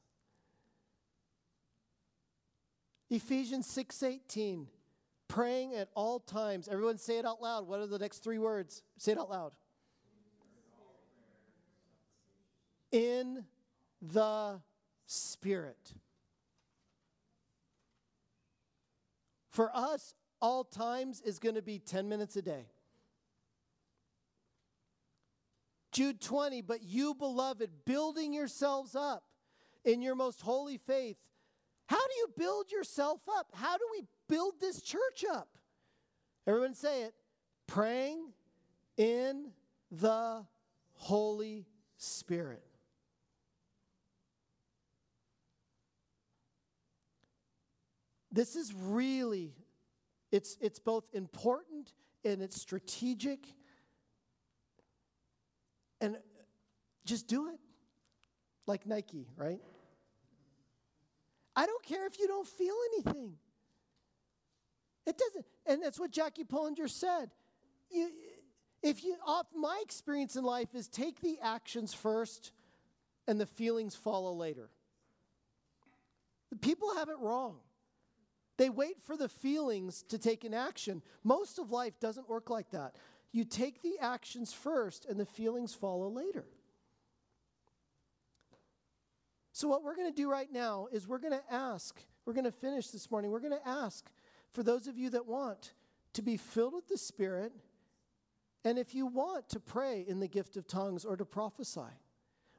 Ephesians 3.12 3.68
6:18 3.68 4.68
praying 5.28 5.76
at 5.76 5.90
all 5.94 6.20
times. 6.20 6.68
Everyone 6.68 6.98
say 6.98 7.20
it 7.20 7.26
out 7.26 7.42
loud. 7.42 7.68
What 7.68 7.80
are 7.80 7.88
the 7.88 8.00
next 8.00 8.20
3 8.20 8.40
words? 8.40 8.82
Say 8.98 9.12
it 9.12 9.20
out 9.20 9.30
loud. 9.30 9.52
In 12.94 13.44
the 14.02 14.62
spirit. 15.06 15.94
For 19.50 19.70
us, 19.76 20.16
all 20.42 20.64
times 20.64 21.22
is 21.22 21.40
going 21.40 21.56
to 21.56 21.62
be 21.62 21.80
10 21.80 22.08
minutes 22.08 22.36
a 22.36 22.42
day. 22.42 22.68
Jude 25.92 26.22
20, 26.22 26.62
but 26.62 26.82
you, 26.82 27.14
beloved, 27.14 27.70
building 27.86 28.34
yourselves 28.34 28.96
up 28.96 29.24
in 29.86 30.02
your 30.02 30.16
most 30.16 30.42
holy 30.42 30.78
faith. 30.78 31.18
How 31.86 32.00
do 32.00 32.14
you 32.18 32.28
build 32.36 32.72
yourself 32.72 33.22
up? 33.38 33.48
How 33.54 33.78
do 33.78 33.84
we 33.92 34.04
build 34.28 34.56
this 34.60 34.82
church 34.82 35.24
up? 35.32 35.50
Everyone 36.48 36.74
say 36.74 37.04
it 37.04 37.14
praying 37.68 38.32
in 38.98 39.52
the 39.92 40.46
Holy 40.94 41.68
Spirit. 41.98 42.73
This 48.34 48.56
is 48.56 48.74
really, 48.74 49.54
it's, 50.32 50.58
it's 50.60 50.80
both 50.80 51.06
important 51.14 51.94
and 52.26 52.42
it's 52.42 52.60
strategic. 52.60 53.46
And 56.02 56.18
just 57.06 57.28
do 57.28 57.48
it. 57.48 57.60
Like 58.66 58.88
Nike, 58.88 59.28
right? 59.38 59.60
I 61.56 61.68
don't 61.68 61.84
care 61.84 62.08
if 62.08 62.18
you 62.18 62.28
don't 62.28 62.48
feel 62.48 62.76
anything. 62.94 63.34
It 65.06 65.18
doesn't, 65.18 65.46
and 65.66 65.84
that's 65.84 66.00
what 66.00 66.12
Jackie 66.12 66.46
Pullinger 66.46 66.90
said. 66.90 67.30
You, 67.92 68.10
if 68.82 69.04
you, 69.04 69.18
off 69.28 69.48
my 69.56 69.80
experience 69.84 70.36
in 70.36 70.44
life 70.44 70.74
is 70.74 70.88
take 70.88 71.22
the 71.22 71.38
actions 71.42 71.94
first, 71.94 72.54
and 73.28 73.40
the 73.40 73.46
feelings 73.46 73.96
follow 73.96 74.34
later. 74.34 74.70
The 76.50 76.58
people 76.58 76.96
have 76.96 77.10
it 77.10 77.18
wrong. 77.20 77.58
They 78.58 78.70
wait 78.70 79.02
for 79.04 79.18
the 79.18 79.30
feelings 79.30 80.04
to 80.10 80.18
take 80.18 80.44
an 80.44 80.54
action. 80.54 81.02
Most 81.24 81.58
of 81.58 81.72
life 81.72 82.00
doesn't 82.00 82.30
work 82.30 82.50
like 82.50 82.70
that. 82.72 82.96
You 83.32 83.46
take 83.46 83.82
the 83.82 83.98
actions 84.00 84.54
first, 84.54 85.06
and 85.06 85.20
the 85.20 85.26
feelings 85.26 85.74
follow 85.74 86.08
later. 86.08 86.46
So, 89.54 89.68
what 89.68 89.84
we're 89.84 89.96
going 89.96 90.10
to 90.10 90.16
do 90.16 90.30
right 90.30 90.52
now 90.52 90.88
is 90.92 91.08
we're 91.08 91.18
going 91.20 91.34
to 91.34 91.54
ask, 91.54 92.00
we're 92.26 92.34
going 92.34 92.46
to 92.46 92.52
finish 92.52 92.90
this 92.90 93.10
morning, 93.10 93.32
we're 93.32 93.40
going 93.40 93.58
to 93.58 93.68
ask 93.68 94.10
for 94.52 94.62
those 94.62 94.88
of 94.88 94.98
you 94.98 95.10
that 95.12 95.26
want 95.26 95.74
to 96.14 96.22
be 96.22 96.38
filled 96.38 96.74
with 96.74 96.88
the 96.88 96.98
Spirit, 96.98 97.54
and 98.64 98.78
if 98.78 98.94
you 98.94 99.08
want 99.08 99.50
to 99.50 99.60
pray 99.60 100.06
in 100.08 100.20
the 100.20 100.28
gift 100.28 100.56
of 100.56 100.68
tongues 100.68 101.04
or 101.06 101.18
to 101.18 101.26
prophesy, 101.26 101.82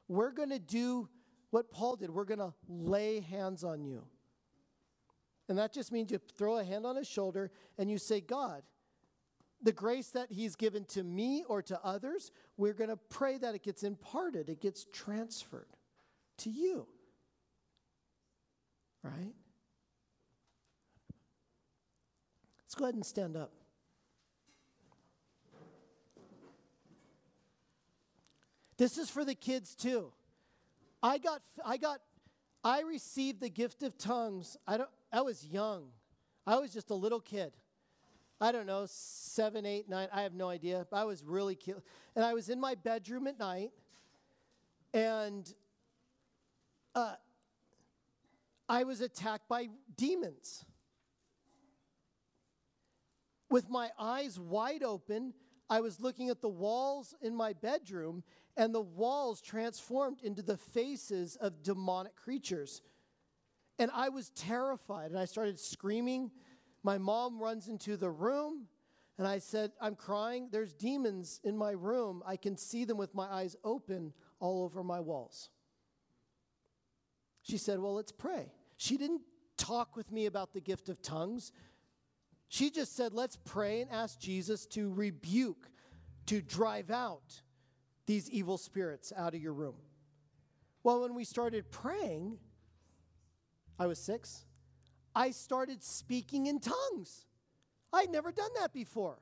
we're 0.07 0.31
going 0.31 0.49
to 0.49 0.59
do 0.59 1.07
what 1.51 1.71
Paul 1.71 1.95
did. 1.95 2.11
We're 2.11 2.25
going 2.25 2.39
to 2.39 2.53
lay 2.67 3.21
hands 3.21 3.63
on 3.63 3.83
you. 3.85 4.03
And 5.47 5.57
that 5.57 5.73
just 5.73 5.91
means 5.91 6.11
you 6.11 6.19
throw 6.37 6.57
a 6.57 6.63
hand 6.63 6.85
on 6.85 6.95
his 6.95 7.07
shoulder 7.07 7.51
and 7.77 7.89
you 7.89 7.97
say, 7.97 8.19
God, 8.19 8.63
the 9.61 9.71
grace 9.71 10.09
that 10.09 10.31
he's 10.31 10.55
given 10.55 10.85
to 10.85 11.03
me 11.03 11.43
or 11.47 11.61
to 11.63 11.79
others, 11.83 12.31
we're 12.57 12.73
going 12.73 12.89
to 12.89 12.97
pray 12.97 13.37
that 13.37 13.55
it 13.55 13.63
gets 13.63 13.83
imparted, 13.83 14.49
it 14.49 14.61
gets 14.61 14.85
transferred 14.91 15.67
to 16.37 16.49
you. 16.49 16.87
Right? 19.03 19.33
Let's 22.63 22.75
go 22.75 22.85
ahead 22.85 22.95
and 22.95 23.05
stand 23.05 23.37
up. 23.37 23.51
This 28.77 28.97
is 28.97 29.09
for 29.09 29.23
the 29.23 29.35
kids 29.35 29.75
too. 29.75 30.11
I 31.01 31.17
got 31.17 31.41
I 31.63 31.77
got 31.77 32.01
I 32.63 32.81
received 32.81 33.39
the 33.39 33.49
gift 33.49 33.83
of 33.83 33.97
tongues. 33.97 34.57
I 34.67 34.77
don't 34.77 34.89
I 35.11 35.21
was 35.21 35.45
young. 35.45 35.89
I 36.45 36.57
was 36.57 36.71
just 36.71 36.89
a 36.89 36.95
little 36.95 37.19
kid. 37.19 37.53
I 38.39 38.51
don't 38.51 38.65
know, 38.65 38.85
seven, 38.87 39.65
eight, 39.65 39.87
nine, 39.89 40.09
I 40.11 40.23
have 40.23 40.33
no 40.33 40.49
idea. 40.49 40.85
I 40.91 41.05
was 41.05 41.23
really 41.23 41.55
cute. 41.55 41.81
And 42.15 42.25
I 42.25 42.33
was 42.33 42.49
in 42.49 42.59
my 42.59 42.75
bedroom 42.75 43.27
at 43.27 43.39
night, 43.39 43.71
and 44.93 45.51
uh, 46.93 47.15
I 48.67 48.83
was 48.83 48.99
attacked 48.99 49.47
by 49.47 49.69
demons. 49.95 50.65
With 53.49 53.69
my 53.69 53.89
eyes 53.97 54.37
wide 54.37 54.83
open, 54.83 55.33
I 55.69 55.79
was 55.79 55.99
looking 56.01 56.29
at 56.29 56.41
the 56.41 56.49
walls 56.49 57.15
in 57.21 57.35
my 57.35 57.53
bedroom, 57.53 58.23
and 58.57 58.75
the 58.75 58.81
walls 58.81 59.41
transformed 59.41 60.21
into 60.21 60.41
the 60.41 60.57
faces 60.57 61.37
of 61.37 61.63
demonic 61.63 62.15
creatures. 62.15 62.81
And 63.77 63.91
I 63.93 64.09
was 64.09 64.29
terrified, 64.29 65.11
and 65.11 65.19
I 65.19 65.25
started 65.25 65.59
screaming. 65.59 66.31
My 66.83 66.97
mom 66.97 67.41
runs 67.41 67.67
into 67.67 67.97
the 67.97 68.09
room, 68.09 68.67
and 69.17 69.27
I 69.27 69.39
said, 69.39 69.71
I'm 69.81 69.95
crying. 69.95 70.49
There's 70.51 70.73
demons 70.73 71.39
in 71.43 71.57
my 71.57 71.71
room. 71.71 72.23
I 72.25 72.37
can 72.37 72.57
see 72.57 72.85
them 72.85 72.97
with 72.97 73.13
my 73.13 73.25
eyes 73.25 73.55
open 73.63 74.13
all 74.39 74.63
over 74.63 74.83
my 74.83 74.99
walls. 74.99 75.49
She 77.41 77.57
said, 77.57 77.79
Well, 77.79 77.93
let's 77.93 78.11
pray. 78.11 78.51
She 78.77 78.97
didn't 78.97 79.21
talk 79.57 79.95
with 79.95 80.11
me 80.11 80.25
about 80.25 80.53
the 80.53 80.61
gift 80.61 80.89
of 80.89 81.01
tongues. 81.01 81.51
She 82.47 82.69
just 82.69 82.95
said, 82.95 83.13
Let's 83.13 83.37
pray 83.45 83.81
and 83.81 83.91
ask 83.91 84.19
Jesus 84.19 84.65
to 84.67 84.91
rebuke, 84.93 85.69
to 86.27 86.41
drive 86.41 86.91
out 86.91 87.41
these 88.05 88.29
evil 88.29 88.57
spirits 88.57 89.13
out 89.15 89.33
of 89.33 89.41
your 89.41 89.53
room. 89.53 89.75
Well, 90.83 91.01
when 91.01 91.15
we 91.15 91.23
started 91.23 91.71
praying, 91.71 92.37
I 93.77 93.87
was 93.87 93.99
six, 93.99 94.45
I 95.13 95.31
started 95.31 95.83
speaking 95.83 96.47
in 96.47 96.59
tongues. 96.59 97.25
I'd 97.93 98.09
never 98.09 98.31
done 98.31 98.49
that 98.59 98.73
before. 98.73 99.19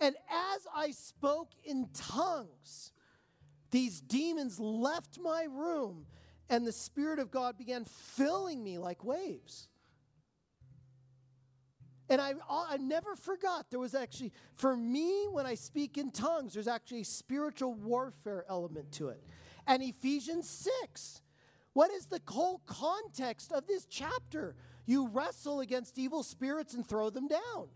And 0.00 0.16
as 0.28 0.66
I 0.74 0.90
spoke 0.90 1.50
in 1.64 1.88
tongues, 1.94 2.92
these 3.70 4.00
demons 4.00 4.58
left 4.58 5.18
my 5.20 5.46
room, 5.50 6.06
and 6.50 6.66
the 6.66 6.72
Spirit 6.72 7.18
of 7.18 7.30
God 7.30 7.56
began 7.56 7.84
filling 7.84 8.62
me 8.62 8.78
like 8.78 9.04
waves. 9.04 9.68
And 12.08 12.20
I, 12.20 12.34
I 12.50 12.76
never 12.76 13.16
forgot 13.16 13.70
there 13.70 13.80
was 13.80 13.94
actually, 13.94 14.32
for 14.54 14.76
me, 14.76 15.26
when 15.30 15.46
I 15.46 15.54
speak 15.54 15.96
in 15.96 16.10
tongues, 16.10 16.52
there's 16.52 16.68
actually 16.68 17.00
a 17.00 17.04
spiritual 17.04 17.72
warfare 17.74 18.44
element 18.48 18.92
to 18.92 19.08
it. 19.08 19.24
And 19.66 19.82
Ephesians 19.82 20.48
6 20.48 21.22
what 21.74 21.90
is 21.90 22.06
the 22.06 22.20
whole 22.26 22.62
context 22.66 23.52
of 23.52 23.66
this 23.66 23.84
chapter? 23.84 24.54
You 24.86 25.08
wrestle 25.08 25.60
against 25.60 25.98
evil 25.98 26.22
spirits 26.22 26.72
and 26.72 26.86
throw 26.86 27.10
them 27.10 27.28
down. 27.28 27.68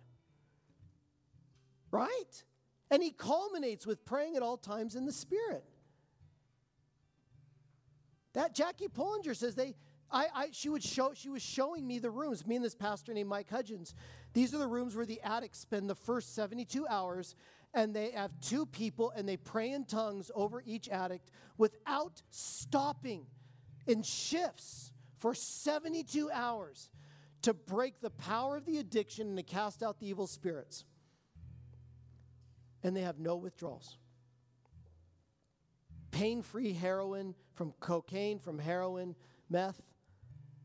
Right? 1.91 2.45
And 2.91 3.03
he 3.03 3.11
culminates 3.11 3.87
with 3.87 4.05
praying 4.05 4.37
at 4.37 4.43
all 4.43 4.57
times 4.57 4.95
in 4.95 5.05
the 5.05 5.13
Spirit. 5.13 5.65
That 8.35 8.55
Jackie 8.55 8.89
Pullinger 8.89 9.35
says 9.35 9.57
they, 9.57 9.75
I, 10.13 10.27
I, 10.33 10.49
she 10.53 10.69
would 10.69 10.85
show, 10.85 11.13
she 11.15 11.29
was 11.29 11.43
showing 11.43 11.85
me 11.85 11.99
the 11.99 12.11
rooms. 12.11 12.47
Me 12.47 12.55
and 12.55 12.65
this 12.65 12.77
pastor 12.77 13.13
named 13.13 13.29
Mike 13.29 13.51
Hudgens. 13.51 13.95
These 14.33 14.55
are 14.55 14.59
the 14.59 14.69
rooms 14.69 14.95
where 14.95 15.07
the 15.07 15.21
addicts 15.23 15.59
spend 15.59 15.91
the 15.91 15.97
first 15.97 16.37
72 16.37 16.87
hours, 16.87 17.35
and 17.75 17.95
they 17.95 18.13
have 18.13 18.31
two 18.41 18.65
people, 18.65 19.13
and 19.17 19.29
they 19.29 19.37
pray 19.37 19.73
in 19.73 19.87
tongues 19.87 20.31
over 20.37 20.63
each 20.65 20.89
addict 20.89 21.33
without 21.57 22.23
stopping 22.31 23.27
in 23.89 24.03
shifts 24.03 24.93
for 25.19 25.35
72 25.35 26.31
hours 26.33 26.91
to 27.43 27.55
break 27.55 28.01
the 28.01 28.11
power 28.11 28.57
of 28.57 28.65
the 28.65 28.79
addiction 28.79 29.29
and 29.29 29.37
to 29.37 29.43
cast 29.43 29.83
out 29.83 29.99
the 29.99 30.07
evil 30.07 30.27
spirits. 30.27 30.85
And 32.83 32.97
they 32.97 33.03
have 33.03 33.19
no 33.19 33.37
withdrawals. 33.37 33.97
Pain 36.11 36.43
free 36.43 36.73
heroin 36.73 37.35
from 37.55 37.73
cocaine, 37.81 38.39
from 38.39 38.59
heroin, 38.59 39.15
meth, 39.51 39.81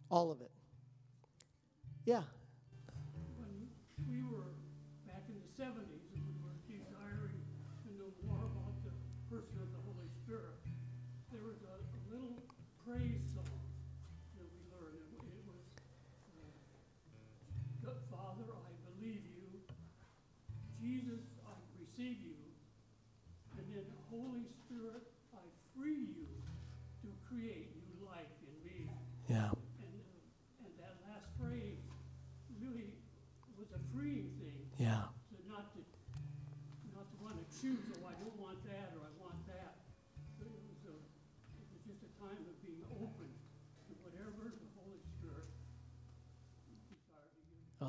all 0.10 0.32
of 0.32 0.42
it. 0.42 0.52
Yeah. 2.06 2.24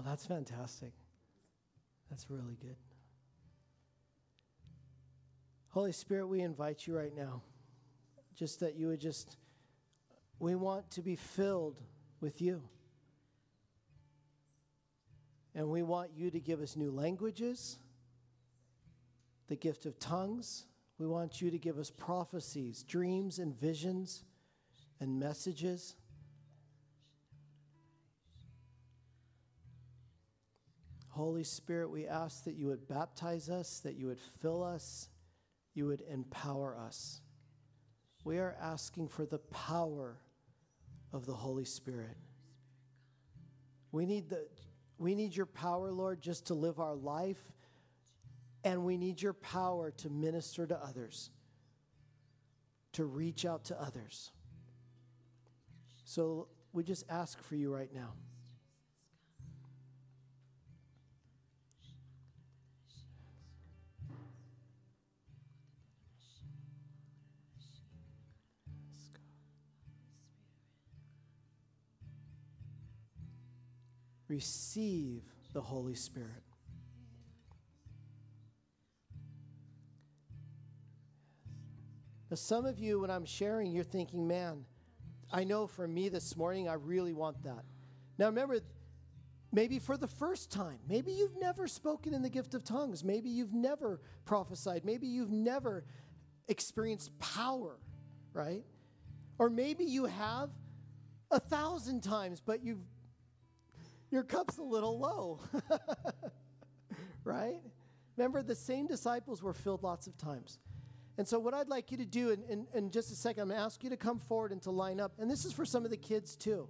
That's 0.05 0.27
fantastic. 0.27 0.93
That's 2.11 2.31
really 2.31 2.57
good. 2.61 2.77
Holy 5.71 5.93
Spirit, 5.93 6.29
we 6.29 6.41
invite 6.41 6.87
you 6.87 6.97
right 6.97 7.15
now. 7.17 7.43
Just 8.37 8.61
that 8.61 8.77
you 8.77 8.89
would 8.89 9.01
just, 9.01 9.37
we 10.39 10.55
want 10.55 10.91
to 10.93 11.03
be 11.03 11.17
filled 11.17 11.81
with 12.21 12.41
you. 12.41 12.63
And 15.55 15.69
we 15.69 15.83
want 15.83 16.11
you 16.17 16.31
to 16.31 16.41
give 16.41 16.61
us 16.61 16.77
new 16.77 16.91
languages, 16.91 17.79
the 19.49 19.57
gift 19.57 19.87
of 19.87 19.99
tongues. 19.99 20.67
We 20.99 21.07
want 21.07 21.41
you 21.41 21.51
to 21.51 21.59
give 21.59 21.79
us 21.79 21.91
prophecies, 21.91 22.83
dreams, 22.83 23.39
and 23.39 23.59
visions, 23.59 24.25
and 25.01 25.19
messages. 25.19 25.97
Holy 31.15 31.45
Spirit, 31.45 31.91
we 31.91 32.09
ask 32.09 32.43
that 32.43 32.57
you 32.57 32.67
would 32.67 32.89
baptize 32.89 33.49
us, 33.49 33.79
that 33.85 33.95
you 33.95 34.09
would 34.09 34.19
fill 34.19 34.65
us, 34.65 35.09
you 35.73 35.87
would 35.87 36.03
empower 36.11 36.77
us. 36.77 37.21
We 38.25 38.39
are 38.39 38.57
asking 38.61 39.07
for 39.07 39.25
the 39.25 39.39
power 39.39 40.19
of 41.13 41.25
the 41.25 41.33
Holy 41.33 41.65
Spirit. 41.65 42.17
We 43.93 44.07
need 44.07 44.29
the 44.29 44.49
we 44.99 45.15
need 45.15 45.37
your 45.37 45.47
power, 45.47 45.93
Lord, 45.93 46.21
just 46.21 46.47
to 46.47 46.55
live 46.55 46.81
our 46.81 46.97
life, 46.97 47.53
and 48.65 48.85
we 48.85 48.97
need 48.97 49.23
your 49.23 49.35
power 49.35 49.93
to 49.99 50.11
minister 50.11 50.67
to 50.67 50.85
others, 50.85 51.31
to 52.95 53.05
reach 53.05 53.45
out 53.45 53.67
to 53.67 53.81
others. 53.81 54.33
So 56.05 56.49
we 56.73 56.83
just 56.83 57.05
ask 57.09 57.41
for 57.41 57.55
you 57.55 57.73
right 57.73 57.95
now. 57.95 58.15
Receive 74.29 75.23
the 75.53 75.61
Holy 75.61 75.95
Spirit. 75.95 76.43
Now, 82.31 82.37
some 82.37 82.67
of 82.67 82.79
you, 82.79 83.01
when 83.01 83.11
I'm 83.11 83.25
sharing, 83.25 83.71
you're 83.71 83.85
thinking, 83.85 84.27
man, 84.27 84.65
I 85.33 85.45
know 85.45 85.67
for 85.67 85.87
me 85.87 86.09
this 86.09 86.37
morning, 86.37 86.69
I 86.69 86.75
really 86.75 87.13
want 87.13 87.43
that. 87.45 87.65
Now, 88.19 88.27
remember, 88.27 88.61
maybe 89.53 89.79
for 89.79 89.97
the 89.97 90.09
first 90.09 90.51
time, 90.51 90.79
maybe 90.89 91.13
you've 91.13 91.37
never 91.41 91.69
spoken 91.69 92.15
in 92.15 92.23
the 92.23 92.29
gift 92.29 92.55
of 92.55 92.65
tongues, 92.65 93.05
maybe 93.05 93.29
you've 93.29 93.53
never 93.53 94.01
prophesied, 94.25 94.85
maybe 94.85 95.07
you've 95.07 95.31
never 95.31 95.85
experienced 96.49 97.17
power, 97.19 97.79
right? 98.33 98.65
Or 99.39 99.49
maybe 99.51 99.85
you 99.85 100.07
have 100.07 100.51
a 101.31 101.41
thousand 101.41 102.03
times, 102.03 102.41
but 102.41 102.65
you've 102.65 102.85
your 104.15 104.23
cup's 104.23 104.59
a 104.59 104.63
little 104.63 104.97
low. 104.99 105.41
right? 107.25 107.61
Remember, 108.17 108.45
the 108.45 108.55
same 108.55 108.87
disciples 108.87 109.43
were 109.43 109.53
filled 109.53 109.83
lots 109.83 110.07
of 110.07 110.17
times. 110.17 110.61
And 111.19 111.27
so, 111.27 111.41
what 111.41 111.53
I'd 111.53 111.69
like 111.69 111.91
you 111.91 111.97
to 111.99 112.05
do 112.05 112.31
in, 112.31 112.45
in, 112.45 112.67
in 112.73 112.91
just 112.93 113.11
a 113.11 113.17
second, 113.17 113.43
I'm 113.43 113.49
going 113.49 113.59
to 113.59 113.65
ask 113.65 113.83
you 113.83 113.91
to 113.91 113.97
come 113.97 114.21
forward 114.21 114.53
and 114.53 114.63
to 114.63 114.71
line 114.71 115.01
up. 115.01 115.13
And 115.19 115.29
this 115.29 115.45
is 115.45 115.53
for 115.53 115.65
some 115.65 115.85
of 115.85 115.91
the 115.91 115.97
kids 115.97 116.37
too. 116.37 116.69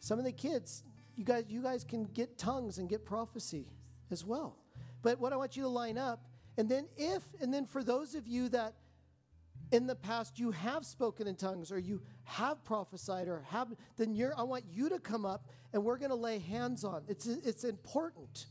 Some 0.00 0.18
of 0.18 0.24
the 0.24 0.32
kids, 0.32 0.82
you 1.14 1.24
guys, 1.24 1.44
you 1.48 1.62
guys 1.62 1.84
can 1.84 2.04
get 2.06 2.38
tongues 2.38 2.78
and 2.78 2.88
get 2.88 3.04
prophecy 3.04 3.68
as 4.10 4.24
well. 4.24 4.56
But 5.02 5.20
what 5.20 5.32
I 5.32 5.36
want 5.36 5.56
you 5.56 5.62
to 5.62 5.68
line 5.68 5.96
up, 5.96 6.24
and 6.56 6.68
then 6.68 6.88
if, 6.96 7.22
and 7.40 7.54
then 7.54 7.66
for 7.66 7.84
those 7.84 8.16
of 8.16 8.26
you 8.26 8.48
that 8.48 8.74
in 9.70 9.86
the 9.86 9.94
past 9.94 10.38
you 10.38 10.50
have 10.50 10.84
spoken 10.84 11.26
in 11.26 11.36
tongues 11.36 11.70
or 11.70 11.78
you 11.78 12.00
have 12.24 12.64
prophesied 12.64 13.28
or 13.28 13.42
have 13.48 13.68
then 13.96 14.14
you're 14.14 14.32
i 14.38 14.42
want 14.42 14.64
you 14.72 14.88
to 14.88 14.98
come 14.98 15.26
up 15.26 15.46
and 15.72 15.84
we're 15.84 15.98
going 15.98 16.10
to 16.10 16.16
lay 16.16 16.38
hands 16.38 16.84
on. 16.84 17.02
It's 17.08 17.26
it's 17.26 17.64
important. 17.64 18.46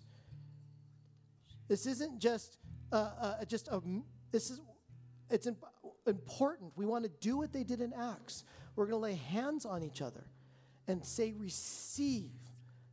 This 1.68 1.86
isn't 1.86 2.20
just 2.20 2.58
uh, 2.92 3.12
uh, 3.20 3.46
just 3.46 3.68
a 3.70 3.82
this 4.32 4.52
is 4.52 4.62
it's 5.30 5.48
imp- 5.48 5.66
important. 6.06 6.72
We 6.76 6.86
want 6.86 7.04
to 7.04 7.12
do 7.20 7.38
what 7.38 7.52
they 7.52 7.64
did 7.64 7.82
in 7.82 7.94
acts. 7.94 8.44
We're 8.76 8.86
going 8.86 8.96
to 8.96 9.04
lay 9.04 9.16
hands 9.16 9.66
on 9.66 9.84
each 9.84 10.02
other 10.02 10.26
and 10.88 11.04
say 11.04 11.34
receive 11.34 12.32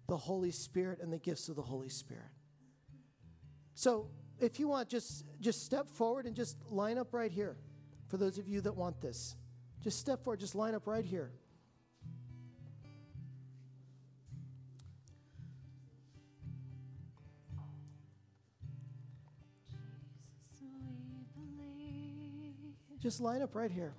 the 0.09 0.17
holy 0.17 0.51
spirit 0.51 1.01
and 1.01 1.13
the 1.13 1.19
gifts 1.19 1.49
of 1.49 1.57
the 1.57 1.63
holy 1.63 1.89
spirit. 1.89 2.25
So 3.75 4.09
if 4.41 4.59
you 4.59 4.69
want 4.69 4.89
just 4.89 5.25
just 5.41 5.65
step 5.65 5.87
forward 5.87 6.27
and 6.27 6.35
just 6.35 6.57
line 6.71 6.99
up 6.99 7.13
right 7.13 7.31
here 7.31 7.57
for 8.15 8.19
those 8.19 8.39
of 8.39 8.47
you 8.47 8.61
that 8.61 8.77
want 8.77 9.01
this. 9.01 9.35
Just 9.83 9.99
step 9.99 10.23
forward, 10.23 10.39
just 10.39 10.55
line 10.55 10.73
up 10.73 10.87
right 10.87 11.05
here. 11.05 11.33
Just 23.03 23.21
line 23.21 23.43
up 23.43 23.57
right 23.57 23.73
here. 23.73 23.93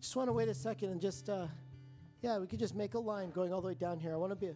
Just 0.00 0.16
want 0.16 0.30
to 0.30 0.32
wait 0.32 0.48
a 0.48 0.54
second 0.54 0.92
and 0.92 1.00
just, 1.02 1.28
uh, 1.28 1.46
yeah, 2.22 2.38
we 2.38 2.46
could 2.46 2.58
just 2.58 2.74
make 2.74 2.94
a 2.94 2.98
line 2.98 3.30
going 3.32 3.52
all 3.52 3.60
the 3.60 3.66
way 3.66 3.74
down 3.74 3.98
here. 4.00 4.14
I 4.14 4.16
want 4.16 4.32
to 4.32 4.36
be. 4.36 4.54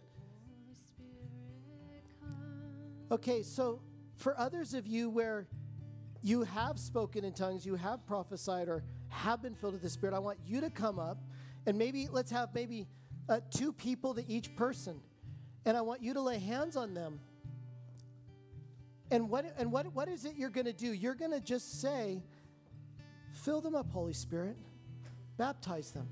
Okay, 3.13 3.43
so 3.43 3.79
for 4.15 4.35
others 4.39 4.73
of 4.73 4.87
you 4.87 5.07
where 5.07 5.45
you 6.23 6.41
have 6.41 6.79
spoken 6.79 7.23
in 7.23 7.31
tongues, 7.31 7.63
you 7.63 7.75
have 7.75 8.03
prophesied, 8.07 8.67
or 8.67 8.83
have 9.09 9.39
been 9.39 9.53
filled 9.53 9.73
with 9.73 9.83
the 9.83 9.89
Spirit, 9.91 10.15
I 10.15 10.19
want 10.19 10.39
you 10.43 10.61
to 10.61 10.71
come 10.71 10.97
up 10.97 11.19
and 11.67 11.77
maybe 11.77 12.07
let's 12.11 12.31
have 12.31 12.55
maybe 12.55 12.87
uh, 13.29 13.41
two 13.51 13.71
people 13.71 14.15
to 14.15 14.27
each 14.27 14.55
person. 14.55 14.99
And 15.63 15.77
I 15.77 15.81
want 15.81 16.01
you 16.01 16.15
to 16.15 16.21
lay 16.21 16.39
hands 16.39 16.75
on 16.75 16.95
them. 16.95 17.19
And 19.11 19.29
what, 19.29 19.45
and 19.59 19.71
what, 19.71 19.93
what 19.93 20.07
is 20.07 20.25
it 20.25 20.33
you're 20.35 20.49
going 20.49 20.65
to 20.65 20.73
do? 20.73 20.91
You're 20.91 21.13
going 21.13 21.33
to 21.33 21.39
just 21.39 21.81
say, 21.81 22.23
fill 23.43 23.61
them 23.61 23.75
up, 23.75 23.91
Holy 23.91 24.13
Spirit, 24.13 24.57
baptize 25.37 25.91
them. 25.91 26.07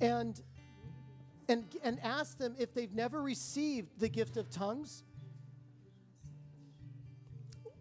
And 0.00 0.40
and, 1.48 1.64
and 1.82 1.98
ask 2.02 2.38
them 2.38 2.54
if 2.58 2.74
they've 2.74 2.92
never 2.92 3.22
received 3.22 3.98
the 3.98 4.08
gift 4.08 4.36
of 4.36 4.50
tongues. 4.50 5.02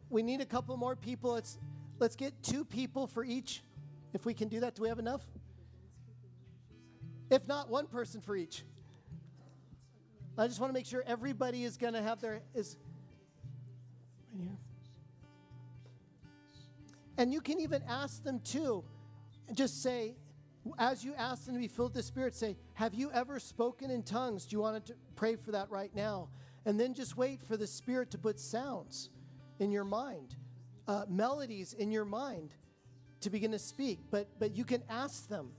We 0.09 0.23
need 0.23 0.39
a 0.39 0.45
couple 0.45 0.77
more 0.77 0.95
people. 0.95 1.33
Let's, 1.33 1.57
let's 1.99 2.15
get 2.15 2.41
two 2.41 2.63
people 2.63 3.07
for 3.07 3.25
each. 3.25 3.61
If 4.13 4.25
we 4.25 4.33
can 4.33 4.47
do 4.47 4.61
that, 4.61 4.75
do 4.75 4.83
we 4.83 4.89
have 4.89 4.99
enough? 4.99 5.21
If 7.29 7.45
not, 7.45 7.69
one 7.69 7.87
person 7.87 8.21
for 8.21 8.37
each. 8.37 8.63
I 10.37 10.47
just 10.47 10.59
want 10.59 10.69
to 10.69 10.73
make 10.73 10.85
sure 10.85 11.03
everybody 11.05 11.63
is 11.63 11.77
going 11.77 11.93
to 11.93 12.01
have 12.01 12.21
their 12.21 12.41
is 12.53 12.77
right 14.33 14.43
here. 14.43 14.57
And 17.17 17.33
you 17.33 17.41
can 17.41 17.59
even 17.59 17.81
ask 17.87 18.23
them 18.23 18.39
too. 18.41 18.83
Just 19.53 19.81
say, 19.81 20.15
as 20.77 21.03
you 21.03 21.15
ask 21.15 21.45
them 21.45 21.55
to 21.55 21.59
be 21.59 21.67
filled 21.67 21.89
with 21.89 21.95
the 21.95 22.03
Spirit, 22.03 22.35
say, 22.35 22.55
Have 22.77 22.93
you 22.93 23.09
ever 23.11 23.39
spoken 23.39 23.89
in 23.89 24.03
tongues? 24.03 24.45
Do 24.45 24.55
you 24.55 24.59
want 24.59 24.85
to 24.85 24.93
pray 25.15 25.35
for 25.35 25.49
that 25.49 25.71
right 25.71 25.89
now? 25.95 26.29
And 26.63 26.79
then 26.79 26.93
just 26.93 27.17
wait 27.17 27.41
for 27.41 27.57
the 27.57 27.65
Spirit 27.65 28.11
to 28.11 28.19
put 28.19 28.39
sounds 28.39 29.09
in 29.57 29.71
your 29.71 29.83
mind, 29.83 30.35
uh, 30.87 31.05
melodies 31.09 31.73
in 31.73 31.91
your 31.91 32.05
mind 32.05 32.53
to 33.21 33.31
begin 33.31 33.49
to 33.53 33.57
speak. 33.57 33.97
But, 34.11 34.27
but 34.37 34.55
you 34.55 34.63
can 34.63 34.83
ask 34.91 35.27
them, 35.27 35.49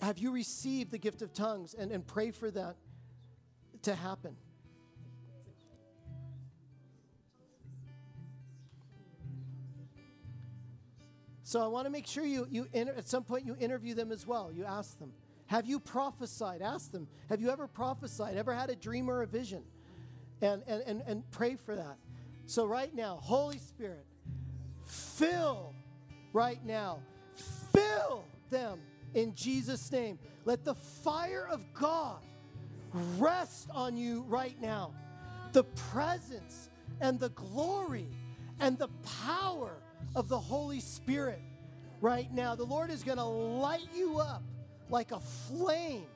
Have 0.00 0.16
you 0.16 0.30
received 0.30 0.90
the 0.90 0.96
gift 0.96 1.20
of 1.20 1.34
tongues? 1.34 1.74
And, 1.74 1.92
and 1.92 2.06
pray 2.06 2.30
for 2.30 2.50
that 2.50 2.76
to 3.82 3.94
happen. 3.94 4.36
So 11.42 11.60
I 11.60 11.66
want 11.66 11.84
to 11.84 11.90
make 11.90 12.06
sure 12.06 12.24
you, 12.24 12.46
you 12.50 12.68
at 12.74 13.06
some 13.06 13.24
point 13.24 13.44
you 13.44 13.54
interview 13.60 13.92
them 13.92 14.12
as 14.12 14.26
well. 14.26 14.50
You 14.50 14.64
ask 14.64 14.98
them, 14.98 15.12
have 15.48 15.66
you 15.66 15.80
prophesied? 15.80 16.60
Ask 16.60 16.92
them, 16.92 17.08
have 17.30 17.40
you 17.40 17.50
ever 17.50 17.66
prophesied? 17.66 18.36
Ever 18.36 18.54
had 18.54 18.68
a 18.68 18.76
dream 18.76 19.10
or 19.10 19.22
a 19.22 19.26
vision? 19.26 19.62
And, 20.42 20.62
and, 20.66 20.82
and, 20.86 21.02
and 21.06 21.30
pray 21.30 21.56
for 21.56 21.74
that. 21.74 21.96
So 22.44 22.66
right 22.66 22.94
now, 22.94 23.18
Holy 23.22 23.58
Spirit, 23.58 24.04
fill 24.84 25.74
right 26.34 26.64
now, 26.64 27.00
fill 27.72 28.24
them 28.50 28.78
in 29.14 29.34
Jesus' 29.34 29.90
name. 29.90 30.18
Let 30.44 30.66
the 30.66 30.74
fire 30.74 31.48
of 31.50 31.64
God 31.72 32.18
rest 33.16 33.68
on 33.70 33.96
you 33.96 34.24
right 34.28 34.60
now. 34.60 34.92
The 35.52 35.64
presence 35.64 36.68
and 37.00 37.18
the 37.18 37.30
glory 37.30 38.08
and 38.60 38.76
the 38.76 38.88
power 39.24 39.72
of 40.14 40.28
the 40.28 40.38
Holy 40.38 40.80
Spirit 40.80 41.40
right 42.02 42.32
now. 42.32 42.54
The 42.54 42.64
Lord 42.64 42.90
is 42.90 43.02
going 43.02 43.18
to 43.18 43.24
light 43.24 43.88
you 43.94 44.18
up 44.18 44.42
like 44.90 45.12
a 45.12 45.20
flame. 45.20 46.06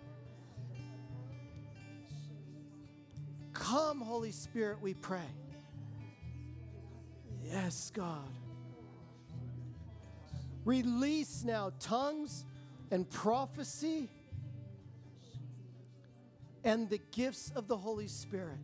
Come, 3.53 4.01
Holy 4.01 4.33
Spirit, 4.33 4.81
we 4.81 4.95
pray. 4.95 5.21
Yes, 7.43 7.91
God. 7.95 8.29
Release 10.65 11.45
now 11.45 11.73
tongues 11.81 12.45
and 12.91 13.09
prophecy 13.09 14.09
and 16.65 16.89
the 16.89 17.01
gifts 17.11 17.53
of 17.55 17.67
the 17.67 17.77
Holy 17.77 18.09
Spirit. 18.09 18.59